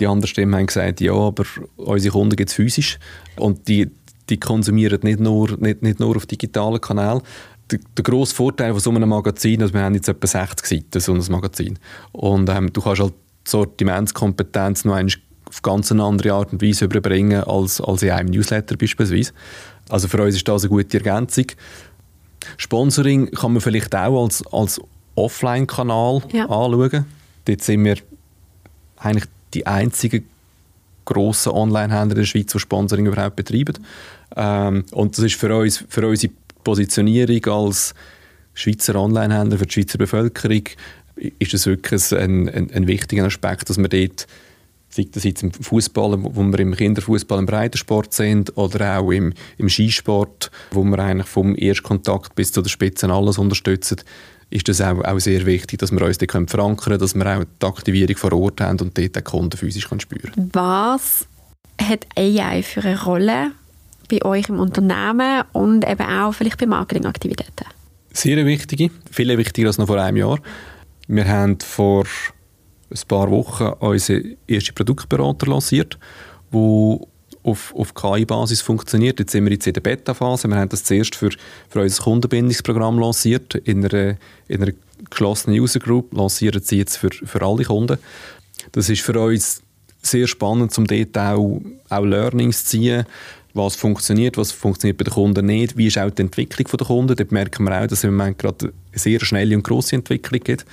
Die 0.00 0.06
anderen 0.06 0.28
Stimmen 0.28 0.54
haben 0.54 0.66
gesagt, 0.66 1.00
ja, 1.00 1.12
aber 1.12 1.44
unsere 1.76 2.12
Kunden 2.12 2.36
gibt 2.36 2.50
es 2.50 2.56
physisch. 2.56 2.98
Und 3.36 3.68
die, 3.68 3.90
die 4.28 4.38
konsumieren 4.38 5.00
nicht 5.02 5.20
nur, 5.20 5.56
nicht, 5.58 5.82
nicht 5.82 6.00
nur 6.00 6.16
auf 6.16 6.26
digitalen 6.26 6.80
Kanälen. 6.80 7.20
Der, 7.70 7.78
der 7.96 8.02
grosse 8.02 8.34
Vorteil 8.34 8.72
von 8.72 8.80
so 8.80 8.90
einem 8.90 9.08
Magazin, 9.08 9.62
also 9.62 9.74
wir 9.74 9.82
haben 9.82 9.94
jetzt 9.94 10.08
etwa 10.08 10.26
60 10.26 10.66
Seiten, 10.66 11.00
so 11.00 11.14
ein 11.14 11.24
Magazin. 11.30 11.78
Und 12.12 12.48
ähm, 12.48 12.72
du 12.72 12.80
kannst 12.80 13.00
halt 13.00 13.14
Sortimentskompetenz 13.44 14.84
noch 14.84 14.98
auf 15.52 15.62
ganz 15.62 15.92
eine 15.92 16.02
andere 16.02 16.32
Art 16.32 16.52
und 16.52 16.62
Weise 16.62 16.86
überbringen 16.86 17.44
als, 17.44 17.80
als 17.80 18.02
in 18.02 18.10
einem 18.10 18.30
Newsletter 18.30 18.76
beispielsweise. 18.76 19.32
Also 19.88 20.08
für 20.08 20.22
uns 20.22 20.34
ist 20.34 20.48
das 20.48 20.62
eine 20.62 20.70
gute 20.70 20.96
Ergänzung. 20.98 21.46
Sponsoring 22.56 23.30
kann 23.30 23.52
man 23.52 23.60
vielleicht 23.60 23.94
auch 23.94 24.22
als, 24.22 24.42
als 24.52 24.80
Offline-Kanal 25.14 26.22
ja. 26.32 26.44
anschauen. 26.44 27.04
Dort 27.44 27.62
sind 27.62 27.84
wir 27.84 27.96
eigentlich 28.96 29.28
die 29.54 29.66
einzigen 29.66 30.26
grossen 31.04 31.52
Online-Händler 31.52 32.16
in 32.16 32.22
der 32.22 32.26
Schweiz, 32.26 32.52
die 32.52 32.58
Sponsoring 32.58 33.06
überhaupt 33.06 33.36
betreiben. 33.36 33.78
Ähm, 34.36 34.84
und 34.92 35.16
das 35.16 35.24
ist 35.24 35.34
für 35.34 35.54
uns, 35.56 35.84
für 35.88 36.06
unsere 36.06 36.32
Positionierung 36.64 37.44
als 37.46 37.94
Schweizer 38.54 38.94
Online-Händler 38.94 39.58
für 39.58 39.66
die 39.66 39.72
Schweizer 39.72 39.98
Bevölkerung 39.98 40.62
ist 41.38 41.54
es 41.54 41.66
wirklich 41.66 42.12
ein, 42.12 42.48
ein, 42.48 42.70
ein 42.70 42.86
wichtiger 42.86 43.24
Aspekt, 43.24 43.68
dass 43.68 43.78
wir 43.78 43.88
dort 43.88 44.26
sei 44.94 45.06
das 45.10 45.24
jetzt 45.24 45.42
im 45.42 45.52
Fußball, 45.52 46.18
wo 46.22 46.42
wir 46.42 46.58
im 46.58 46.74
Kinderfußball 46.74 47.38
im 47.38 47.46
Breitensport 47.46 48.12
sind, 48.12 48.56
oder 48.58 48.98
auch 48.98 49.10
im, 49.10 49.32
im 49.56 49.68
Skisport, 49.68 50.50
wo 50.70 50.84
wir 50.84 50.98
eigentlich 50.98 51.28
vom 51.28 51.56
Erstkontakt 51.56 52.34
bis 52.34 52.52
zu 52.52 52.60
der 52.60 52.68
Spitze 52.68 53.10
alles 53.10 53.38
unterstützen, 53.38 54.02
ist 54.52 54.68
das 54.68 54.80
auch, 54.80 55.02
auch 55.02 55.18
sehr 55.18 55.46
wichtig, 55.46 55.78
dass 55.78 55.92
wir 55.92 56.02
uns 56.02 56.18
dort 56.18 56.50
verankern 56.50 56.76
können, 56.76 56.98
dass 56.98 57.14
wir 57.14 57.26
auch 57.26 57.44
die 57.44 57.66
Aktivierung 57.66 58.16
vor 58.16 58.32
Ort 58.34 58.60
haben 58.60 58.80
und 58.80 58.96
dort 58.96 59.16
den 59.16 59.24
Kunden 59.24 59.56
physisch 59.56 59.88
können 59.88 60.00
spüren 60.00 60.50
Was 60.52 61.26
hat 61.80 62.06
AI 62.16 62.62
für 62.62 62.82
eine 62.82 63.02
Rolle 63.02 63.52
bei 64.10 64.22
euch 64.24 64.48
im 64.50 64.60
Unternehmen 64.60 65.44
und 65.52 65.88
eben 65.88 66.02
auch 66.02 66.32
vielleicht 66.32 66.58
bei 66.58 66.66
Marketingaktivitäten? 66.66 67.66
Sehr 68.12 68.44
wichtige, 68.44 68.90
viel 69.10 69.36
wichtiger 69.38 69.68
als 69.68 69.78
noch 69.78 69.86
vor 69.86 70.00
einem 70.00 70.18
Jahr. 70.18 70.38
Wir 71.08 71.26
haben 71.26 71.58
vor 71.60 72.04
ein 72.90 73.00
paar 73.08 73.30
Wochen 73.30 73.64
unseren 73.80 74.36
ersten 74.46 74.74
Produktberater 74.74 75.46
lanciert, 75.46 75.98
wo 76.50 77.08
auf, 77.42 77.74
auf 77.74 77.94
KI-Basis 77.94 78.60
funktioniert. 78.60 79.18
Jetzt 79.18 79.32
sind 79.32 79.44
wir 79.44 79.52
jetzt 79.52 79.66
in 79.66 79.72
der 79.72 79.80
Beta-Phase. 79.80 80.48
Wir 80.48 80.56
haben 80.56 80.68
das 80.68 80.84
zuerst 80.84 81.14
für, 81.14 81.30
für 81.68 81.80
unser 81.80 82.02
Kundenbindungsprogramm 82.02 82.98
lanciert. 82.98 83.54
In 83.54 83.84
einer, 83.84 84.16
in 84.48 84.62
einer 84.62 84.72
geschlossenen 85.10 85.58
User 85.58 85.80
Group 85.80 86.12
lancieren 86.14 86.62
sie 86.62 86.78
jetzt 86.78 86.96
für, 86.96 87.10
für 87.10 87.42
alle 87.42 87.64
Kunden. 87.64 87.98
Das 88.72 88.88
ist 88.88 89.02
für 89.02 89.18
uns 89.18 89.62
sehr 90.02 90.26
spannend, 90.26 90.76
um 90.78 90.86
dort 90.86 91.16
auch, 91.18 91.60
auch 91.88 92.04
Learnings 92.04 92.64
zu 92.64 92.70
ziehen, 92.70 93.04
was 93.54 93.76
funktioniert, 93.76 94.36
was 94.36 94.50
funktioniert 94.52 94.98
bei 94.98 95.04
den 95.04 95.12
Kunden 95.12 95.46
nicht, 95.46 95.76
wie 95.76 95.86
ist 95.86 95.98
auch 95.98 96.10
die 96.10 96.22
Entwicklung 96.22 96.66
der 96.78 96.86
Kunden. 96.86 97.16
Dort 97.16 97.32
merken 97.32 97.64
wir 97.64 97.76
auch, 97.76 97.86
dass 97.86 97.98
es 97.98 98.04
im 98.04 98.16
Moment 98.16 98.38
gerade 98.38 98.66
eine 98.66 98.98
sehr 98.98 99.20
schnelle 99.20 99.54
und 99.56 99.62
grosse 99.62 99.96
Entwicklung 99.96 100.40
gibt. 100.40 100.64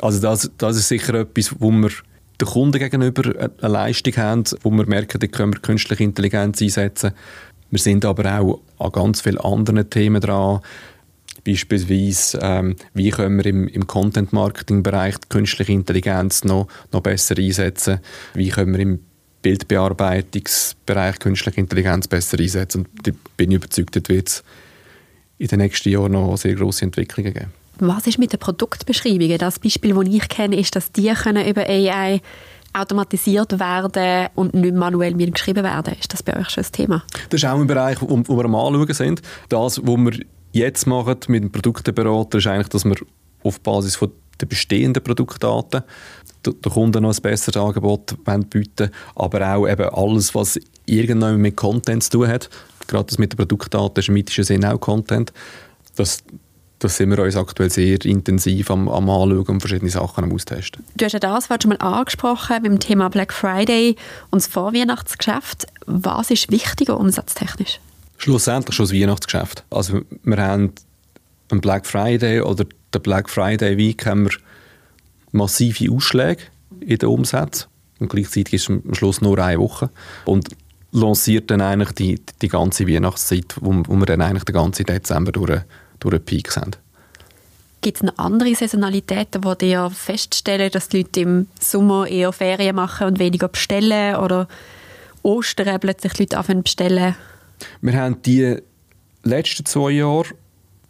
Also 0.00 0.20
das, 0.20 0.50
das 0.58 0.76
ist 0.76 0.88
sicher 0.88 1.14
etwas, 1.14 1.54
wo 1.58 1.70
wir 1.70 1.90
den 2.40 2.48
Kunden 2.48 2.78
gegenüber 2.78 3.50
eine 3.60 3.72
Leistung 3.72 4.16
haben, 4.16 4.44
wo 4.62 4.70
wir 4.70 4.86
merken, 4.86 5.20
da 5.20 5.26
können 5.26 5.52
wir 5.52 5.60
künstliche 5.60 6.04
Intelligenz 6.04 6.62
einsetzen. 6.62 7.12
Wir 7.70 7.78
sind 7.78 8.04
aber 8.04 8.40
auch 8.40 8.60
an 8.78 8.92
ganz 8.92 9.20
vielen 9.20 9.38
anderen 9.38 9.88
Themen 9.88 10.20
dran. 10.20 10.60
Beispielsweise, 11.44 12.38
ähm, 12.42 12.76
wie 12.92 13.10
können 13.10 13.38
wir 13.38 13.46
im, 13.46 13.68
im 13.68 13.86
Content-Marketing-Bereich 13.86 15.16
künstliche 15.28 15.72
Intelligenz 15.72 16.44
noch, 16.44 16.68
noch 16.92 17.00
besser 17.00 17.38
einsetzen? 17.38 18.00
Wie 18.34 18.48
können 18.48 18.72
wir 18.72 18.80
im 18.80 19.00
Bildbearbeitungsbereich 19.42 21.18
künstliche 21.18 21.60
Intelligenz 21.60 22.08
besser 22.08 22.38
einsetzen? 22.38 22.86
Und 22.86 23.08
ich 23.08 23.14
bin 23.36 23.52
überzeugt, 23.52 23.96
dort 23.96 24.08
wird 24.08 24.28
es 24.28 24.44
in 25.38 25.46
den 25.46 25.60
nächsten 25.60 25.88
Jahren 25.88 26.12
noch 26.12 26.36
sehr 26.36 26.54
grosse 26.54 26.84
Entwicklungen 26.84 27.32
geben. 27.32 27.59
Was 27.80 28.06
ist 28.06 28.18
mit 28.18 28.32
den 28.32 28.40
Produktbeschreibungen? 28.40 29.38
Das 29.38 29.58
Beispiel, 29.58 29.94
das 29.94 30.04
ich 30.06 30.28
kenne, 30.28 30.56
ist, 30.56 30.76
dass 30.76 30.92
die 30.92 31.12
können 31.12 31.46
über 31.46 31.62
AI 31.62 32.20
automatisiert 32.72 33.58
werden 33.58 34.28
und 34.34 34.54
nicht 34.54 34.74
manuell 34.74 35.14
mit 35.14 35.34
geschrieben 35.34 35.64
werden. 35.64 35.94
Ist 35.98 36.12
das 36.12 36.22
bei 36.22 36.38
euch 36.38 36.50
schon 36.50 36.64
ein 36.64 36.72
Thema? 36.72 37.02
Das 37.30 37.42
ist 37.42 37.48
auch 37.48 37.58
ein 37.58 37.66
Bereich, 37.66 38.00
wo, 38.00 38.22
wo 38.26 38.36
wir 38.36 38.44
am 38.44 38.54
Anschauen 38.54 38.92
sind. 38.92 39.22
Das, 39.48 39.80
was 39.82 39.96
wir 39.96 40.20
jetzt 40.52 40.86
machen 40.86 41.16
mit 41.28 41.42
dem 41.42 41.52
Produktenberater, 41.52 42.38
ist 42.38 42.46
eigentlich, 42.46 42.68
dass 42.68 42.84
wir 42.84 42.96
auf 43.42 43.60
Basis 43.60 43.96
von 43.96 44.12
der 44.40 44.46
bestehenden 44.46 45.02
Produktdaten 45.02 45.82
den 46.46 46.72
Kunden 46.72 47.02
noch 47.02 47.14
ein 47.14 47.22
besseres 47.22 47.56
Angebot 47.56 48.16
bieten 48.48 48.90
aber 49.14 49.54
auch 49.54 49.68
eben 49.68 49.88
alles, 49.90 50.34
was 50.34 50.58
irgendwann 50.86 51.36
mit 51.36 51.56
Content 51.56 52.02
zu 52.02 52.10
tun 52.10 52.28
hat, 52.28 52.48
gerade 52.86 53.04
das 53.04 53.18
mit 53.18 53.32
den 53.32 53.36
Produktdaten 53.36 54.00
ist 54.00 54.08
im 54.08 54.14
mythischen 54.14 54.44
Sinn 54.44 54.64
auch 54.64 54.78
Content, 54.78 55.32
das, 55.96 56.22
das 56.80 56.96
sind 56.96 57.10
wir 57.10 57.18
uns 57.22 57.36
aktuell 57.36 57.70
sehr 57.70 58.04
intensiv 58.04 58.70
am, 58.70 58.88
am 58.88 59.08
Anschauen 59.08 59.44
und 59.46 59.60
verschiedene 59.60 59.90
Sachen 59.90 60.24
am 60.24 60.32
Austesten. 60.32 60.82
Du 60.96 61.04
hast 61.04 61.12
ja 61.12 61.18
das 61.18 61.46
schon 61.46 61.68
mal 61.68 61.76
angesprochen 61.76 62.62
mit 62.62 62.72
dem 62.72 62.80
Thema 62.80 63.08
Black 63.10 63.32
Friday 63.32 63.96
und 64.30 64.42
das 64.42 64.48
Vorweihnachtsgeschäft. 64.48 65.66
Was 65.86 66.30
ist 66.30 66.50
wichtiger 66.50 66.98
umsatztechnisch? 66.98 67.80
Schlussendlich 68.16 68.74
schon 68.74 68.86
das 68.86 68.94
Weihnachtsgeschäft. 68.94 69.64
Also 69.70 70.00
wir 70.24 70.36
haben 70.38 70.72
am 71.50 71.60
Black 71.60 71.86
Friday 71.86 72.40
oder 72.40 72.64
der 72.92 72.98
Black 72.98 73.28
Friday 73.28 73.76
Week 73.76 74.04
haben 74.06 74.24
wir 74.24 74.36
massive 75.32 75.92
Ausschläge 75.92 76.42
in 76.80 76.98
den 76.98 77.08
Umsätzen 77.08 77.68
und 77.98 78.08
gleichzeitig 78.08 78.54
ist 78.54 78.62
es 78.62 78.70
am 78.70 78.94
Schluss 78.94 79.20
nur 79.20 79.38
eine 79.38 79.60
Woche 79.60 79.90
und 80.24 80.48
lanciert 80.92 81.50
dann 81.50 81.60
eigentlich 81.60 81.92
die, 81.92 82.20
die 82.40 82.48
ganze 82.48 82.88
Weihnachtszeit, 82.88 83.54
wo, 83.60 83.82
wo 83.86 83.96
wir 83.96 84.06
dann 84.06 84.22
eigentlich 84.22 84.44
den 84.44 84.54
ganzen 84.54 84.86
Dezember 84.86 85.30
durch 85.30 85.60
durch 86.00 86.14
einen 86.14 86.24
Peak 86.24 86.50
sind. 86.50 86.78
Gibt 87.82 87.96
es 87.98 88.02
noch 88.02 88.18
andere 88.18 88.54
Saisonalitäten, 88.54 89.42
wo 89.42 89.54
ihr 89.62 89.88
feststellen, 89.90 90.70
dass 90.70 90.90
die 90.90 90.98
Leute 90.98 91.20
im 91.20 91.46
Sommer 91.58 92.06
eher 92.06 92.32
Ferien 92.32 92.76
machen 92.76 93.06
und 93.06 93.18
weniger 93.18 93.48
bestellen 93.48 94.16
oder 94.16 94.48
Ostern 95.22 95.80
plötzlich 95.80 96.18
Leute 96.18 96.36
anfangen 96.36 96.62
bestellen? 96.62 97.14
Wir 97.80 97.94
haben 97.94 98.20
die 98.22 98.56
letzten 99.22 99.64
zwei 99.64 99.92
Jahre 99.92 100.28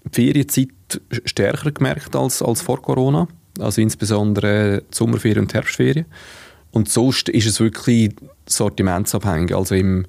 die 0.05 0.15
Ferienzeit 0.15 0.69
stärker 1.25 1.71
gemerkt 1.71 2.17
als, 2.17 2.43
als 2.43 2.61
vor 2.61 2.83
Corona. 2.83 3.29
Also 3.61 3.81
insbesondere 3.81 4.83
die 4.83 4.97
Sommerferien 4.97 5.45
und 5.45 5.55
Herbstferien. 5.55 6.07
Und 6.73 6.89
sonst 6.89 7.29
ist 7.29 7.47
es 7.47 7.61
wirklich 7.61 8.15
sortimentsabhängig. 8.47 9.55
Also 9.55 9.75
im 9.75 10.07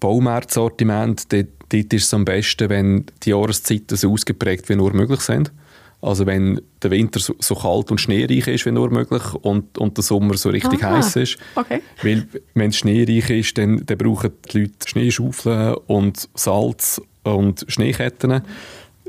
Baumarktsortiment, 0.00 1.32
dort 1.32 1.48
Dort 1.70 1.92
ist 1.92 2.04
es 2.04 2.14
am 2.14 2.24
besten, 2.24 2.70
wenn 2.70 3.04
die 3.22 3.30
Jahreszeiten 3.30 3.96
so 3.96 4.12
ausgeprägt 4.12 4.68
wie 4.68 4.76
nur 4.76 4.92
möglich 4.94 5.20
sind. 5.20 5.52
Also 6.00 6.26
wenn 6.26 6.60
der 6.82 6.92
Winter 6.92 7.18
so, 7.18 7.34
so, 7.40 7.56
kalt 7.56 7.90
und 7.90 8.00
schneereich 8.00 8.46
ist 8.46 8.64
wie 8.66 8.70
nur 8.70 8.88
möglich 8.90 9.22
und, 9.34 9.76
und 9.78 9.96
der 9.96 10.04
Sommer 10.04 10.36
so 10.36 10.50
richtig 10.50 10.82
heiß 10.82 11.16
ist. 11.16 11.38
Okay. 11.56 11.82
Weil 12.02 12.26
wenn 12.54 12.70
es 12.70 12.76
schneereich 12.76 13.28
ist, 13.30 13.58
dann, 13.58 13.84
dann 13.84 13.98
brauchen 13.98 14.30
die 14.52 14.60
Leute 14.60 14.72
Schneeschaufeln 14.86 15.74
und 15.88 16.28
Salz 16.34 17.02
und 17.24 17.64
Schneeketten. 17.68 18.42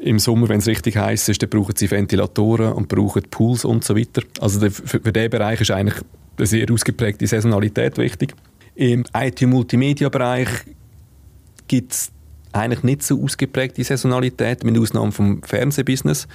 Im 0.02 0.18
Sommer, 0.18 0.50
wenn 0.50 0.60
es 0.60 0.68
richtig 0.68 0.98
heiß 0.98 1.30
ist, 1.30 1.44
dann 1.44 1.50
brauchen 1.50 1.76
sie 1.76 1.92
Ventilatoren 1.92 2.74
und 2.74 2.88
brauchen 2.88 3.24
Pools 3.30 3.66
und 3.66 3.84
so 3.84 3.96
weiter. 3.96 4.24
Also 4.42 4.60
der, 4.60 4.72
für, 4.72 5.00
für 5.00 5.12
diesen 5.12 5.30
Bereich 5.30 5.62
ist 5.62 5.72
eigentlich 5.72 6.04
eine 6.38 6.48
sehr 6.48 6.72
ausgeprägte 6.72 7.28
Saisonalität 7.28 7.98
wichtig. 8.00 8.34
Im 8.76 9.04
IT-Multimedia-Bereich 9.14 10.48
gibt 11.70 11.94
es 11.94 12.12
eigentlich 12.52 12.84
nicht 12.84 13.04
so 13.04 13.24
ausgeprägte 13.24 13.84
Saisonalität, 13.84 14.66
mit 14.66 14.78
Ausnahme 14.78 15.14
vom 15.14 15.42
Fernsehbusiness. 15.44 16.28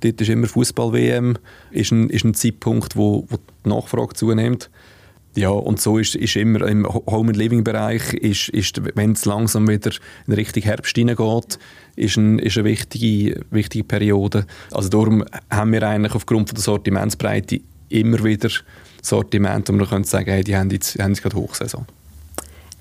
Dort 0.00 0.20
ist 0.20 0.30
immer 0.30 0.46
Fußball-WM, 0.46 1.36
ist 1.70 1.92
ein, 1.92 2.08
ist 2.08 2.24
ein 2.24 2.34
Zeitpunkt, 2.34 2.96
wo, 2.96 3.26
wo 3.28 3.36
die 3.36 3.68
Nachfrage 3.68 4.14
zunimmt. 4.14 4.70
Ja, 5.34 5.50
und 5.50 5.80
so 5.80 5.98
ist, 5.98 6.14
ist 6.14 6.36
immer 6.36 6.66
im 6.66 6.86
Home 6.86 7.28
and 7.28 7.36
Living 7.36 7.62
Bereich, 7.62 8.14
ist, 8.14 8.48
ist, 8.48 8.80
wenn 8.96 9.12
es 9.12 9.26
langsam 9.26 9.68
wieder 9.68 9.90
in 10.26 10.32
Richtung 10.32 10.62
Herbst 10.62 10.96
hineingeht, 10.96 11.58
ist, 11.94 12.16
ein, 12.16 12.38
ist 12.38 12.56
eine 12.56 12.64
wichtige, 12.64 13.44
wichtige 13.50 13.84
Periode. 13.84 14.46
Also 14.70 14.88
darum 14.88 15.24
haben 15.50 15.72
wir 15.72 15.82
eigentlich 15.82 16.14
aufgrund 16.14 16.48
von 16.48 16.54
der 16.54 16.62
Sortimentsbreite 16.62 17.60
immer 17.90 18.24
wieder 18.24 18.48
Sortiment, 19.02 19.68
wo 19.68 19.72
man 19.74 19.86
kann 19.86 20.04
sagen, 20.04 20.30
hey, 20.30 20.42
die 20.42 20.56
haben 20.56 20.70
jetzt, 20.70 20.98
haben 20.98 21.12
jetzt 21.12 21.22
gerade 21.22 21.36
Hochsaison. 21.36 21.86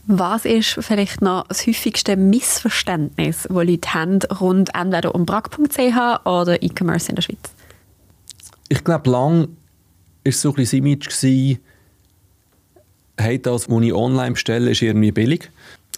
Was 0.08 0.46
ist 0.46 0.78
vielleicht 0.82 1.22
noch 1.22 1.48
das 1.48 1.66
häufigste 1.66 2.16
Missverständnis, 2.16 3.48
das 3.50 3.66
Leute 3.66 3.94
haben 3.94 4.20
rund 4.40 4.70
entweder 4.76 5.16
um 5.16 5.26
brack.ch 5.26 6.26
oder 6.26 6.62
E-Commerce 6.62 7.10
in 7.10 7.16
der 7.16 7.24
Schweiz? 7.24 7.40
Ich 8.70 8.84
glaube, 8.84 9.10
lang 9.10 9.48
war 10.24 10.32
so 10.32 10.50
ein 10.50 10.56
bisschen 10.56 11.00
das 11.00 11.24
Image, 11.24 11.60
hey, 13.18 13.42
das, 13.42 13.70
was 13.70 13.84
ich 13.84 13.94
online 13.94 14.32
bestelle, 14.34 14.72
ist 14.72 14.82
irgendwie 14.82 15.12
billig. 15.12 15.50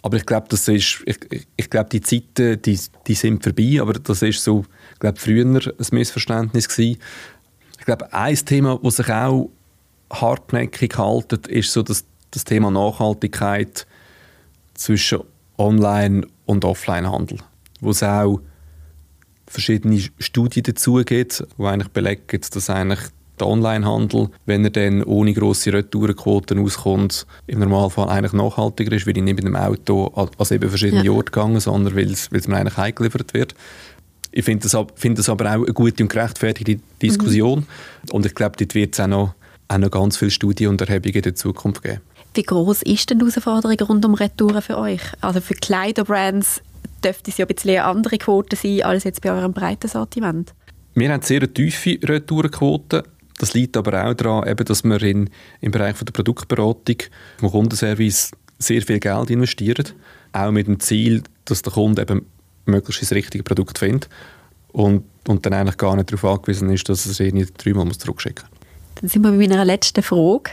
Aber 0.03 0.15
ich 0.15 0.25
glaube, 0.25 0.47
das 0.49 0.67
ist, 0.69 1.03
ich, 1.05 1.47
ich 1.57 1.69
glaube, 1.69 1.89
die 1.89 2.01
Zeiten, 2.01 2.61
die, 2.61 2.79
die 3.07 3.13
sind 3.13 3.43
vorbei, 3.43 3.79
aber 3.81 3.93
das 3.93 4.21
ist 4.21 4.41
so, 4.41 4.63
ich 4.93 4.99
glaube, 4.99 5.19
früher 5.19 5.43
ein 5.43 5.85
Missverständnis 5.91 6.69
gewesen. 6.69 6.99
Ich 7.77 7.85
glaube, 7.85 8.13
ein 8.13 8.35
Thema, 8.35 8.79
das 8.81 8.97
sich 8.97 9.09
auch 9.09 9.49
hartnäckig 10.13 10.97
haltet, 10.97 11.47
ist 11.47 11.73
so 11.73 11.83
das, 11.83 12.05
das 12.31 12.45
Thema 12.45 12.71
Nachhaltigkeit 12.71 13.85
zwischen 14.77 15.19
Online- 15.57 16.25
und 16.45 16.63
Offline-Handel, 16.63 17.39
wo 17.81 17.89
es 17.89 18.03
auch 18.03 18.39
verschiedene 19.47 20.01
Studien 20.19 20.63
dazu 20.63 20.95
gibt, 21.05 21.45
die 21.57 21.63
eigentlich 21.63 21.89
belegen, 21.89 22.41
dass 22.51 22.69
eigentlich 22.69 22.99
der 23.39 23.47
Online-Handel, 23.47 24.29
wenn 24.45 24.63
er 24.63 24.71
dann 24.71 25.03
ohne 25.03 25.33
grosse 25.33 25.71
Retourenquoten 25.71 26.59
auskommt, 26.59 27.27
im 27.45 27.59
Normalfall 27.59 28.09
eigentlich 28.09 28.33
nachhaltiger 28.33 28.91
ist, 28.93 29.05
weil 29.05 29.17
ich 29.17 29.23
nicht 29.23 29.35
mit 29.35 29.45
dem 29.45 29.55
Auto 29.55 30.07
an 30.15 30.29
eben 30.49 30.69
verschiedene 30.69 31.03
ja. 31.03 31.11
Orte 31.11 31.31
gegangen, 31.31 31.59
sondern 31.59 31.95
weil 31.95 32.11
es, 32.11 32.31
weil 32.31 32.39
es 32.39 32.47
mir 32.47 32.57
eigentlich 32.57 32.77
heimgeliefert 32.77 33.33
wird. 33.33 33.55
Ich 34.31 34.45
finde 34.45 34.67
das, 34.67 34.77
find 34.95 35.17
das 35.17 35.29
aber 35.29 35.45
auch 35.45 35.63
eine 35.63 35.73
gute 35.73 36.03
und 36.03 36.09
gerechtfertigte 36.09 36.79
Diskussion. 37.01 37.59
Mhm. 37.59 38.11
Und 38.11 38.25
ich 38.25 38.35
glaube, 38.35 38.57
dort 38.57 38.75
wird 38.75 38.93
es 38.93 38.99
auch 38.99 39.07
noch, 39.07 39.33
auch 39.67 39.77
noch 39.77 39.91
ganz 39.91 40.17
viele 40.17 40.31
Studien 40.31 40.69
und 40.69 40.81
Erhebungen 40.81 41.15
in 41.15 41.21
der 41.21 41.35
Zukunft 41.35 41.83
geben. 41.83 42.01
Wie 42.37 42.43
groß 42.43 42.83
ist 42.83 43.09
denn 43.09 43.17
die 43.17 43.25
Herausforderung 43.25 43.79
rund 43.79 44.05
um 44.05 44.13
Retouren 44.13 44.61
für 44.61 44.77
euch? 44.77 45.01
Also 45.21 45.41
für 45.41 45.55
Kleiderbrands 45.55 46.61
dürfte 47.03 47.31
es 47.31 47.39
ja 47.39 47.45
ein 47.45 47.53
bisschen 47.53 47.71
eine 47.71 47.85
andere 47.85 48.19
Quote 48.19 48.55
sein 48.55 48.83
als 48.83 49.05
jetzt 49.05 49.23
bei 49.23 49.31
eurem 49.31 49.53
breiten 49.53 49.87
Sortiment. 49.87 50.53
Wir 50.93 51.11
haben 51.11 51.23
sehr 51.23 51.51
tiefe 51.51 51.97
Retourenquoten. 52.03 53.01
Das 53.39 53.55
liegt 53.55 53.75
aber 53.75 54.05
auch 54.05 54.13
daran, 54.13 54.47
eben, 54.47 54.63
dass 54.65 54.83
wir 54.83 55.01
in, 55.01 55.31
im 55.61 55.71
Bereich 55.71 55.95
von 55.95 56.05
der 56.05 56.13
Produktberatung, 56.13 56.97
im 57.41 57.49
Kundenservice 57.49 58.29
sehr 58.59 58.83
viel 58.83 58.99
Geld 58.99 59.31
investieren. 59.31 59.85
Auch 60.31 60.51
mit 60.51 60.67
dem 60.67 60.79
Ziel, 60.79 61.23
dass 61.45 61.63
der 61.63 61.73
Kunde 61.73 62.03
eben 62.03 62.27
möglichst 62.65 63.01
das 63.01 63.13
richtige 63.13 63.43
Produkt 63.43 63.79
findet 63.79 64.09
und, 64.73 65.05
und 65.27 65.43
dann 65.43 65.53
eigentlich 65.53 65.77
gar 65.77 65.95
nicht 65.95 66.11
darauf 66.11 66.37
angewiesen 66.37 66.69
ist, 66.69 66.87
dass 66.87 67.07
er 67.07 67.13
es 67.13 67.19
irgendwie 67.19 67.47
dreimal 67.57 67.91
zurückschicken 67.93 68.45
muss. 68.47 69.01
Dann 69.01 69.09
sind 69.09 69.23
wir 69.23 69.31
bei 69.31 69.37
meiner 69.37 69.65
letzten 69.65 70.03
Frage. 70.03 70.51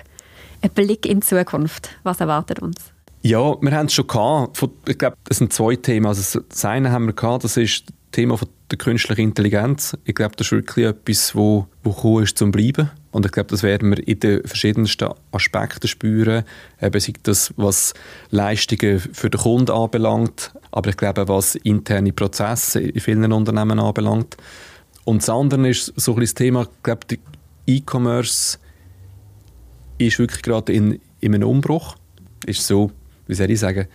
Ein 0.65 0.71
Blick 0.71 1.05
in 1.05 1.21
die 1.21 1.27
Zukunft. 1.27 1.91
Was 2.05 2.21
erwartet 2.21 2.61
uns? 2.61 2.77
Ja, 3.21 3.55
wir 3.61 3.73
haben 3.73 3.85
es 3.85 3.93
schon 3.93 4.07
gehabt. 4.07 4.67
Ich 4.89 4.97
glaube, 4.97 5.15
das 5.25 5.37
sind 5.37 5.53
zwei 5.53 5.77
Themen. 5.77 6.07
Also 6.07 6.41
das 6.41 6.65
eine 6.65 6.91
haben 6.91 7.05
wir 7.05 7.13
gehabt, 7.13 7.45
das 7.45 7.59
ist 7.59 7.87
das 7.87 7.95
Thema 8.13 8.39
der 8.71 8.79
künstlichen 8.79 9.21
Intelligenz. 9.21 9.95
Ich 10.05 10.15
glaube, 10.15 10.37
das 10.37 10.47
ist 10.47 10.53
wirklich 10.53 10.87
etwas, 10.87 11.35
wo, 11.35 11.67
wo 11.83 11.91
gekommen 11.91 12.23
ist 12.23 12.39
zum 12.39 12.51
Bleiben. 12.51 12.91
Und 13.11 13.27
ich 13.27 13.33
glaube, 13.33 13.51
das 13.51 13.63
werden 13.63 13.91
wir 13.91 14.09
in 14.09 14.19
den 14.21 14.43
verschiedensten 14.47 15.11
Aspekten 15.33 15.87
spüren. 15.87 16.45
Eben 16.81 16.99
sei 16.99 17.13
das, 17.23 17.53
was 17.59 17.93
Leistungen 18.31 19.01
für 19.01 19.29
den 19.29 19.43
Kunden 19.43 19.71
anbelangt, 19.71 20.55
aber 20.71 20.89
ich 20.89 20.97
glaube, 20.97 21.29
was 21.29 21.57
interne 21.57 22.15
Prozesse 22.15 22.81
in 22.81 23.01
vielen 23.01 23.35
Unternehmen 23.35 23.79
anbelangt. 23.79 24.39
Und 25.05 25.21
das 25.21 25.29
andere 25.29 25.69
ist 25.69 25.93
so 25.97 26.15
ein 26.15 26.21
das 26.23 26.33
Thema, 26.33 26.63
ich 26.63 26.83
glaube, 26.83 27.19
E-Commerce 27.67 28.59
ist 29.99 30.19
wirklich 30.19 30.43
gerade 30.43 30.73
in, 30.73 31.01
in 31.21 31.35
einem 31.35 31.49
Umbruch. 31.49 31.97
Ist 32.47 32.67
so, 32.67 32.91
wie 33.27 33.35
soll 33.35 33.51
ich 33.51 33.61
sagen, 33.61 33.87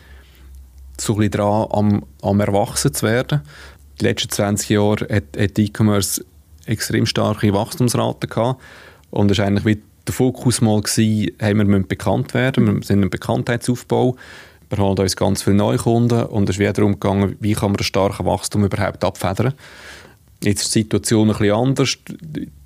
so 0.97 1.13
ein 1.13 1.17
bisschen 1.17 1.31
dran, 1.31 1.67
am, 1.71 2.05
am 2.21 2.39
Erwachsen 2.39 2.93
zu 2.93 3.05
werden. 3.05 3.41
Die 3.99 4.05
letzten 4.05 4.29
20 4.29 4.69
Jahre 4.69 5.07
hat, 5.09 5.37
hat 5.37 5.59
E-Commerce 5.59 6.23
extrem 6.65 7.05
starke 7.05 7.53
Wachstumsraten 7.53 8.29
gehabt. 8.29 8.61
Und 9.09 9.31
es 9.31 9.37
war 9.37 9.45
eigentlich 9.45 9.65
wie 9.65 9.81
der 10.07 10.13
Fokus 10.13 10.61
mal, 10.61 10.81
gewesen, 10.81 11.31
hey, 11.39 11.53
wir 11.53 11.65
müssen 11.65 11.87
bekannt 11.87 12.33
werden, 12.33 12.65
wir 12.65 12.83
sind 12.83 13.03
ein 13.03 13.09
Bekanntheitsaufbau. 13.09 14.15
Wir 14.69 14.77
haben 14.77 14.99
uns 14.99 15.15
ganz 15.15 15.43
viele 15.43 15.55
Neukunden 15.55 16.23
und 16.25 16.47
es 16.47 16.55
ist 16.55 16.59
wieder 16.59 16.73
darum 16.73 16.93
gegangen, 16.93 17.35
wie 17.39 17.53
kann 17.53 17.71
man 17.71 17.77
das 17.77 17.87
starke 17.87 18.23
Wachstum 18.25 18.63
überhaupt 18.63 19.03
abfedern. 19.03 19.53
Jetzt 20.43 20.61
ist 20.61 20.75
die 20.75 20.81
Situation 20.81 21.29
ein 21.29 21.37
bisschen 21.37 21.55
anders. 21.55 21.97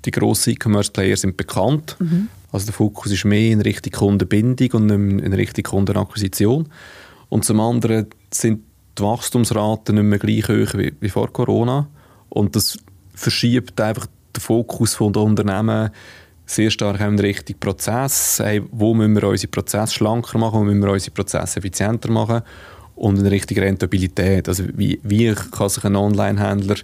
Die 0.04 0.10
grossen 0.10 0.52
E-Commerce-Player 0.52 1.16
sind 1.16 1.36
bekannt. 1.36 1.96
Mhm. 1.98 2.28
Also 2.54 2.66
der 2.66 2.74
Fokus 2.74 3.10
ist 3.10 3.24
mehr 3.24 3.50
in 3.50 3.60
Richtung 3.60 3.92
Kundenbindung 3.92 4.70
und 4.80 4.90
in 4.90 5.32
Richtung 5.32 5.64
Kundenakquisition. 5.64 6.68
Und 7.28 7.44
zum 7.44 7.58
anderen 7.58 8.06
sind 8.32 8.60
die 8.96 9.02
Wachstumsraten 9.02 9.96
nicht 9.96 10.04
mehr 10.04 10.18
gleich 10.20 10.44
hoch 10.48 10.78
wie, 10.78 10.94
wie 11.00 11.08
vor 11.08 11.32
Corona. 11.32 11.88
Und 12.28 12.54
das 12.54 12.78
verschiebt 13.12 13.80
einfach 13.80 14.06
den 14.36 14.40
Fokus 14.40 14.96
den 14.96 15.16
Unternehmen 15.16 15.90
sehr 16.46 16.70
stark 16.70 17.00
in 17.00 17.18
Richtung 17.18 17.56
Prozess. 17.58 18.38
Hey, 18.40 18.62
wo 18.70 18.94
müssen 18.94 19.16
wir 19.16 19.24
unsere 19.24 19.50
Prozesse 19.50 19.94
schlanker 19.94 20.38
machen, 20.38 20.60
wo 20.60 20.64
müssen 20.64 20.80
wir 20.80 20.92
unsere 20.92 21.10
Prozesse 21.10 21.58
effizienter 21.58 22.12
machen 22.12 22.42
und 22.94 23.18
in 23.18 23.26
Richtung 23.26 23.58
Rentabilität. 23.58 24.48
Also 24.48 24.62
wie, 24.74 25.00
wie 25.02 25.34
kann 25.34 25.68
sich 25.68 25.82
ein 25.82 25.96
Online-Händler 25.96 26.76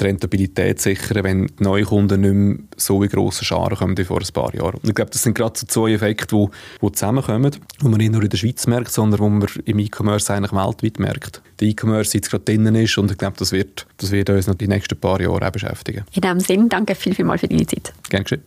die 0.00 0.04
Rentabilität 0.04 0.80
sichern, 0.80 1.24
wenn 1.24 1.46
die 1.46 1.62
Neukunden 1.62 2.20
nicht 2.20 2.34
mehr 2.34 2.56
so 2.76 3.02
in 3.02 3.08
grossen 3.08 3.44
Scharen 3.44 3.76
kommen 3.76 3.98
wie 3.98 4.04
vor 4.04 4.20
ein 4.20 4.32
paar 4.32 4.54
Jahren. 4.54 4.74
Und 4.74 4.88
ich 4.88 4.94
glaube, 4.94 5.10
das 5.10 5.22
sind 5.22 5.34
gerade 5.34 5.58
so 5.58 5.66
zwei 5.66 5.92
Effekte, 5.92 6.36
die, 6.36 6.46
die 6.82 6.92
zusammenkommen, 6.92 7.50
die 7.50 7.88
man 7.88 7.98
nicht 7.98 8.12
nur 8.12 8.22
in 8.22 8.28
der 8.28 8.36
Schweiz 8.36 8.66
merkt, 8.66 8.92
sondern 8.92 9.20
die 9.20 9.28
man 9.28 9.48
im 9.64 9.78
E-Commerce 9.78 10.32
eigentlich 10.32 10.52
weltweit 10.52 10.98
merkt. 10.98 11.42
Der 11.60 11.68
E-Commerce 11.68 12.16
jetzt 12.16 12.30
gerade 12.30 12.44
drinnen 12.44 12.74
ist 12.74 12.98
und 12.98 13.10
ich 13.10 13.18
glaube, 13.18 13.36
das 13.38 13.52
wird, 13.52 13.86
das 13.96 14.10
wird 14.10 14.30
uns 14.30 14.46
noch 14.46 14.54
die 14.54 14.68
nächsten 14.68 14.98
paar 14.98 15.20
Jahre 15.20 15.46
auch 15.46 15.50
beschäftigen. 15.50 16.04
In 16.12 16.22
diesem 16.22 16.40
Sinne, 16.40 16.68
danke 16.68 16.94
viel, 16.94 17.14
viel 17.14 17.24
mal 17.24 17.38
für 17.38 17.48
deine 17.48 17.66
Zeit. 17.66 17.92
Gerne 18.08 18.24
geschehen. 18.24 18.42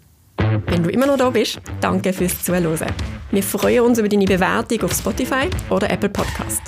Wenn 0.68 0.84
du 0.84 0.90
immer 0.90 1.06
noch 1.06 1.18
da 1.18 1.30
bist, 1.30 1.60
danke 1.82 2.14
fürs 2.14 2.42
Zuhören. 2.44 2.94
Wir 3.32 3.44
freuen 3.44 3.82
uns 3.82 4.00
über 4.00 4.08
deine 4.08 4.26
Bewertung 4.26 4.84
auf 4.84 4.94
Spotify 4.94 5.50
oder 5.70 5.90
Apple 5.90 6.10
Podcast. 6.10 6.62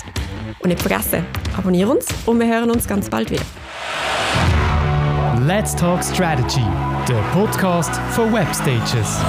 Und 0.60 0.68
nicht 0.68 0.80
vergessen, 0.80 1.24
abonniere 1.56 1.90
uns 1.90 2.06
und 2.26 2.38
wir 2.38 2.46
hören 2.46 2.70
uns 2.70 2.86
ganz 2.86 3.08
bald 3.08 3.30
wieder. 3.30 3.42
Let's 5.46 5.74
Talk 5.74 6.04
Strategy, 6.04 6.64
der 7.08 7.20
Podcast 7.32 7.90
für 8.12 8.32
Webstages. 8.32 9.20